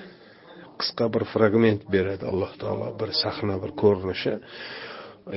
Qisqa 0.81 1.05
bir 1.14 1.22
fragment 1.33 1.83
beradi 1.95 2.24
alloh 2.31 2.53
taolo 2.62 2.89
bir 3.01 3.11
sahna 3.22 3.55
bir 3.62 3.70
ko'rinishi. 3.83 4.35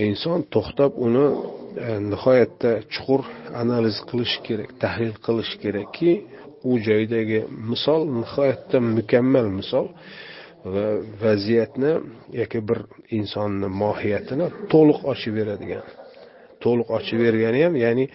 Inson 0.07 0.39
to'xtab 0.53 0.91
uni 1.07 1.25
E, 1.73 1.85
nihoyatda 2.11 2.71
chuqur 2.93 3.21
analiz 3.61 3.97
qilish 4.09 4.35
kerak 4.45 4.71
tahlil 4.83 5.15
qilish 5.25 5.53
kerakki 5.63 6.11
u 6.69 6.71
joydagi 6.87 7.39
misol 7.71 8.01
nihoyatda 8.19 8.77
mukammal 8.97 9.47
misol 9.59 9.87
va 10.73 10.85
vaziyatni 11.23 11.91
yoki 12.41 12.59
bir 12.69 12.79
insonni 13.17 13.67
mohiyatini 13.83 14.47
to'liq 14.73 14.99
ochib 15.11 15.33
beradigan. 15.39 15.85
To'liq 16.63 16.89
ochib 16.97 17.19
bergani 17.25 17.59
ham 17.65 17.75
ya'ni 17.85 18.05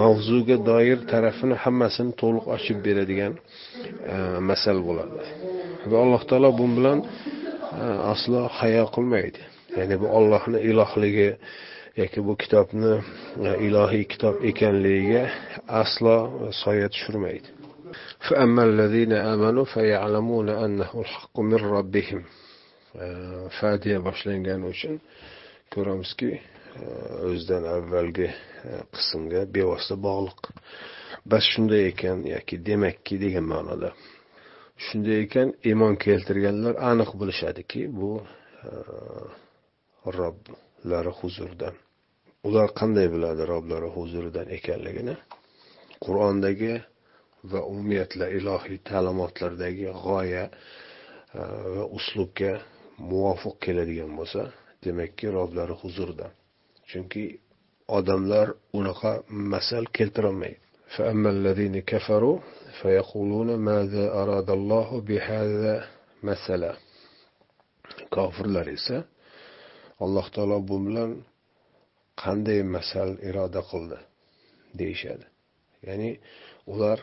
mavzuga 0.00 0.56
doir 0.70 0.98
tarafini 1.12 1.56
hammasini 1.64 2.12
to'liq 2.22 2.46
ochib 2.56 2.78
beradigan 2.86 3.32
e, 4.12 4.16
masal 4.50 4.78
bo'ladi. 4.88 5.20
Va 5.90 5.96
alloh 6.04 6.22
taolo 6.30 6.50
bu 6.60 6.66
bilan 6.76 6.98
e, 7.82 7.84
aslo 8.12 8.40
hayo 8.58 8.84
qilmaydi. 8.94 9.40
Ya'ni 9.78 9.94
bu 10.02 10.06
ollohni 10.18 10.58
ilohligi 10.70 11.30
yoki 12.01 12.19
bu 12.27 12.33
kitobni 12.41 12.93
e, 13.47 13.49
ilohiy 13.67 14.05
kitob 14.11 14.35
ekanligiga 14.49 15.23
aslo 15.67 16.15
soya 16.63 16.89
tushirmaydi 16.89 17.49
فأما 18.29 18.63
الذين 18.63 19.13
آمنوا 19.13 19.65
فيعلمون 19.65 20.49
أنه 20.49 20.91
الحق 20.95 21.39
من 21.39 21.55
ربهم 21.55 22.23
fatiha 23.59 23.99
boshlangani 24.05 24.65
uchun 24.73 24.95
ko'ramizki 25.73 26.29
o'zidan 27.29 27.63
avvalgi 27.75 28.27
e, 28.69 28.71
qismga 28.95 29.41
bevosita 29.55 29.95
bog'liq 30.07 30.39
bas 31.31 31.43
shunday 31.53 31.83
ekan 31.91 32.23
yoki 32.35 32.55
demakki 32.69 33.19
degan 33.23 33.45
ma'noda 33.53 33.89
shunday 34.85 35.17
ekan 35.25 35.53
iymon 35.69 35.93
keltirganlar 36.05 36.75
aniq 36.91 37.11
bilishadiki 37.21 37.81
bu 37.99 38.11
e, 38.69 38.71
robblari 40.17 41.11
huzuridan 41.19 41.75
ular 42.47 42.69
qanday 42.79 43.07
biladi 43.13 43.43
robblari 43.53 43.89
huzuridan 43.97 44.47
ekanligini 44.57 45.15
qur'ondagi 46.05 46.73
va 47.51 47.59
umumiyatla 47.71 48.25
ilohiy 48.37 48.77
ta'limotlardagi 48.89 49.87
g'oya 50.03 50.45
e, 50.49 50.51
va 51.75 51.83
uslubga 51.97 52.53
muvofiq 53.11 53.55
keladigan 53.65 54.11
bo'lsa 54.19 54.41
demakki 54.85 55.25
roblari 55.37 55.75
huzuridan 55.81 56.31
chunki 56.89 57.23
odamlar 57.97 58.47
unaqa 58.79 59.11
masal 59.53 59.85
keltirolmaydi 59.97 60.69
فأما 60.97 61.29
الذين 61.37 61.75
كفروا 61.91 62.37
فيقولون 62.81 63.49
ماذا 63.55 64.05
أراد 64.21 64.49
الله 64.49 65.01
بهذا 65.07 65.73
مثلا 66.23 66.73
kofirlar 68.15 68.67
esa 68.77 68.97
alloh 70.03 70.25
taolo 70.33 70.57
bu 70.69 70.77
bilan 70.85 71.11
qanday 72.22 72.60
masal 72.76 73.10
iroda 73.28 73.62
qildi 73.70 73.98
deyishadi. 74.80 75.26
Ya'ni 75.86 76.10
ular 76.72 76.98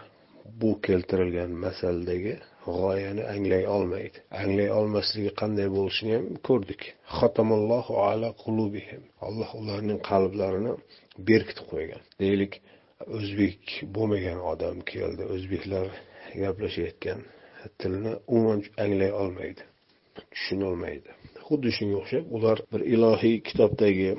bu 0.62 0.70
keltirilgan 0.86 1.52
masaldagi 1.66 2.34
g'oyani 2.66 3.24
anglay 3.34 3.64
olmaydi. 3.76 4.18
Anglay 4.42 4.70
olmasligi 4.80 5.32
qanday 5.42 5.68
bo'lishini 5.78 6.12
ham 6.18 6.26
ko'rdik. 6.48 6.82
Xotamullohu 7.18 7.94
ala 8.10 8.30
qulubihim. 8.44 9.02
Alloh 9.28 9.50
ularning 9.62 10.00
qalblarini 10.10 10.74
berkitib 11.30 11.66
qo'ygan. 11.74 12.02
Deylik 12.24 12.54
o'zbek 13.18 13.62
bo'lmagan 13.96 14.40
odam 14.52 14.78
keldi 14.92 15.24
o'zbeklar 15.36 15.88
gaplashayotgan 16.44 17.20
tilni 17.82 18.14
umuman 18.34 18.62
anglay 18.84 19.12
olmaydi 19.22 19.62
tushunolmaydi. 20.34 21.10
Xuddi 21.48 21.70
shunga 21.78 21.98
o'xshab 22.02 22.26
ular 22.38 22.58
bir 22.72 22.82
ilohiy 22.96 23.38
kitobdagi 23.48 24.10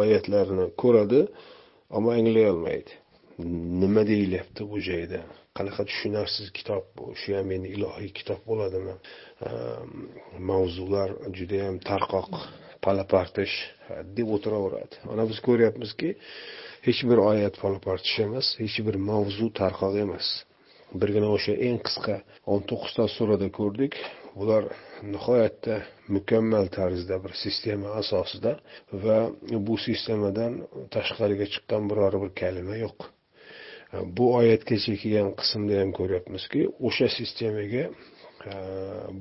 oyatlarni 0.00 0.66
ko'radi 0.82 1.20
ammo 1.96 2.10
anglay 2.18 2.46
olmaydi. 2.52 2.92
Nima 3.82 4.02
deyilyapti 4.10 4.62
bu 4.70 4.78
joyda? 4.88 5.20
Qanaqa 5.56 5.82
tushunarsiz 5.90 6.48
kitob 6.58 6.84
bu? 6.96 7.04
Shu 7.20 7.34
ham 7.38 7.48
endi 7.56 7.68
ilohiy 7.76 8.10
kitob 8.18 8.40
bo'ladimi? 8.50 8.94
Ehm, 9.46 9.94
mavzular 10.50 11.10
judayam 11.38 11.76
tarqoq 11.90 12.30
palapartish 12.84 13.54
deb 14.16 14.28
o'tiraveradi. 14.36 14.94
Mana 15.08 15.22
biz 15.30 15.38
ko'ryapmizki 15.48 16.10
hech 16.86 17.00
bir 17.10 17.18
oyat 17.30 17.54
palapartish 17.64 18.16
emas 18.26 18.46
hech 18.62 18.78
bir 18.86 18.96
mavzu 19.10 19.46
tarqoq 19.60 19.94
emas. 20.04 20.28
Birgina 21.00 21.28
o'sha 21.36 21.54
eng 21.68 21.78
qisqa 21.86 22.16
o'n 22.52 22.60
to'qqizta 22.70 23.04
surada 23.16 23.48
ko'rdik. 23.58 23.94
Bular 24.38 24.64
nihoyatda 25.14 25.76
mukammal 26.16 26.66
tarzda 26.76 27.16
bir 27.24 27.32
sistema 27.44 27.88
asosida 28.00 28.52
va 29.04 29.18
bu 29.66 29.74
sistemadan 29.86 30.52
tashqariga 30.94 31.46
chiqqan 31.54 31.82
biror 31.90 32.14
bir 32.22 32.30
kalima 32.40 32.76
yo'q. 32.84 32.98
Bu 34.16 34.24
oyatgacha 34.40 34.94
kelgan 35.02 35.30
qismda 35.40 35.74
ham 35.82 35.90
ko'ryapmizki 35.98 36.62
o'sha 36.88 37.08
sistemaga 37.18 37.84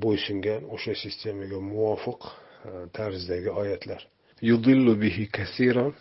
bo'ysungan 0.04 0.62
o'sha 0.76 0.94
sistemaga 1.04 1.58
muvofiq 1.72 2.22
tarzdagi 2.98 3.50
oyatlar. 3.62 4.02
Yudillu 4.50 4.94
bihi 5.04 5.26
kasiran 5.38 5.94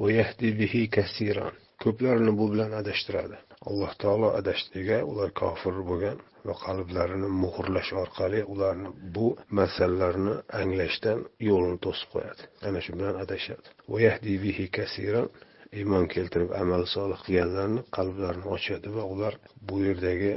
va 0.00 0.08
yahdi 0.20 0.48
bihi 0.60 0.82
kasiran. 0.96 1.52
Ko'plarni 1.82 2.32
bu 2.40 2.46
bilan 2.52 2.72
adashtiradi. 2.80 3.36
Alloh 3.68 3.92
taolo 4.02 4.28
adashtirga 4.40 4.98
ular 5.10 5.30
kofir 5.40 5.74
bo'lgan 5.90 6.18
va 6.46 6.54
qalblarini 6.66 7.28
muhrlash 7.42 7.90
orqali 8.02 8.40
ularni 8.52 8.90
bu 9.14 9.26
masalalarni 9.58 10.34
anglashdan 10.60 11.18
yo'lini 11.48 11.78
to'sib 11.84 12.08
qo'yadi. 12.14 12.42
Ana 12.66 12.78
shu 12.84 12.90
bilan 12.98 13.14
adashadi. 13.24 13.66
Bihi 14.44 14.66
iymon 15.78 16.06
keltirib 16.14 16.50
amal 16.62 16.82
solih 16.94 17.18
qilganlarni 17.26 17.80
qalblarini 17.96 18.48
ochadi 18.56 18.88
va 18.96 19.04
ular 19.14 19.34
bu 19.68 19.76
yerdagi 19.86 20.32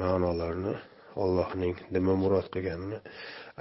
ma'nolarni 0.00 0.74
allohning 1.24 1.76
nima 1.94 2.14
murod 2.22 2.46
qilganini 2.54 2.98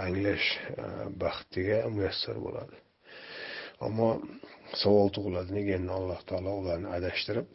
anglash 0.06 0.48
e, 0.84 0.86
baxtiga 1.24 1.78
muyassar 1.96 2.38
bo'ladi. 2.46 2.76
Ammo 3.86 4.10
savol 4.82 5.10
tug'iladi 5.16 5.50
nega 5.58 5.72
endi 5.80 5.92
alloh 6.00 6.20
taolo 6.30 6.52
ularni 6.62 6.90
adashtirib 6.98 7.48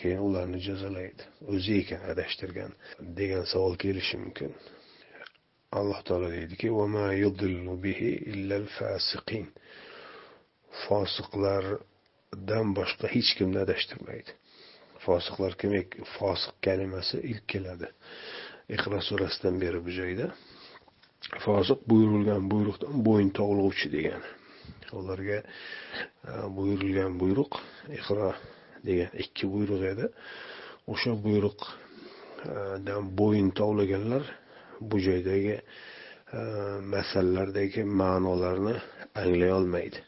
keyin 0.00 0.20
ularni 0.28 0.60
jazolaydi 0.68 1.22
o'zi 1.52 1.72
ekan 1.82 2.02
adashtirgan 2.12 2.72
degan 3.18 3.44
savol 3.52 3.74
kelishi 3.84 4.16
mumkin. 4.24 4.52
Alloh 5.78 6.00
taolo 6.06 6.28
deydiki 6.36 6.68
fosiqlardan 10.84 12.66
boshqa 12.78 13.06
hech 13.14 13.30
kimni 13.38 13.58
adashtirmaydi. 13.66 14.32
Fosiqlar 15.04 15.52
kim 15.60 15.72
fosiq 16.16 16.54
kalimasi 16.66 17.16
ilk 17.32 17.44
keladi. 17.52 17.88
Iqro 18.76 18.98
surasidan 19.08 19.56
beri 19.62 19.78
bu 19.86 19.90
joyda. 20.00 20.26
Fosiq 21.44 21.80
buyurilgan 21.90 22.42
buyruqdan 22.52 22.94
bo'yin 23.06 23.30
tovlovchi 23.38 23.88
degani. 23.96 24.28
Ularga 24.98 25.38
e, 26.30 26.32
buyurilgan 26.56 27.12
buyruq 27.22 27.52
iqro 27.98 28.30
degan 28.86 29.12
ikki 29.24 29.44
buyruq 29.54 29.82
edi. 29.92 30.06
O'sha 30.92 31.12
buyruq 31.24 31.60
e, 32.52 32.94
bo'yin 33.20 33.50
tovlaganlar 33.58 34.24
bu 34.80 34.96
joydagi 35.06 35.56
e, 35.60 36.40
masalalardagi 36.94 37.84
ma'nolarni 37.84 38.76
anglay 39.22 39.52
olmaydi. 39.58 39.98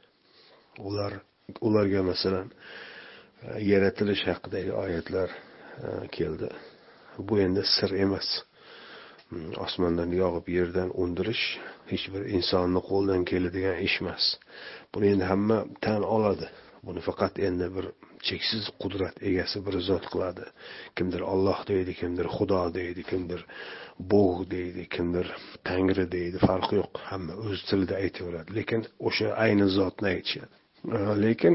Ular 0.78 1.12
ularga 1.60 2.02
masalan 2.10 2.48
e, 3.42 3.60
yaratilish 3.72 4.24
haqidagi 4.30 4.72
oyatlar 4.84 5.30
keldi. 6.12 6.48
Bu 7.18 7.38
endi 7.40 7.62
sir 7.76 7.90
emas. 8.04 8.28
Osmondan 9.64 10.10
yog'ib 10.12 10.48
yerdan 10.56 10.90
undirish 11.02 11.44
hech 11.90 12.04
bir 12.14 12.22
insonni 12.36 12.80
qo'lidan 12.88 13.22
keladigan 13.30 13.78
ish 13.86 13.96
emas. 14.02 14.24
Buni 14.94 15.06
endi 15.12 15.24
hamma 15.32 15.58
tan 15.84 16.02
oladi. 16.16 16.48
Buni 16.86 17.00
faqat 17.08 17.38
endi 17.48 17.66
bir 17.76 17.86
cheksiz 18.28 18.64
qudrat 18.82 19.16
egasi 19.28 19.58
bir 19.66 19.74
zot 19.88 20.04
qiladi. 20.12 20.44
Kimdir 20.96 21.22
olloh 21.32 21.58
deydi 21.70 21.92
kimdir 22.00 22.26
xudo 22.36 22.62
deydi 22.78 23.02
kimdir 23.10 23.40
bog' 24.12 24.42
deydi 24.54 24.82
kimdir 24.94 25.26
tangri 25.68 26.06
deydi 26.16 26.38
farqi 26.48 26.74
yo'q. 26.80 26.92
Hamma 27.10 27.34
o'z 27.46 27.60
tilida 27.68 27.94
aytaveradi. 28.04 28.48
Lekin 28.58 28.80
o'sha 29.08 29.28
ayni 29.44 29.66
zotni 29.78 30.08
aytishadi. 30.14 30.54
Lekin 31.24 31.54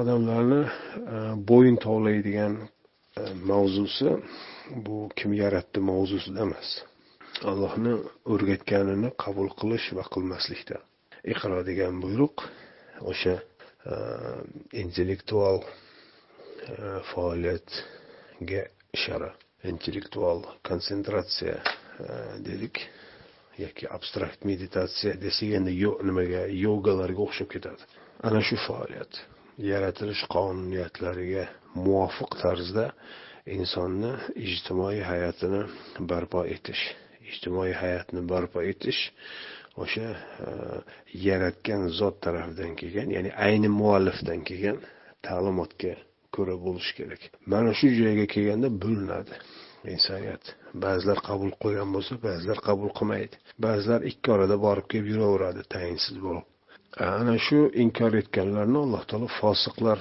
odamlarni 0.00 0.62
bo'yin 1.50 1.76
tovlaydigan 1.86 2.52
mavzusi 3.50 4.10
bu 4.86 4.96
kim 5.18 5.30
yaratdi 5.42 5.80
mavzusida 5.90 6.40
emas. 6.46 6.68
Allohni 7.50 7.92
o'rgatganini 8.32 9.10
qabul 9.24 9.48
qilish 9.60 9.86
va 9.96 10.04
qilmaslikda. 10.14 10.76
Iqro 11.32 11.58
degan 11.70 11.94
buyruq 12.04 12.36
o'sha 13.10 13.34
intellektual 14.82 15.58
faoliyatga 17.12 18.62
ishora. 18.96 19.32
Intellektual 19.64 20.44
konsentratsiya 20.68 21.56
e, 21.56 21.62
dedik. 22.46 22.80
Yoki 23.58 23.88
abstrakt 23.88 24.44
meditatsiya 24.44 25.14
desak 25.20 25.54
endi 25.58 25.72
nimaga 25.80 26.42
yogalarga 26.64 27.22
o'xshab 27.26 27.48
ketadi. 27.54 27.82
Ana 28.22 28.42
shu 28.44 28.58
faoliyat. 28.66 29.22
Yaratilish 29.58 30.26
qonuniyatlariga 30.34 31.46
muvofiq 31.74 32.36
tarzda 32.42 32.90
insonni 33.46 34.12
ijtimoiy 34.36 35.00
hayotini 35.06 35.62
barpo 36.10 36.42
etish 36.54 36.82
ijtimoiy 37.30 37.72
hayotni 37.80 38.22
barpo 38.32 38.62
etish 38.72 39.00
o'sha 39.82 40.08
e, 40.12 40.50
yaratgan 41.26 41.88
zot 41.98 42.20
tarafidan 42.24 42.74
kelgan 42.80 43.12
ya'ni 43.16 43.30
ayni 43.46 43.70
muallifdan 43.80 44.42
kelgan 44.48 44.80
ta'limotga 45.26 45.94
ko'ra 46.38 46.54
bo'lishi 46.66 46.92
kerak. 46.98 47.22
Mana 47.52 47.70
shu 47.78 47.88
joyga 48.00 48.26
kelganda 48.34 48.68
bo'linadi. 48.82 49.34
Insoniyat. 49.94 50.44
Ba'zilar 50.84 51.18
qabul 51.28 51.52
qilgan 51.62 51.88
bo'lsa 51.94 52.12
ba'zilar 52.26 52.58
qabul 52.68 52.90
qilmaydi. 52.98 53.34
Ba'zilar 53.66 54.00
ikki 54.10 54.28
orada 54.36 54.56
borib 54.66 54.86
kelib 54.92 55.08
yuraveradi 55.12 55.62
tayinsiz 55.74 56.16
bo'lib. 56.26 56.46
Ana 57.14 57.36
shu 57.46 57.58
inkor 57.84 58.12
etganlarni 58.22 58.78
alloh 58.84 59.02
taolo 59.10 59.28
fosiqlar 59.40 59.98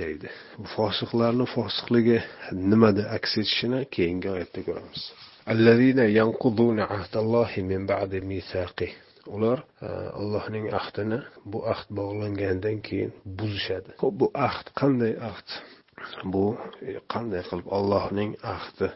deydi. 0.00 0.28
Bu 0.60 0.66
fosiqlarni 0.76 1.46
fosiqligi 1.56 2.18
nimada 2.70 3.02
aks 3.16 3.32
etishini 3.42 3.80
keyingi 3.96 4.28
oyatda 4.34 4.60
ko'ramiz. 4.68 5.02
Ular 9.36 9.62
allohning 10.20 10.66
ahdini 10.80 11.20
bu 11.52 11.58
ahd 11.72 11.88
bog'langandan 11.98 12.78
keyin 12.88 13.12
buzishadi. 13.38 13.96
Ho'p 14.02 14.14
bu 14.20 14.30
ahd 14.48 14.66
qanday 14.80 15.14
ahd? 15.30 15.48
Bu 16.34 16.44
e, 16.88 16.98
qanday 17.12 17.42
qilib 17.48 17.68
ollohning 17.78 18.32
ahdi 18.54 18.88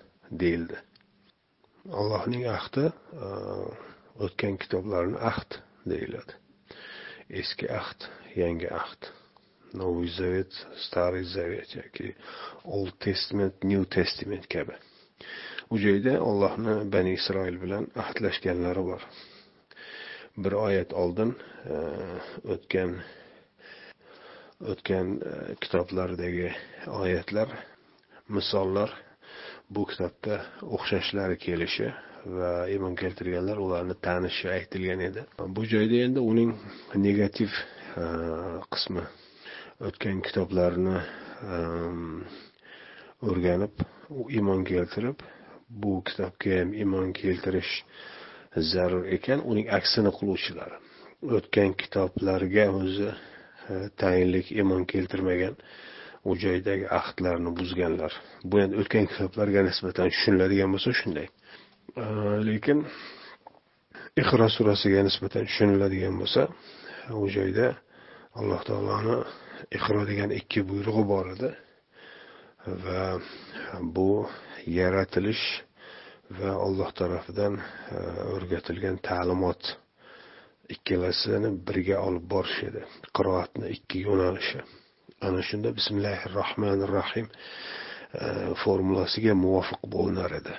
deyildi? 0.43 0.79
Allohning 2.01 2.45
ahdi 2.57 2.85
e, 3.25 3.29
o'tgan 4.25 4.55
kitoblarni 4.63 5.19
ahd 5.31 5.51
deyiladi. 5.93 6.37
Eski 7.41 7.67
ahd 7.81 8.11
yangi 8.43 8.69
ahd. 8.83 9.11
Новый 9.73 10.09
завет 10.09 10.53
старый 10.87 11.25
завет 11.25 11.71
yoki 11.75 12.17
old 12.65 12.93
testament 12.99 13.65
new 13.65 13.85
testament 13.85 14.49
kabi. 14.49 14.75
U 15.71 15.79
joyda 15.79 16.19
ollohni 16.21 16.93
bani 16.93 17.13
isroil 17.19 17.57
bilan 17.63 17.87
ahdlashganlari 18.03 18.83
bor 18.91 19.03
bir 20.37 20.53
oyat 20.53 20.93
oldin 20.93 21.35
e, 21.67 21.77
o'tgan 22.55 22.97
o'tgan 24.73 25.15
e, 25.31 25.55
kitoblardagi 25.61 26.53
oyatlar 27.01 27.49
misollar 28.29 28.93
bu 29.71 29.87
kitobda 29.87 30.41
o'xshashlari 30.77 31.39
kelishi 31.47 31.91
va 32.37 32.53
iymon 32.75 32.95
keltirganlar 33.03 33.57
ularni 33.57 33.95
tanishi 34.07 34.51
aytilgan 34.51 35.01
edi. 35.09 35.25
Bu 35.57 35.65
joyda 35.65 36.05
endi 36.07 36.21
uning 36.33 36.55
negativ 36.95 37.51
e, 37.97 38.05
qismi 38.75 39.05
o'tgan 39.89 40.23
kitoblarni 40.27 40.97
o'rganib 43.31 43.85
iymon 44.37 44.65
keltirib 44.73 45.23
bu 45.83 45.93
kitobga 46.09 46.59
ham 46.61 46.73
iymon 46.83 47.13
keltirish 47.23 47.73
zarur 48.57 49.05
ekan 49.17 49.41
uning 49.51 49.67
aksini 49.79 50.11
qiluvchilar 50.19 50.73
o'tgan 51.37 51.73
kitoblarga 51.81 52.67
o'zi 52.81 53.11
e, 53.11 53.75
tayinlik 54.01 54.47
iymon 54.59 54.85
keltirmagan 54.93 55.55
u 56.25 56.37
joydagi 56.37 56.87
ahdlarni 57.01 57.51
buzganlar. 57.59 58.13
Bu 58.45 58.61
endi 58.65 58.81
o'tgan 58.83 59.07
kitoblarga 59.13 59.65
nisbatan 59.69 60.09
tushuniladigan 60.15 60.75
bo'lsa 60.75 60.91
shunday. 61.01 61.29
E, 62.03 62.05
lekin 62.49 62.79
iqro 64.23 64.49
surasiga 64.57 65.05
nisbatan 65.09 65.47
tushuniladigan 65.49 66.19
bo'lsa 66.21 66.49
u 67.23 67.25
joyda 67.37 67.69
alloh 68.41 68.61
taoloni 68.69 69.19
ixro 69.77 70.03
degan 70.11 70.31
ikki 70.41 70.61
buyrug'i 70.69 71.05
bor 71.13 71.27
edi. 71.35 71.51
Va 72.85 73.05
bu 73.97 74.11
yaratilish 74.79 75.45
va 76.39 76.53
alloh 76.67 76.91
tarafidan 77.01 77.59
e, 77.59 78.01
o'rgatilgan 78.35 78.97
ta'limot 79.09 79.73
ikkalasini 80.75 81.51
birga 81.67 81.99
olib 82.09 82.27
borish 82.35 82.61
edi. 82.69 82.83
Qiroatni 83.17 83.73
ikki 83.77 84.05
yo'nalishi. 84.07 84.61
Ana 85.27 85.43
shunda 85.49 85.75
bismillahi 85.79 86.33
rohmanir 86.39 86.93
rohim 86.99 87.27
e, 87.31 88.27
formulasiga 88.65 89.35
muvofiq 89.45 89.83
bo'linar 89.95 90.37
edi. 90.41 90.55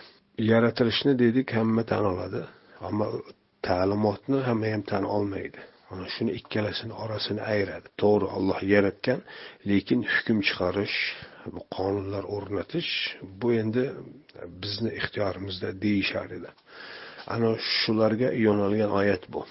Yaratilishni 0.51 1.13
dedik 1.23 1.55
hamma 1.57 1.83
tan 1.91 2.05
oladi 2.13 2.43
ammo 2.89 3.07
ta'limotni 3.67 4.43
hamma 4.47 4.73
ham 4.73 4.83
tan 4.91 5.07
olmaydi. 5.17 5.70
Mana 5.91 6.05
shuni 6.15 6.31
ikkalasini 6.39 6.93
orasini 7.03 7.41
ayiradi. 7.53 7.87
To'g'ri 8.01 8.27
olloh 8.37 8.59
yaratgan 8.73 9.19
lekin 9.71 9.99
hukm 10.13 10.37
chiqarish 10.47 10.97
bu 11.53 11.61
qonunlar 11.75 12.23
o'rnatish 12.35 12.91
bu 13.41 13.47
endi 13.61 13.83
bizni 14.61 14.89
ixtiyorimizda 14.99 15.69
deyishar 15.85 16.27
edi. 16.37 16.49
Ana 17.33 17.49
shularga 17.79 18.29
yo'nalgan 18.45 18.91
oyat 19.01 19.23
bu. 19.33 19.41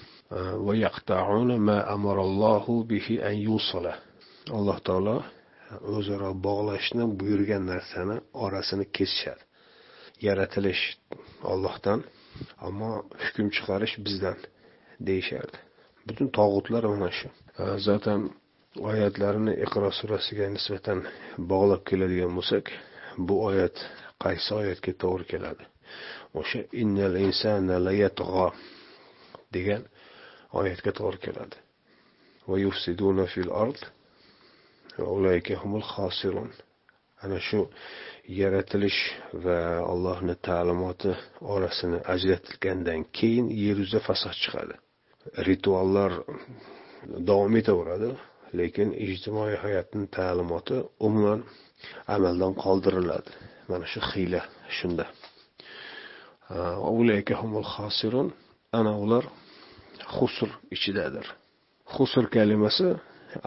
Alloh 4.57 4.79
taolo 4.87 5.17
o'zaro 5.95 6.31
bog'lashni 6.47 7.03
buyurgan 7.19 7.63
narsani 7.73 8.17
orasini 8.45 8.85
kesishadi. 8.97 9.43
Yaratilish 10.27 10.83
ollohdan 11.51 11.99
ammo 12.67 12.91
hukm 13.23 13.47
chiqarish 13.55 13.95
bizdan 14.05 14.37
deyishardi. 15.07 15.57
Butun 16.07 16.27
tog'utlar 16.37 16.83
mana 16.93 17.09
shu 17.17 17.27
zaten 17.87 18.19
oyatlarini 18.89 19.53
iqro 19.65 19.89
surasiga 19.99 20.45
nisbatan 20.55 20.99
bog'lab 21.51 21.81
keladigan 21.89 22.31
bo'lsak 22.37 22.65
bu 23.27 23.35
oyat 23.49 23.75
qaysi 24.23 24.49
oyatga 24.61 24.91
to'g'ri 25.03 25.25
keladi? 25.33 25.63
O'sha 26.39 26.61
innal 26.81 27.15
insana 27.25 27.77
layatg'o 27.87 28.47
degan 29.55 29.83
oyatga 30.59 30.91
to'g'ri 30.99 31.19
keladi. 31.25 31.57
Va 32.49 32.57
yufsiduna 32.65 33.25
fil 33.33 33.51
ard 33.63 33.81
xosirun. 35.93 36.51
Ana 37.23 37.39
shu 37.47 37.59
yaratilish 38.39 39.01
va 39.43 39.57
allohni 39.93 40.35
ta'limoti 40.47 41.11
orasini 41.55 41.99
ajratilgandan 42.13 43.01
keyin 43.17 43.47
yer 43.63 43.75
yuzida 43.81 44.01
fasod 44.07 44.35
chiqadi. 44.43 44.75
Rituallar 45.47 46.11
davom 47.29 47.55
etaveradi 47.61 48.11
lekin 48.59 48.93
ijtimoiy 49.05 49.55
hayotni 49.63 50.07
ta'limoti 50.17 50.77
umuman 51.07 51.41
amaldan 52.15 52.53
qoldiriladi. 52.63 53.31
Mana 53.69 53.85
shu 53.91 54.01
hiyla 54.11 54.41
shunda. 54.77 55.05
Ana 58.79 58.93
ular 59.03 59.25
husr 60.17 60.49
ichidadir. 60.75 61.25
Husr 61.95 62.25
kalimasi 62.35 62.87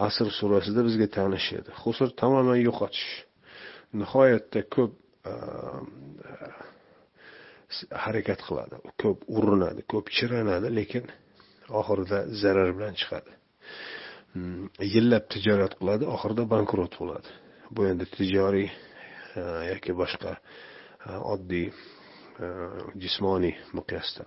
asr 0.07 0.27
surasida 0.39 0.81
bizga 0.87 1.07
tanish 1.17 1.49
edi 1.59 1.71
husr 1.83 2.09
tamoman 2.21 2.59
yo'qotish. 2.67 3.11
Nihoyatda 3.99 4.61
ko'p 4.75 4.91
e, 5.31 5.33
harakat 8.03 8.39
qiladi 8.47 8.75
ko'p 9.01 9.17
urinadi 9.37 9.81
ko'p 9.91 10.05
chiranadi 10.17 10.69
lekin 10.79 11.05
oxirida 11.69 12.19
zarar 12.41 12.69
bilan 12.77 12.93
chiqadi. 12.99 13.31
Mm, 14.35 14.67
yillab 14.93 15.25
tijorat 15.33 15.73
qiladi 15.79 16.05
oxirida 16.15 16.43
bankrot 16.53 16.93
bo'ladi. 17.01 17.29
Bu 17.75 17.87
endi 17.91 18.05
tijoriy 18.17 18.69
e, 18.69 19.41
yoki 19.71 19.95
boshqa 20.01 20.33
e, 20.35 21.11
oddiy 21.33 21.67
e, 21.71 22.47
jismoniy 23.03 23.55
miqyosda. 23.77 24.25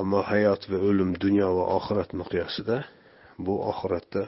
Ammo 0.00 0.20
hayot 0.30 0.68
va 0.70 0.78
o'lim 0.88 1.14
dunyo 1.24 1.48
va 1.58 1.64
oxirat 1.78 2.14
miqyosida 2.20 2.78
bu 3.46 3.54
oxiratda 3.72 4.22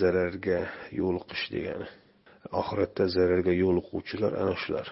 zararga 0.00 0.60
yo'liqish 1.00 1.44
degani. 1.54 1.88
Oxiratda 2.60 3.06
zararga 3.16 3.52
yo'liquvchilar 3.62 4.32
ana 4.42 4.56
shular. 4.64 4.86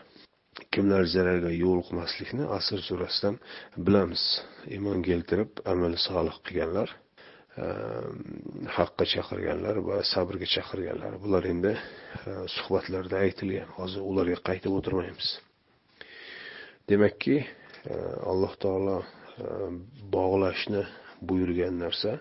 Kimlar 0.74 1.04
zararga 1.14 1.50
yo'liqmaslikni 1.64 2.44
asr 2.58 2.80
surasidan 2.88 3.36
bilamiz. 3.86 4.22
Iymon 4.74 5.02
keltirib 5.08 5.62
amal 5.72 5.94
solih 6.08 6.36
qilganlar 6.46 6.88
ehm, 7.62 8.16
haqqa 8.76 9.04
chaqirganlar 9.14 9.76
va 9.88 9.98
sabrga 10.12 10.48
chaqirganlar. 10.56 11.12
Bular 11.24 11.44
endi 11.52 11.72
ehm, 11.74 12.46
suhbatlarda 12.56 13.16
aytilgan. 13.26 13.68
Hozir 13.78 14.02
ularga 14.10 14.38
qaytib 14.48 14.72
o'tirmaymiz. 14.78 15.28
Demakki 16.90 17.36
ehm, 17.42 18.16
alloh 18.30 18.54
taolo 18.64 18.98
bog'lashni 20.14 20.82
buyurgan 21.28 21.76
narsa 21.84 22.12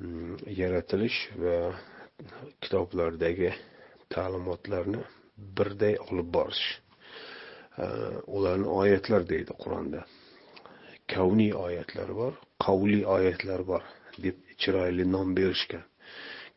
mm, 0.00 0.36
yaratilish 0.60 1.18
va 1.42 1.56
kitoblardagi 2.62 3.50
ta'limotlarni 4.14 5.02
birday 5.58 5.94
olib 6.08 6.32
borish. 6.36 6.64
Э, 7.78 7.84
ularni 8.26 8.68
oyatlar 8.68 9.24
deydi 9.28 9.54
qur'onda. 9.62 10.02
Kavniy 11.12 11.54
oyatlar 11.56 12.10
bor 12.18 12.34
qavliy 12.64 13.06
oyatlar 13.14 13.64
bor 13.70 13.86
deb 14.24 14.36
chiroyli 14.64 15.06
nom 15.12 15.32
berishgan. 15.38 15.84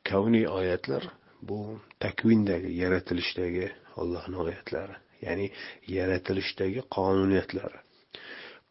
Kavniy 0.10 0.48
oyatlar 0.60 1.08
bu 1.42 1.60
takvindagi 2.04 2.74
yaratilishdagi 2.82 3.72
ollohni 4.04 4.38
oyatlari 4.46 5.00
ya'ni 5.22 5.48
yaratilishdagi 5.98 6.84
qonuniyatlari. 6.98 7.80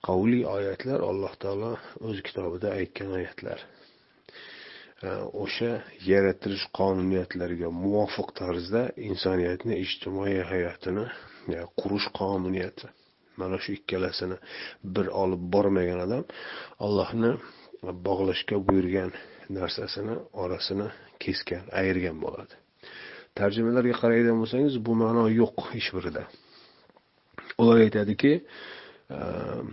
Qavliy 0.07 0.45
oyatlar 0.57 1.01
alloh 1.11 1.35
taolo 1.45 1.73
o'z 2.09 2.23
kitobida 2.29 2.77
aytgan 2.79 3.19
oyatlar. 3.19 3.59
O'sha 5.45 5.73
yaratilish 6.13 6.65
qonuniyatlariga 6.79 7.69
muvofiq 7.85 8.29
tarzda 8.41 8.83
insoniyatni 9.11 9.81
ijtimoiy 9.85 10.43
hayotini 10.53 11.07
qurish 11.81 12.07
qonuniyati. 12.19 12.87
Mana 13.41 13.57
shu 13.63 13.71
ikkalasini 13.79 14.37
bir 14.95 15.07
olib 15.23 15.43
bormagan 15.55 16.01
odam 16.07 16.25
allohni 16.87 17.33
bog'lashga 18.09 18.57
buyurgan 18.69 19.11
narsasini 19.59 20.15
orasini 20.43 20.89
kesgan 21.23 21.65
ayirgan 21.81 22.17
bo'ladi. 22.25 22.55
Tarjimalarga 23.39 23.95
qaraydigan 24.03 24.39
bo'lsangiz 24.43 24.75
bu 24.87 24.93
ma'no 25.03 25.25
yo'q 25.41 25.57
hech 25.73 25.89
birida. 25.97 26.23
Ular 27.61 27.79
aytadiki 27.87 28.33
ehm, 29.19 29.67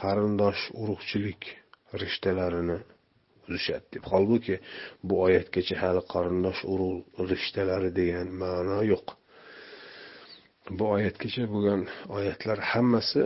qarindosh 0.00 0.62
urug'chilik 0.80 1.42
rishtalarini 2.02 2.78
uzishadi 3.48 3.86
deb. 3.94 4.04
Holbuki 4.12 4.56
bu 5.06 5.14
oyatgacha 5.26 5.76
hali 5.82 6.02
qarindosh 6.14 6.60
urug' 6.72 7.28
rishtalari 7.30 7.90
degan 8.00 8.28
ma'no 8.42 8.80
yo'q. 8.92 9.06
Bu 10.70 10.88
oyatgacha 10.96 11.44
bo'lgan 11.50 11.82
oyatlar 12.18 12.58
hammasi 12.72 13.22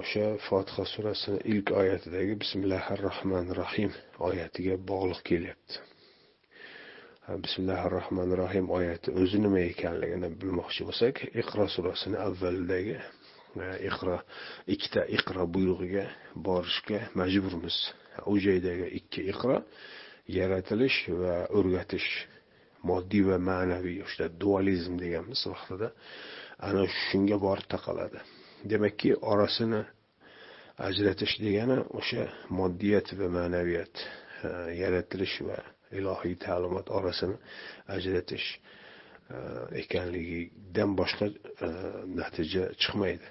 o'sha 0.00 0.24
fotiha 0.46 0.84
surasini 0.92 1.38
ilk 1.52 1.70
oyatidagi 1.80 2.34
bismillahi 2.42 2.98
rohmanir 3.06 3.56
rohim 3.62 3.92
oyatiga 4.28 4.76
bog'liq 4.90 5.20
kelyapti. 5.30 5.76
Bismillahi 7.44 7.90
rohmanir 7.96 8.38
rohim 8.44 8.66
oyati 8.78 9.14
o'zi 9.22 9.40
nima 9.44 9.62
ekanligini 9.72 10.28
bilmoqchi 10.40 10.88
bo'lsak 10.88 11.24
iqro 11.42 11.66
surasini 11.76 12.20
avvalidagi 12.28 12.98
iqro 13.88 14.18
ikkita 14.74 15.08
iqro 15.16 15.48
buyrug'iga 15.54 16.04
borishga 16.46 17.00
majburmiz. 17.20 17.76
U 18.32 18.36
joydagi 18.46 18.92
ikki 19.00 19.20
iqro 19.32 19.62
yaratilish 20.38 20.98
va 21.22 21.36
o'rgatish 21.58 22.10
moddiy 22.90 23.24
va 23.30 23.40
ma'naviy 23.50 24.02
o'sha 24.06 24.28
dualizm 24.42 25.00
deganmiz 25.04 25.40
vaqtida. 25.52 25.90
Ana 26.58 26.86
shunga 27.08 27.36
borib 27.46 27.66
taqaladi. 27.74 28.20
Demakki 28.70 29.14
orasini 29.32 29.82
ajratish 30.88 31.34
degani 31.44 31.78
o'sha 31.98 32.24
moddiyat 32.58 33.12
va 33.18 33.28
ma'naviyat 33.38 33.94
yaratilish 34.82 35.36
va 35.48 35.58
ilohiy 35.98 36.36
ta'limot 36.46 36.90
orasini 36.98 37.36
ajratish 37.96 38.48
ekanligidan 39.82 40.90
boshqa 41.00 41.26
natija 42.20 42.64
chiqmaydi. 42.82 43.26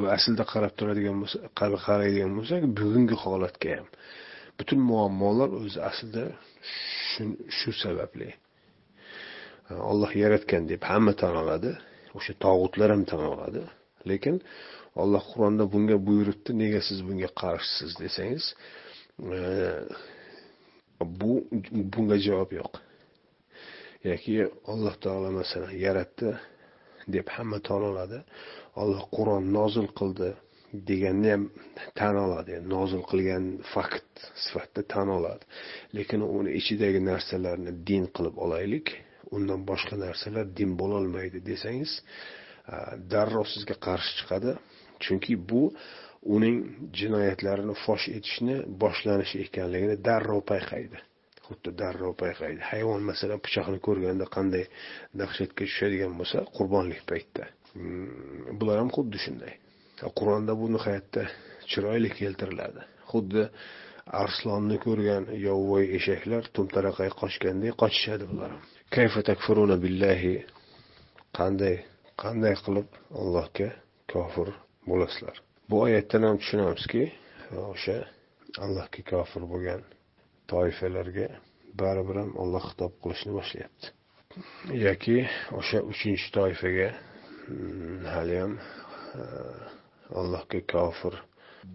Va 0.00 0.08
aslida 0.16 0.44
qarab 0.52 0.72
turadigan 0.78 1.16
bo'lsa 1.22 1.38
qaraydigan 1.60 2.32
bo'lsak 2.38 2.62
bugungi 2.80 3.16
holatga 3.24 3.70
ham. 3.78 3.88
Butun 4.58 4.80
muammolar 4.90 5.50
o'zi 5.60 5.80
aslida 5.90 6.24
shu 7.58 7.70
sababli. 7.82 8.28
Olloh 9.92 10.12
yaratgan 10.22 10.68
deb 10.68 10.82
hamma 10.90 11.12
tan 11.22 11.36
oladi. 11.42 11.72
O'sha 12.18 12.34
tog'utlar 12.44 12.90
ham 12.94 13.04
tan 13.10 13.22
oladi. 13.32 13.62
Lekin 14.10 14.36
olloh 15.02 15.22
qur'onda 15.32 15.64
bunga 15.72 15.96
buyuribdi 16.06 16.50
nega 16.62 16.80
siz 16.88 16.98
bunga 17.08 17.28
qarshisiz 17.40 17.92
desangiz 18.02 18.44
e, 19.38 19.40
bu 21.20 21.32
bunga 21.94 22.16
javob 22.26 22.50
yo'q. 22.60 22.72
Yoki 24.08 24.34
alloh 24.72 24.94
taolo 25.04 25.30
masalan 25.40 25.74
yaratdi 25.86 26.30
deb 27.14 27.26
hamma 27.36 27.58
tan 27.68 27.82
oladi. 27.90 28.18
Olloh 28.82 29.02
qur'on 29.16 29.44
nozil 29.58 29.88
qildi 29.98 30.30
deganni 30.90 31.30
ham 31.34 31.44
tan 31.98 32.16
oladi. 32.26 32.54
Nozil 32.74 33.02
qilgan 33.10 33.44
fakt 33.72 34.10
sifatida 34.44 34.82
tan 34.94 35.08
oladi. 35.18 35.44
Lekin 35.96 36.20
uni 36.38 36.50
ichidagi 36.60 37.00
narsalarni 37.10 37.72
din 37.88 38.04
qilib 38.16 38.36
olaylik. 38.44 38.86
Undan 39.36 39.60
boshqa 39.70 39.94
narsalar 40.04 40.46
din 40.58 40.70
bo'lolmaydi 40.80 41.38
desangiz 41.50 41.92
darrov 43.12 43.46
sizga 43.54 43.76
qarshi 43.86 44.12
chiqadi. 44.18 44.50
Chunki 45.04 45.34
bu 45.50 45.62
uning 46.34 46.56
jinoyatlarini 46.98 47.74
fosh 47.84 48.06
etishni 48.16 48.56
boshlanishi 48.82 49.36
ekanligini 49.46 49.96
darrov 50.08 50.42
payqaydi. 50.52 50.98
Xuddi 51.46 51.70
darrov 51.82 52.14
payqaydi. 52.22 52.60
Hayvon 52.70 53.02
masalan 53.10 53.40
pichoqni 53.46 53.78
ko'rganda 53.86 54.26
qanday 54.36 54.64
dahshatga 55.20 55.62
tushadigan 55.70 56.12
bo'lsa 56.20 56.38
qurbonlik 56.56 57.02
paytida. 57.10 57.44
Hmm, 57.74 58.58
bular 58.58 58.76
ham 58.82 58.90
xuddi 58.96 59.18
shunday. 59.24 59.54
Qur'onda 60.18 60.52
bu 60.60 60.66
nihoyatda 60.74 61.22
chiroyli 61.70 62.10
keltiriladi. 62.20 62.82
Xuddi 63.10 63.42
arslonni 64.22 64.76
ko'rgan 64.86 65.24
yovvoyi 65.46 65.86
eshaklar 65.98 66.42
tumtaraqay 66.56 67.10
qochgandek 67.20 67.74
qochishadi 67.82 68.24
bular 68.32 68.50
ham. 68.56 68.62
Kayfa 68.96 69.20
takfuruna 69.22 69.76
billahi 69.84 70.32
qanday 71.38 71.76
qanday 72.22 72.54
qilib 72.64 72.88
allohga 73.20 73.68
kofir 74.12 74.48
bo'lasizlar. 74.90 75.36
Bu 75.70 75.76
oyatdan 75.86 76.22
ham 76.28 76.36
tushunamizki 76.42 77.02
o'sha 77.72 77.96
allohga 78.64 79.02
kofir 79.12 79.42
bo'lgan 79.52 79.82
toifalarga 80.52 81.28
baribir 81.80 82.16
ham 82.22 82.30
olloh 82.42 82.64
xitob 82.70 82.92
qilishni 83.02 83.32
boshlayapti. 83.38 83.86
Yoki 84.86 85.18
o'sha 85.58 85.78
uchinchi 85.92 86.28
toifaga 86.38 86.88
mm, 86.94 87.98
haliyam 88.14 88.52
e, 89.20 89.22
allohga 90.20 90.60
kofir 90.74 91.14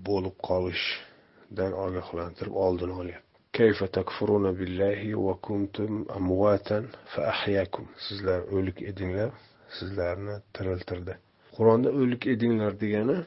bo'lib 0.09 0.35
qolishdan 0.49 1.71
ogohlantirib 1.85 2.55
oldini 2.65 2.95
olyapti. 3.01 3.34
كيف 3.55 3.83
تكفرون 3.83 4.45
billahi 4.57 5.15
وكنتم 5.15 6.03
kuntum 6.05 6.15
amwatan 6.17 6.83
fa 7.13 7.21
ahyakum 7.33 7.85
sizlar 8.07 8.41
o'lik 8.55 8.81
edinglar 8.91 9.31
sizlarni 9.79 10.35
tiriltirdi 10.55 11.13
qur'onda 11.55 11.89
o'lik 12.01 12.23
edinglar 12.33 12.73
degani 12.83 13.17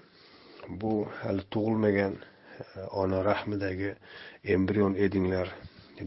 bu 0.81 0.93
hali 1.21 1.43
tug'ilmagan 1.55 2.15
ona 3.03 3.19
rahmidagi 3.31 3.91
embrion 4.55 4.95
edinglar 5.07 5.49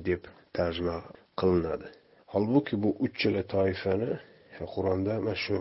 deb 0.07 0.21
tarjima 0.57 0.97
qilinadi 1.39 1.87
holbuki 2.33 2.75
bu 2.83 2.89
uchala 3.05 3.43
toifani 3.55 4.11
qur'onda 4.73 5.13
mana 5.25 5.35
shu 5.45 5.57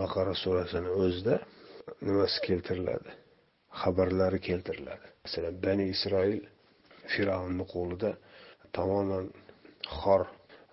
baqara 0.00 0.34
surasini 0.42 0.90
o'zida 1.04 1.34
nimasi 2.06 2.38
keltiriladi 2.46 3.10
xabarlari 3.80 4.38
keltiriladi 4.48 5.06
masalan 5.24 5.54
bani 5.64 5.84
isroil 5.94 6.42
fir'avnni 7.12 7.64
qo'lida 7.74 8.10
tamoman 8.76 9.26
xor 9.98 10.22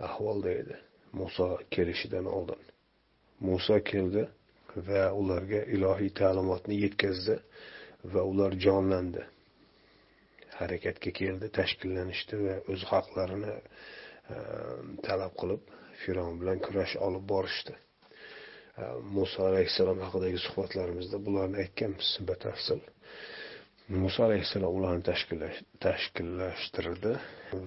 ahvolda 0.08 0.52
edi. 0.62 0.78
Muso 1.20 1.48
kelishidan 1.76 2.26
oldin. 2.38 2.62
Muso 3.48 3.78
keldi 3.92 4.24
va 4.88 5.04
ularga 5.22 5.62
ilohiy 5.76 6.12
ta'limotni 6.22 6.80
yetkazdi 6.86 7.36
va 8.14 8.22
ular 8.32 8.58
jonlandi. 8.66 9.24
Harakatga 10.60 11.12
keldi 11.20 11.50
tashkillanishdi 11.60 12.40
va 12.46 12.56
o'z 12.74 12.82
haqlarini 12.92 13.54
e, 13.54 14.36
talab 15.06 15.34
qilib 15.42 15.72
fir'avn 16.04 16.40
bilan 16.42 16.62
kurash 16.66 16.96
olib 17.08 17.26
borishdi. 17.34 17.74
E, 18.82 18.84
muso 19.18 19.46
alayhissalom 19.50 20.02
haqidagi 20.06 20.42
suhbatlarimizda 20.48 21.22
bularni 21.28 21.62
aytganmiz 21.66 22.10
batafsil 22.30 22.82
muso 23.90 24.24
alayhissalom 24.24 24.76
ularni 24.80 25.04
tashkillashtirdi 25.84 27.14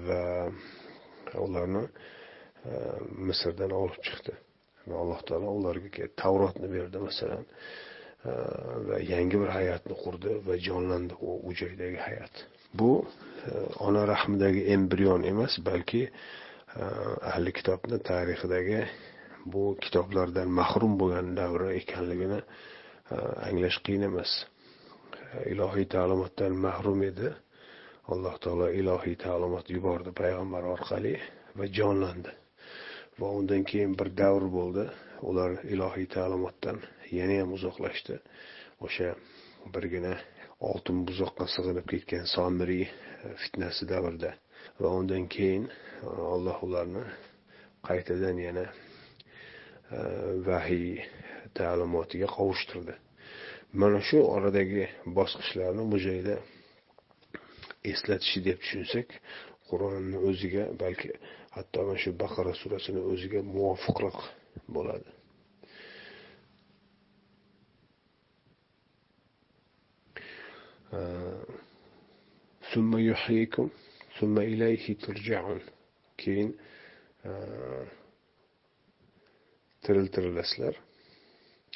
va 0.06 0.22
ularni 1.34 1.82
e, 1.84 2.72
misrdan 3.28 3.72
olib 3.76 4.00
chiqdi. 4.06 4.32
Va 4.88 4.96
alloh 5.02 5.20
taolo 5.28 5.52
ularga 5.60 6.08
tavrotni 6.16 6.70
berdi 6.72 7.02
masalan 7.08 7.44
e, 7.44 8.30
va 8.88 9.00
yangi 9.12 9.42
bir 9.42 9.52
hayotni 9.58 9.98
qurdi 10.04 10.38
va 10.48 10.56
jonlandi 10.68 11.14
u 11.20 11.36
u 11.48 11.54
joydagi 11.60 12.00
hayot 12.06 12.44
bu 12.72 12.90
e, 13.04 13.52
ona 13.88 14.06
rahmidagi 14.12 14.66
embrion 14.76 15.22
emas 15.32 15.60
balki 15.68 16.08
ahli 17.32 17.52
kitobni 17.58 17.98
tarixidagi 18.10 18.80
bu 19.52 19.76
kitoblardan 19.84 20.48
mahrum 20.60 20.98
bo'lgan 21.00 21.30
davri 21.36 21.68
ekanligini 21.80 22.40
anglash 23.48 23.78
qiyin 23.84 24.02
emas. 24.10 24.30
Ilohiy 25.53 25.87
ta'limotdan 25.95 26.53
mahrum 26.66 27.03
edi. 27.11 27.32
Alloh 28.12 28.37
taolo 28.45 28.68
ilohiy 28.80 29.16
ta'limot 29.26 29.70
yubordi 29.76 30.12
payg'ambar 30.20 30.64
orqali 30.74 31.14
va 31.59 31.66
jonlandi. 31.78 32.32
Va 33.20 33.28
undan 33.39 33.64
keyin 33.70 33.97
bir 33.99 34.09
davr 34.22 34.47
bo'ldi. 34.59 34.84
Ular 35.28 35.59
ilohiy 35.74 36.07
ta'limotdan 36.16 36.78
yana 37.18 37.41
ham 37.41 37.53
uzoqlashdi. 37.57 38.18
O'sha 38.87 39.14
birgina 39.74 40.14
oltin 40.70 41.05
buzoqqa 41.09 41.47
sig'inib 41.55 41.87
ketgan 41.93 42.26
somiriy 42.37 42.84
e, 42.87 42.91
fitnasi 43.43 43.89
davrida. 43.93 44.34
Va 44.80 44.93
undan 45.01 45.26
keyin 45.37 45.64
e, 45.68 46.09
alloh 46.34 46.62
ularni 46.68 47.05
qaytadan 47.89 48.39
yana 48.47 48.66
e, 48.68 49.99
vahiy 50.49 51.03
ta'limotiga 51.59 52.28
qovushtirdi. 52.37 52.95
Mana 53.72 54.00
shu 54.08 54.18
oradagi 54.36 54.84
bosqichlarni 55.18 55.84
muzeyda 55.92 56.36
eslatishi 57.90 58.40
deb 58.46 58.58
tushunsak 58.62 59.08
qur'onni 59.68 60.18
o'ziga 60.28 60.64
balki 60.82 61.10
hatto 61.56 61.78
mana 61.86 61.98
shu 62.04 62.10
baqara 62.22 62.52
surasini 62.62 63.00
o'ziga 63.12 63.40
muvofiqroq 63.54 64.18
bo'ladi. 64.76 65.10
Summa 72.72 72.98
yuhyikum 73.10 73.68
summa 74.18 74.42
ilayhi 74.54 74.92
turja'un. 75.04 75.62
Keyin 76.22 76.50
tiriltirilasizlar 79.84 80.74
summa 80.76 80.84
yumitukum 80.84 80.84
summa 80.86 81.74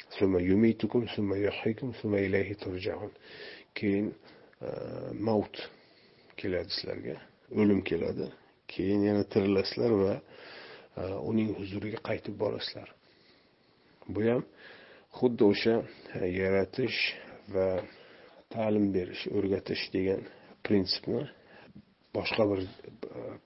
keyin 3.79 4.07
maut 5.27 5.55
keladi 6.39 6.71
sizlarga 6.77 7.15
o'lim 7.59 7.81
keladi 7.89 8.25
keyin 8.73 9.01
yana 9.09 9.23
tirilasizlar 9.33 9.91
va 10.03 10.13
uning 11.29 11.49
huzuriga 11.59 11.99
qaytib 12.09 12.35
borasizlar 12.43 12.89
bu 14.13 14.21
ham 14.29 14.43
xuddi 15.19 15.43
o'sha 15.51 15.75
yaratish 16.41 16.99
va 17.53 17.67
ta'lim 18.53 18.85
berish 18.95 19.23
o'rgatish 19.37 19.83
degan 19.95 20.21
prinsipni 20.65 21.23
boshqa 22.17 22.43
bir 22.51 22.59
e, 22.61 22.67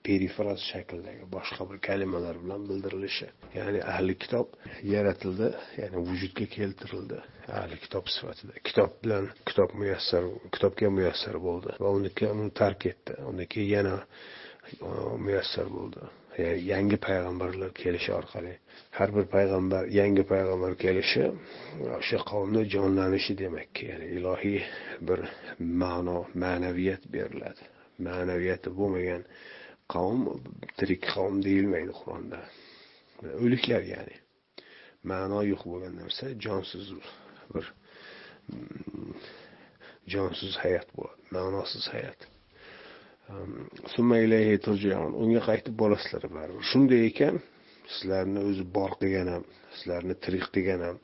perifraz 0.06 0.60
shakldagi 0.72 1.24
boshqa 1.36 1.62
bir 1.70 1.78
kalimalar 1.88 2.36
bilan 2.44 2.62
bildirilishi. 2.68 3.28
Ya'ni 3.58 3.80
ahli 3.92 4.14
kitob 4.22 4.46
yaratildi 4.94 5.48
ya'ni 5.80 5.98
vujudga 6.08 6.46
keltirildi 6.56 7.18
ahli 7.60 7.76
kitob 7.84 8.04
sifatida. 8.16 8.52
Kitob 8.68 8.90
bilan 9.04 9.24
kitob 9.48 9.70
muyassar 9.80 10.24
kitobga 10.54 10.90
muyassar 10.98 11.36
bo'ldi 11.48 11.70
va 11.82 11.88
uni 11.98 12.50
tark 12.62 12.86
etdi. 12.92 13.12
Undan 13.28 13.46
keyin 13.54 13.70
yana 13.76 13.96
e, 14.86 14.88
muyassar 15.26 15.68
bo'ldi. 15.78 16.00
Yangi 16.72 16.96
payg'ambarlar 17.06 17.70
kelishi 17.82 18.10
orqali 18.12 18.50
har 18.98 19.10
bir 19.16 19.24
payg'ambar 19.36 19.82
yangi 20.00 20.24
payg'ambar 20.32 20.72
kelishi 20.84 21.24
o'sha 21.98 22.18
qavmni 22.30 22.62
jonlanishi 22.74 23.38
demakki 23.42 23.88
ya'ni 23.90 24.06
ilohiy 24.16 24.60
bir 25.08 25.20
ma'no 25.82 26.18
ma'naviyat 26.42 27.02
beriladi. 27.14 27.62
Ma'naviyati 28.08 28.72
bo'lmagan 28.78 29.22
qavm 29.94 30.20
tirik 30.78 31.02
qavm 31.14 31.42
deyilmaydi 31.46 31.92
qur'onda. 32.00 32.40
O'liklar 33.44 33.82
ya'ni. 33.94 34.16
Ma'no 35.10 35.40
yo'q 35.52 35.62
bo'lgan 35.70 35.94
narsa 36.02 36.32
jonsiz 36.46 36.86
bir 37.52 37.64
mm, 38.52 39.12
jonsiz 40.14 40.56
hayot 40.64 40.88
bo'ladi 40.96 41.36
ma'nosiz 41.36 41.84
hayot. 41.94 42.26
Um, 43.34 43.66
Unga 45.22 45.42
qaytib 45.48 45.74
borasizlar 45.82 46.28
baribir. 46.36 46.62
Shunday 46.70 47.06
ekan 47.10 47.40
sizlarni 47.94 48.42
o'zi 48.50 48.64
bor 48.76 48.92
qilgan 49.00 49.28
ham 49.34 49.44
sizlarni 49.78 50.14
tirik 50.24 50.46
qilgan 50.54 50.84
ham 50.88 51.00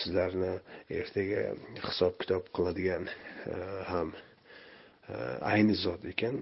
sizlarni 0.00 0.52
ertaga 1.00 1.42
hisob 1.88 2.14
kitob 2.22 2.48
qiladigan 2.56 3.04
uh, 3.08 3.82
ham 3.90 4.08
e, 4.14 4.25
Э, 5.08 5.38
ayni 5.52 5.74
zot 5.78 6.02
ekan 6.10 6.40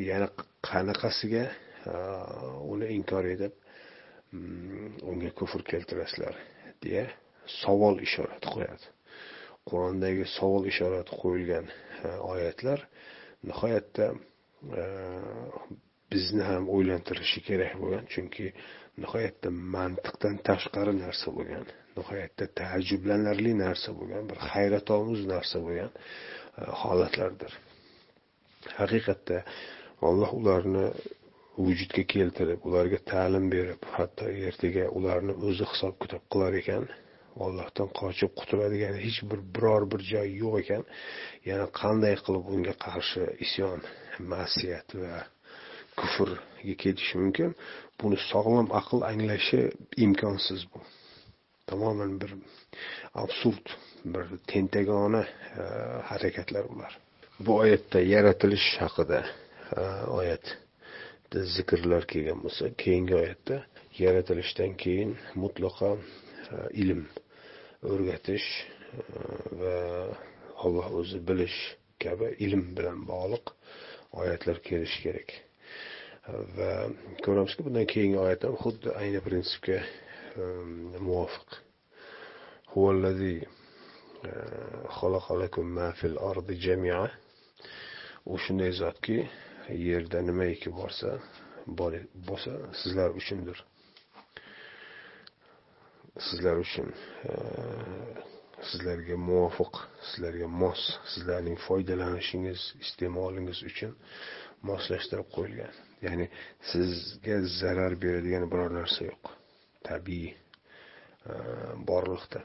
yana 0.00 0.28
qanaqasiga 0.64 1.44
э, 1.92 1.96
uni 2.72 2.86
inkor 2.96 3.26
etib 3.34 3.52
unga 5.10 5.30
kufr 5.40 5.64
keltirasizlar 5.70 6.38
deya 6.84 7.04
savol 7.60 8.00
ishorati 8.06 8.48
qo'yadi. 8.54 8.86
Qur'ondagi 9.68 10.24
savol 10.38 10.64
ishorati 10.72 11.20
qo'yilgan 11.22 11.68
э, 11.68 12.16
oyatlar 12.32 12.86
nihoyatda 13.50 14.06
bizni 16.12 16.42
ham 16.50 16.64
o'ylantirishi 16.74 17.44
kerak 17.48 17.76
bo'lgan 17.82 18.08
chunki 18.14 18.46
nihoyatda 19.02 19.52
mantiqdan 19.76 20.40
tashqari 20.48 20.96
narsa 21.04 21.28
bo'lgan 21.36 21.68
nihoyatda 21.98 22.44
taajjublanarli 22.60 23.52
narsa 23.64 23.92
bo'lgan 23.98 24.24
bir 24.30 24.38
hayratomuz 24.52 25.22
narsa 25.34 25.56
bo'lgan 25.66 25.90
e, 25.92 26.62
holatlardir. 26.82 27.52
Haqiqatda 28.80 29.42
alloh 30.08 30.30
ularni 30.40 30.86
vujudga 31.66 32.02
keltirib 32.14 32.60
ularga 32.68 32.98
ta'lim 33.12 33.50
berib 33.54 33.90
hatto 33.96 34.30
ertaga 34.48 34.84
ularni 34.98 35.34
o'zi 35.48 35.64
hisob 35.72 35.94
kitob 36.02 36.22
qilar 36.32 36.58
ekan 36.62 36.84
ollohdan 37.46 37.88
qochib 38.00 38.32
qutuladigan 38.40 38.96
hech 39.04 39.18
bir 39.30 39.40
biror 39.54 39.82
bir 39.92 40.00
joy 40.12 40.28
yo'q 40.42 40.54
ekan. 40.62 40.84
Yana 41.50 41.66
qanday 41.80 42.14
qilib 42.24 42.44
unga 42.54 42.74
qarshi 42.84 43.24
isyon 43.46 43.80
ma'siyat 44.32 44.88
va 45.02 45.16
kufrga 46.00 46.74
ketishi 46.82 47.14
mumkin? 47.22 47.50
Buni 48.00 48.18
sog'lom 48.30 48.68
aql 48.80 48.98
anglashi 49.10 49.60
imkonsiz 50.06 50.60
bu. 50.72 50.80
Tamoman 51.68 52.12
bir 52.20 52.30
absurd 53.22 53.66
bir 54.14 54.24
tentagona 54.52 55.22
e, 55.62 55.64
harakatlar 56.10 56.64
ular. 56.72 56.92
Bu 57.46 57.56
oyatda 57.62 58.00
yaratilish 58.00 58.68
haqida 58.82 59.20
oyatda 60.18 61.44
zikrlar 61.56 62.06
kelgan 62.12 62.40
bo'lsa 62.44 62.70
keyingi 62.82 63.14
oyatda 63.22 63.56
yaratilishdan 64.04 64.72
keyin 64.82 65.10
mutlaqo 65.42 65.90
ilm 66.82 67.02
o'rgatish 67.92 68.48
va 69.60 69.76
alloh 70.64 70.88
o'zi 71.00 71.18
bilish 71.28 71.58
kabi 72.04 72.26
ilm 72.46 72.64
bilan 72.78 72.98
bog'liq 73.12 73.46
oyatlar 74.20 74.56
kelishi 74.68 74.98
kerak. 75.06 75.30
Va 76.58 76.72
ko'ramizki 77.24 77.60
bundan 77.66 77.86
keyingi 77.94 78.18
oyat 78.26 78.40
ham 78.48 78.56
xuddi 78.64 78.88
ayni 79.02 79.20
prinsipga 79.28 79.78
um, 80.42 80.70
muvofiq. 81.06 81.48
Uh, 84.28 84.48
u 88.26 88.38
shunday 88.44 88.72
zotki 88.72 89.18
yerda 89.88 90.22
nimaiki 90.22 90.70
borsa 90.80 91.18
bo'lsa 92.28 92.52
sizlar 92.82 93.10
uchundir. 93.20 93.58
Sizlar 96.28 96.56
uchun 96.64 96.88
e, 97.30 97.32
sizlarga 98.70 99.16
muvofiq 99.28 99.80
sizlarga 100.10 100.48
mos 100.62 100.82
sizlarning 101.14 101.58
foydalanishingiz 101.66 102.64
iste'molingiz 102.84 103.62
uchun 103.70 103.94
moslashtirib 104.70 105.28
qo'yilgan. 105.36 105.74
Ya'ni 106.06 106.26
sizga 106.72 107.40
zarar 107.60 107.94
beradigan 108.04 108.50
biror 108.52 108.74
narsa 108.80 109.10
yo'q. 109.10 109.34
Tabiiy 109.88 110.30
e, 110.32 111.34
borliqda. 111.90 112.42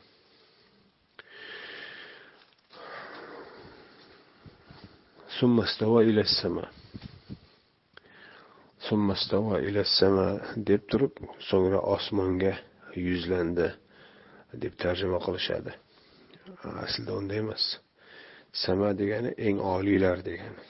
Deb 10.70 10.84
turib 10.92 11.18
so'ngra 11.50 11.80
osmonga 11.96 12.54
yuzlandi 13.08 13.68
deb 14.64 14.78
tarjima 14.84 15.20
qilishadi. 15.26 15.74
Aslida 16.86 17.18
unday 17.20 17.42
emas. 17.44 17.66
Sama 18.64 18.94
degani 19.02 19.34
eng 19.48 19.60
oliylar 19.74 20.24
degani 20.30 20.62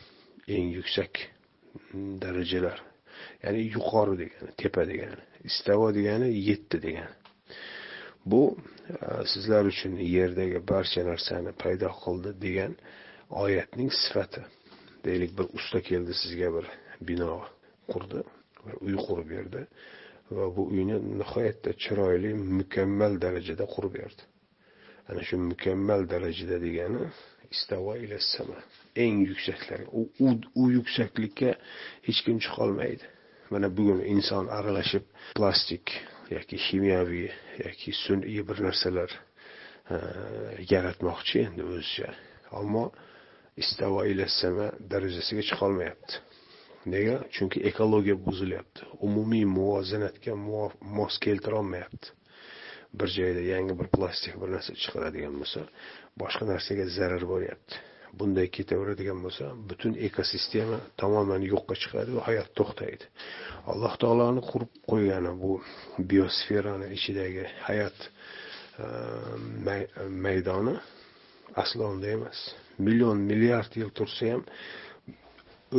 eng 0.55 0.67
yuksak 0.77 1.21
darajalar 2.23 2.81
ya'ni 3.43 3.61
yuqori 3.75 4.15
degani 4.23 4.51
tepa 4.61 4.87
degani 4.91 5.21
istavo 5.49 5.87
degani 5.99 6.27
yetdi 6.49 6.81
degani. 6.87 7.15
Bu 8.25 8.41
sizlar 9.33 9.63
uchun 9.73 9.93
yerdagi 10.15 10.59
barcha 10.71 11.01
narsani 11.11 11.51
paydo 11.63 11.89
qildi 12.03 12.31
degan 12.45 12.73
oyatning 13.43 13.91
sifati. 14.03 14.41
Deylik 15.05 15.31
bir 15.37 15.47
usta 15.57 15.81
keldi 15.89 16.13
sizga 16.21 16.49
bir 16.55 16.65
bino 17.07 17.33
qurdi 17.91 18.19
bir 18.65 18.75
uy 18.85 18.95
qurib 19.07 19.27
berdi 19.35 19.61
va 20.37 20.45
bu 20.55 20.61
uyni 20.73 20.97
nihoyatda 21.21 21.71
chiroyli 21.83 22.31
mukammal 22.59 23.13
darajada 23.25 23.65
qurib 23.75 23.93
berdi. 23.99 24.21
Ana 25.09 25.21
shu 25.27 25.35
mukammal 25.51 26.01
darajada 26.13 26.57
degani 26.65 27.03
istavo 27.55 27.93
ila 28.03 28.17
sama 28.33 28.59
eng 29.03 29.17
yuksaklarga 29.31 29.89
u, 29.99 30.01
u, 30.25 30.27
u 30.61 30.63
yuksaklikka 30.77 31.51
hech 32.07 32.19
kim 32.25 32.37
chiqolmaydi. 32.45 33.05
Mana 33.51 33.67
bugun 33.77 33.99
inson 34.13 34.45
aralashib 34.57 35.05
plastik 35.37 35.85
yoki 36.35 36.57
kimyoviy 36.65 37.27
yoki 37.65 37.91
sun'iy 38.05 38.41
bir 38.49 38.57
narsalar 38.67 39.11
yaratmoqchi 40.73 41.43
endi 41.47 41.61
o'zicha 41.71 42.09
ammo 42.59 42.85
istavo 43.57 44.03
ilassama 44.13 44.71
darajasiga 44.91 45.43
chiqolmayapti. 45.49 46.19
Nega? 46.93 47.15
Chunki 47.35 47.63
ekologiya 47.69 48.15
buzilyapti. 48.25 48.89
Umumiy 49.07 49.45
muvozanatga 49.55 50.35
mos 50.97 51.19
keltirolmayapti. 51.25 52.11
Bir 52.99 53.09
joyda 53.17 53.41
yangi 53.53 53.73
bir 53.79 53.87
plastik 53.95 54.35
bir 54.41 54.51
narsa 54.55 54.75
chiqaradigan 54.83 55.39
bo'lsa 55.41 55.63
boshqa 56.21 56.45
narsaga 56.51 56.85
zarar 56.97 57.23
bo'lyapti 57.33 57.81
bunday 58.19 58.47
ketaveradigan 58.57 59.19
bo'lsa 59.25 59.47
butun 59.69 59.95
ekosistema 60.07 60.77
tamoman 61.01 61.41
yo'qqa 61.53 61.75
chiqadi 61.83 62.17
va 62.17 62.25
hayot 62.27 62.49
to'xtaydi. 62.59 63.05
Alloh 63.71 63.93
taoloni 64.03 64.41
qurib 64.49 64.71
qo'ygani 64.91 65.31
bu 65.43 65.51
biosferani 66.11 66.91
ichidagi 66.97 67.45
hayot 67.67 67.97
ehm, 68.85 69.71
maydoni 70.25 70.75
aslo 71.55 71.89
unday 71.93 72.13
emas. 72.17 72.39
Million 72.79 73.17
milliard 73.29 73.71
yil 73.75 73.89
tursa 73.97 74.33
ham 74.33 74.43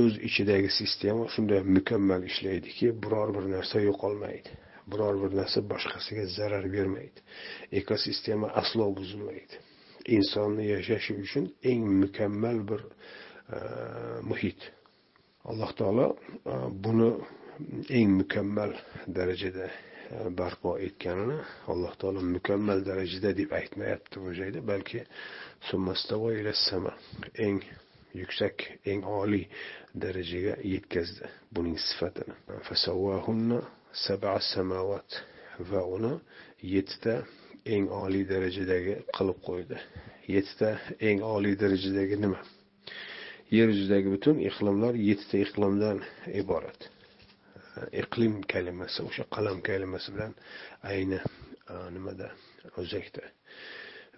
o'z 0.01 0.19
ichidagi 0.29 0.71
sistema 0.81 1.27
shunday 1.35 1.63
mukammal 1.77 2.23
ishlaydiki 2.31 2.87
biror 3.03 3.29
bir 3.37 3.45
narsa 3.55 3.81
yo'qolmaydi. 3.89 4.51
Biror 4.93 5.15
bir 5.23 5.37
narsa 5.41 5.63
boshqasiga 5.73 6.25
zarar 6.37 6.65
bermaydi. 6.73 7.19
Ekosistema 7.81 8.49
aslo 8.61 8.91
buzilmaydi. 8.97 9.55
Insonni 10.17 10.67
yashashi 10.75 11.15
uchun 11.25 11.47
eng 11.71 11.85
mukammal 12.03 12.59
bir 12.69 12.83
e, 13.57 13.59
muhit. 14.31 14.61
Alloh 15.51 15.73
taolo 15.79 16.07
e, 16.53 16.53
buni 16.85 17.11
eng 17.99 18.11
mukammal 18.21 18.73
darajada 19.17 19.71
e, 20.11 20.29
barpo 20.39 20.77
etganini 20.87 21.39
alloh 21.73 21.95
taolo 22.01 22.21
mukammal 22.37 22.85
darajada 22.91 23.33
deb 23.41 23.51
aytmayapti 23.61 24.21
bu 24.25 24.35
joyda 24.41 24.61
balki 24.69 25.05
eng 27.47 27.61
yuksak 28.15 28.57
eng 28.87 29.03
oliy 29.21 29.47
darajaga 30.03 30.55
yetkazdi 30.63 31.31
buning 31.55 31.79
sifatini. 31.79 32.35
Sab'a 34.07 34.41
samawat 34.55 35.23
va 35.71 35.83
uni 35.97 36.13
yettita 36.75 37.15
eng 37.75 37.87
oliy 38.03 38.25
darajadagi 38.33 38.95
qilib 39.17 39.39
qo'ydi. 39.49 39.79
Yettita 40.35 40.71
eng 41.09 41.23
oliy 41.23 41.55
darajadagi 41.63 42.19
nima? 42.25 42.41
Yer 43.55 43.69
yuzidagi 43.71 44.09
butun 44.15 44.41
iqlimlar 44.49 44.95
yettita 45.09 45.39
iqlimdan 45.45 46.03
iborat. 46.41 46.91
Iqlim 48.03 48.43
kalimasi 48.53 49.03
o'sha 49.07 49.25
qalam 49.35 49.63
kalimasi 49.69 50.13
bilan 50.15 50.35
ayni 50.91 51.21
nimada 51.95 52.29
o'zakda. 52.81 53.23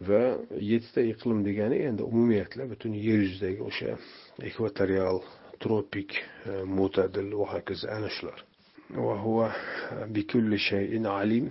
Va 0.00 0.38
yettita 0.60 1.00
iqlim 1.12 1.44
degani 1.44 1.76
endi 1.88 2.02
umumiyatla 2.02 2.70
butun 2.70 2.92
yer 3.06 3.18
yuzidagi 3.26 3.62
o'sha 3.70 3.96
ekvatorial 4.48 5.18
tropik 5.60 6.10
e, 6.46 6.62
mo'tadil 6.78 7.32
va 7.40 7.46
hokazo 7.54 7.88
ana 7.96 8.10
shular 8.16 8.44
e, 8.90 8.94
alim 11.08 11.50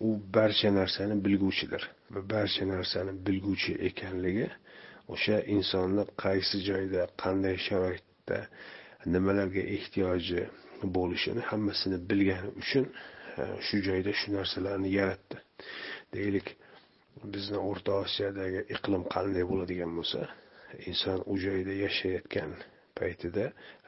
u 0.00 0.20
barcha 0.34 0.70
narsani 0.74 1.24
bilguvchidir. 1.24 1.90
Va 2.10 2.20
barcha 2.30 2.64
narsani 2.66 3.12
bilguvchi 3.26 3.72
ekanligi 3.88 4.48
o'sha 5.08 5.36
insonni 5.56 6.04
qaysi 6.24 6.56
joyda 6.68 7.06
qanday 7.22 7.56
sharoitda 7.68 8.38
nimalarga 9.06 9.62
ehtiyoji 9.76 10.42
bo'lishini 10.96 11.40
hammasini 11.50 11.98
bilgani 12.10 12.50
uchun 12.60 12.84
e, 13.38 13.42
shu 13.66 13.76
joyda 13.88 14.12
shu 14.20 14.32
narsalarni 14.38 14.88
yaratdi. 14.98 15.36
Deylik 16.14 16.56
bizni 17.34 17.58
o'rta 17.70 17.92
osiyodagi 18.04 18.60
iqlim 18.76 19.02
qanday 19.14 19.44
bo'ladigan 19.50 19.92
bo'lsa 19.98 20.20
inson 20.90 21.18
u 21.32 21.34
joyda 21.44 21.74
yashayotgan 21.84 22.50
paytida 22.98 23.44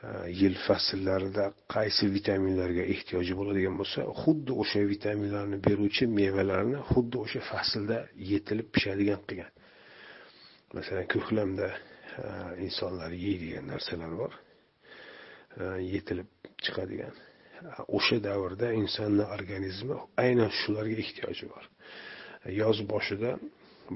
e, 0.07 0.09
yil 0.41 0.55
fasllarida 0.67 1.45
qaysi 1.75 2.05
vitaminlarga 2.17 2.85
ehtiyoji 2.95 3.35
bo'ladigan 3.41 3.75
bo'lsa 3.81 4.01
xuddi 4.23 4.53
o'sha 4.63 4.83
vitaminlarni 4.95 5.59
beruvchi 5.69 6.05
mevalarni 6.21 6.79
xuddi 6.91 7.17
o'sha 7.25 7.41
faslda 7.51 7.99
yetilib 8.33 8.69
pishadigan 8.75 9.21
qilgan. 9.29 9.53
Masalan 10.77 11.07
ko'klamda 11.15 11.69
e, 11.73 11.79
insonlar 12.67 13.11
yeydigan 13.27 13.65
narsalar 13.73 14.13
bor 14.23 14.33
e, 15.61 15.65
yetilib 15.95 16.29
chiqadigan. 16.65 17.15
O'sha 17.99 18.19
davrda 18.29 18.69
insonni 18.83 19.25
organizmi 19.37 19.97
aynan 20.25 20.51
shularga 20.61 20.97
ehtiyoji 21.05 21.47
bor. 21.55 21.65
Yoz 22.61 22.79
boshida 22.93 23.31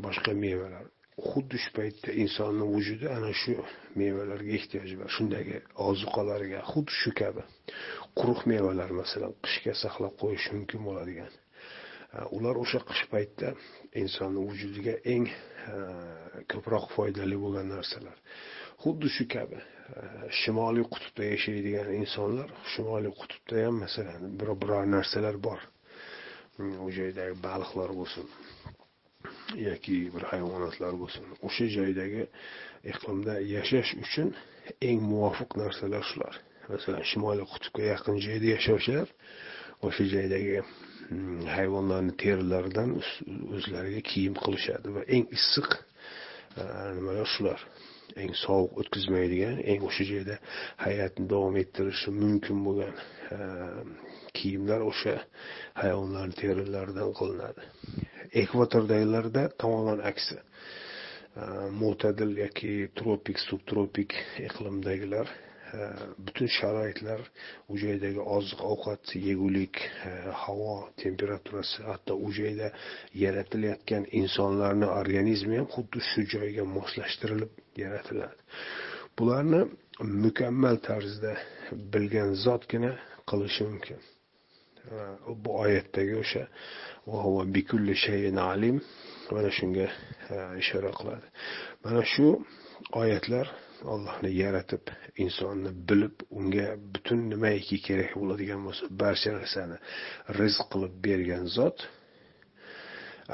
boshqa 0.05 0.32
mevalar. 0.44 0.86
Xuddi 1.30 1.59
shu 1.62 1.70
paytda 1.76 2.11
insonni 2.22 2.64
vujudi 2.74 3.07
ana 3.16 3.32
shu 3.42 3.53
mevalarga 4.01 4.53
ehtiyoji 4.59 4.94
bor 5.01 5.11
shundagi 5.16 5.57
ozuqalarga 5.88 6.61
xuddi 6.70 6.92
shu 7.03 7.11
kabi 7.20 7.42
quruq 8.18 8.40
mevalar 8.53 8.90
masalan 9.01 9.32
qishga 9.44 9.74
saqlab 9.82 10.14
qo'yish 10.22 10.46
mumkin 10.55 10.80
bo'ladigan. 10.88 11.32
Ular 12.36 12.57
o'sha 12.62 12.80
qish 12.88 13.05
paytda 13.12 13.48
insonni 14.03 14.40
vujudiga 14.48 14.94
eng 15.14 15.26
ko'proq 16.53 16.86
foydali 16.94 17.36
bo'lgan 17.44 17.68
narsalar. 17.74 18.16
Xuddi 18.82 19.09
shu 19.16 19.24
kabi 19.34 19.59
shimoliy 20.40 20.86
qutbda 20.94 21.28
yashaydigan 21.34 21.88
insonlar 22.01 22.48
shimoliy 22.72 23.12
qutbda 23.20 23.66
ham 23.66 23.76
masalan 23.84 24.20
bir 24.38 24.51
biror 24.62 24.84
narsalar 24.96 25.36
bor. 25.46 25.61
U 26.85 26.89
joydagi 26.99 27.35
baliqlar 27.47 27.91
bo'lsin 28.01 28.27
yoki 29.69 29.97
bir 30.15 30.25
hayvonotlar 30.33 30.95
bo'lsin. 31.03 31.25
O'sha 31.47 31.67
joydagi 31.77 32.23
iqlimda 32.93 33.35
yashash 33.55 33.91
uchun 34.05 34.29
eng 34.89 35.01
muvofiq 35.11 35.51
narsalar 35.63 36.05
shular. 36.11 36.35
Masalan 36.73 37.05
shimoliy 37.11 37.47
qutbga 37.53 37.83
yaqin 37.93 38.17
joyda 38.27 38.47
yashovchilar 38.55 39.09
o'sha 39.89 40.05
joydagi 40.15 40.57
mm, 40.63 41.43
hayvonlarni 41.57 42.15
terilaridan 42.23 42.91
o'zlariga 43.57 44.03
kiyim 44.11 44.35
qilishadi 44.45 44.97
va 44.97 45.03
eng 45.17 45.27
issiq 45.39 45.71
e, 46.61 46.63
nimalar 46.97 47.29
shular? 47.35 47.61
Eng 48.23 48.33
sovuq 48.45 48.73
o'tkazmaydigan 48.83 49.57
eng 49.73 49.87
o'sha 49.89 50.05
joyda 50.13 50.37
hayotni 50.85 51.27
davom 51.33 51.57
ettirishi 51.63 52.15
mumkin 52.23 52.65
bo'lgan 52.67 52.95
e, 53.37 53.39
kiyimlar 54.39 54.81
o'sha 54.91 55.14
hayvonlarni 55.83 56.37
terilaridan 56.43 57.12
qilinadi. 57.18 57.68
Ekvatordagilarda 58.43 59.43
tamoman 59.62 60.01
aksi 60.11 60.37
e, 60.41 60.43
mo'tadil 61.83 62.33
yoki 62.45 62.72
tropik 62.99 63.39
subtropik 63.49 64.14
iqlimdagilar 64.47 65.26
e, 65.31 65.78
butun 66.26 66.53
sharoitlar 66.59 67.24
u 67.70 67.78
joydagi 67.85 68.20
oziq 68.37 68.62
ovqat 68.72 69.14
yegulik 69.28 69.83
e, 70.11 70.12
havo 70.45 70.76
temperaturasi 71.05 71.89
hatto 71.91 72.18
u 72.26 72.33
joyda 72.41 72.70
yaratilayotgan 73.24 74.09
insonlarni 74.22 74.89
organizmi 75.01 75.61
ham 75.61 75.68
xuddi 75.76 76.07
shu 76.12 76.26
joyga 76.37 76.64
moslashtirilib 76.78 77.53
yaratiladi. 77.85 78.37
Bularni 79.18 79.62
mukammal 80.24 80.76
tarzda 80.89 81.33
bilgan 81.93 82.31
zotgina 82.45 82.93
qilishi 83.31 83.64
mumkin. 83.70 83.99
Bu 85.45 85.59
oyatdagi 85.64 86.14
o'sha 86.22 86.45
alim. 88.53 88.81
Mana 89.31 89.51
shunga 89.51 89.87
e, 90.31 90.37
ishora 90.62 90.91
qiladi. 90.99 91.26
Mana 91.85 92.03
shu 92.12 92.26
oyatlar 92.93 93.47
allohni 93.93 94.31
yaratib 94.43 94.85
insonni 95.24 95.70
bilib 95.89 96.16
unga 96.39 96.66
butun 96.95 97.20
nimaiki 97.33 97.76
kerak 97.87 98.12
bo'ladigan 98.20 98.61
bo'lsa 98.66 98.85
barcha 99.03 99.31
narsani 99.39 99.76
rizq 100.41 100.66
qilib 100.72 100.95
bergan 101.07 101.45
zot 101.57 101.78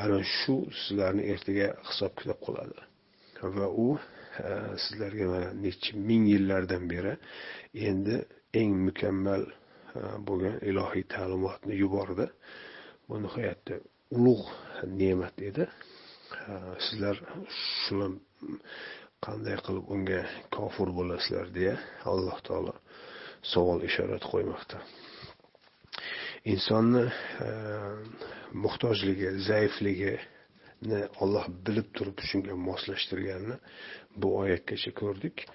ana 0.02 0.18
shu 0.38 0.54
sizlarni 0.82 1.22
ertaga 1.32 1.68
hisob 1.88 2.12
kitob 2.20 2.40
qiladi. 2.46 2.78
Va 3.56 3.66
u 3.86 3.88
e, 4.48 4.50
sizlarga 4.84 5.24
mana 5.34 5.48
necha 5.64 5.90
ming 6.08 6.24
yillardan 6.34 6.84
beri 6.92 7.14
endi 7.88 8.16
eng 8.60 8.72
mukammal 8.88 9.42
Э, 9.94 10.18
bo'lgan 10.28 10.58
ilohiy 10.70 11.04
ta'limotni 11.14 11.74
yubordi. 11.82 12.26
Bu 13.08 13.22
nihoyatda 13.24 13.80
ulug' 14.16 14.48
ne'mat 15.00 15.36
edi. 15.50 15.68
Э, 16.50 16.54
sizlar 16.86 17.16
shuni 17.84 18.08
qanday 19.26 19.56
qilib 19.66 19.90
unga 19.94 20.20
kofir 20.56 20.88
bo'lasizlar 20.98 21.46
deya 21.58 21.76
alloh 22.12 22.38
taolo 22.48 22.74
savol 23.52 23.80
ishorat 23.88 24.24
qo'ymoqda. 24.32 24.80
Insonni 26.52 27.04
e, 27.46 27.48
muhtojligi 28.64 29.32
zaifligini 29.48 31.00
olloh 31.24 31.46
bilib 31.66 31.88
turib 31.96 32.20
shunga 32.30 32.54
moslashtirganini 32.68 33.56
bu 34.22 34.30
oyatgacha 34.42 34.92
ko'rdik. 35.00 35.46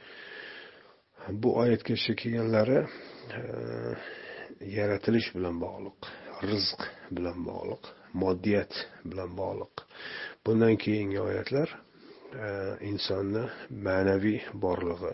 Bu 1.43 1.53
oyatgacha 1.63 2.15
kelganlari 2.21 2.79
e, 2.81 3.41
yaratilish 4.77 5.29
bilan 5.35 5.57
bog'liq 5.61 6.09
rizq 6.51 6.81
bilan 7.15 7.39
bog'liq 7.45 7.89
moddiyat 8.23 8.73
bilan 9.05 9.31
bog'liq. 9.37 9.83
Bundan 10.45 10.75
keyingi 10.83 11.19
oyatlar 11.21 11.69
e, 12.45 12.47
insonni 12.91 13.43
ma'naviy 13.87 14.39
borlig'i 14.65 15.13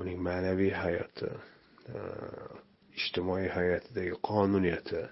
uning 0.00 0.18
ma'naviy 0.28 0.72
hayoti 0.82 1.30
e, 1.94 1.98
ijtimoiy 2.98 3.48
hayotidagi 3.56 4.14
qonuniyati 4.28 5.00
e, 5.02 5.10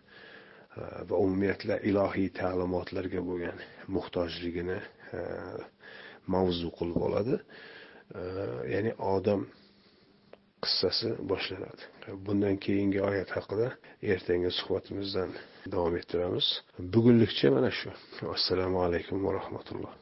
va 1.09 1.17
umumiyatla 1.25 1.81
ilohiy 1.91 2.29
ta'limotlarga 2.41 3.25
bo'lgan 3.31 3.65
muhtojligini 3.97 4.79
e, 5.19 5.21
mavzu 6.33 6.73
qilib 6.79 7.01
oladi. 7.09 7.41
E, 8.21 8.23
ya'ni 8.75 8.93
odam 9.15 9.49
qissasi 10.65 11.09
boshlanadi. 11.31 11.83
Bundan 12.27 12.57
keyingi 12.65 13.01
oyat 13.11 13.31
haqida 13.37 13.69
ertangi 14.13 14.51
suhbatimizdan 14.59 15.31
davom 15.73 15.97
ettiramiz. 16.01 16.47
Bugunlikcha 16.95 17.49
mana 17.57 17.71
shu. 17.79 17.91
Assalomu 18.37 18.79
alaykum 18.87 19.25
va 19.25 19.31
rahmatulloh. 19.41 19.93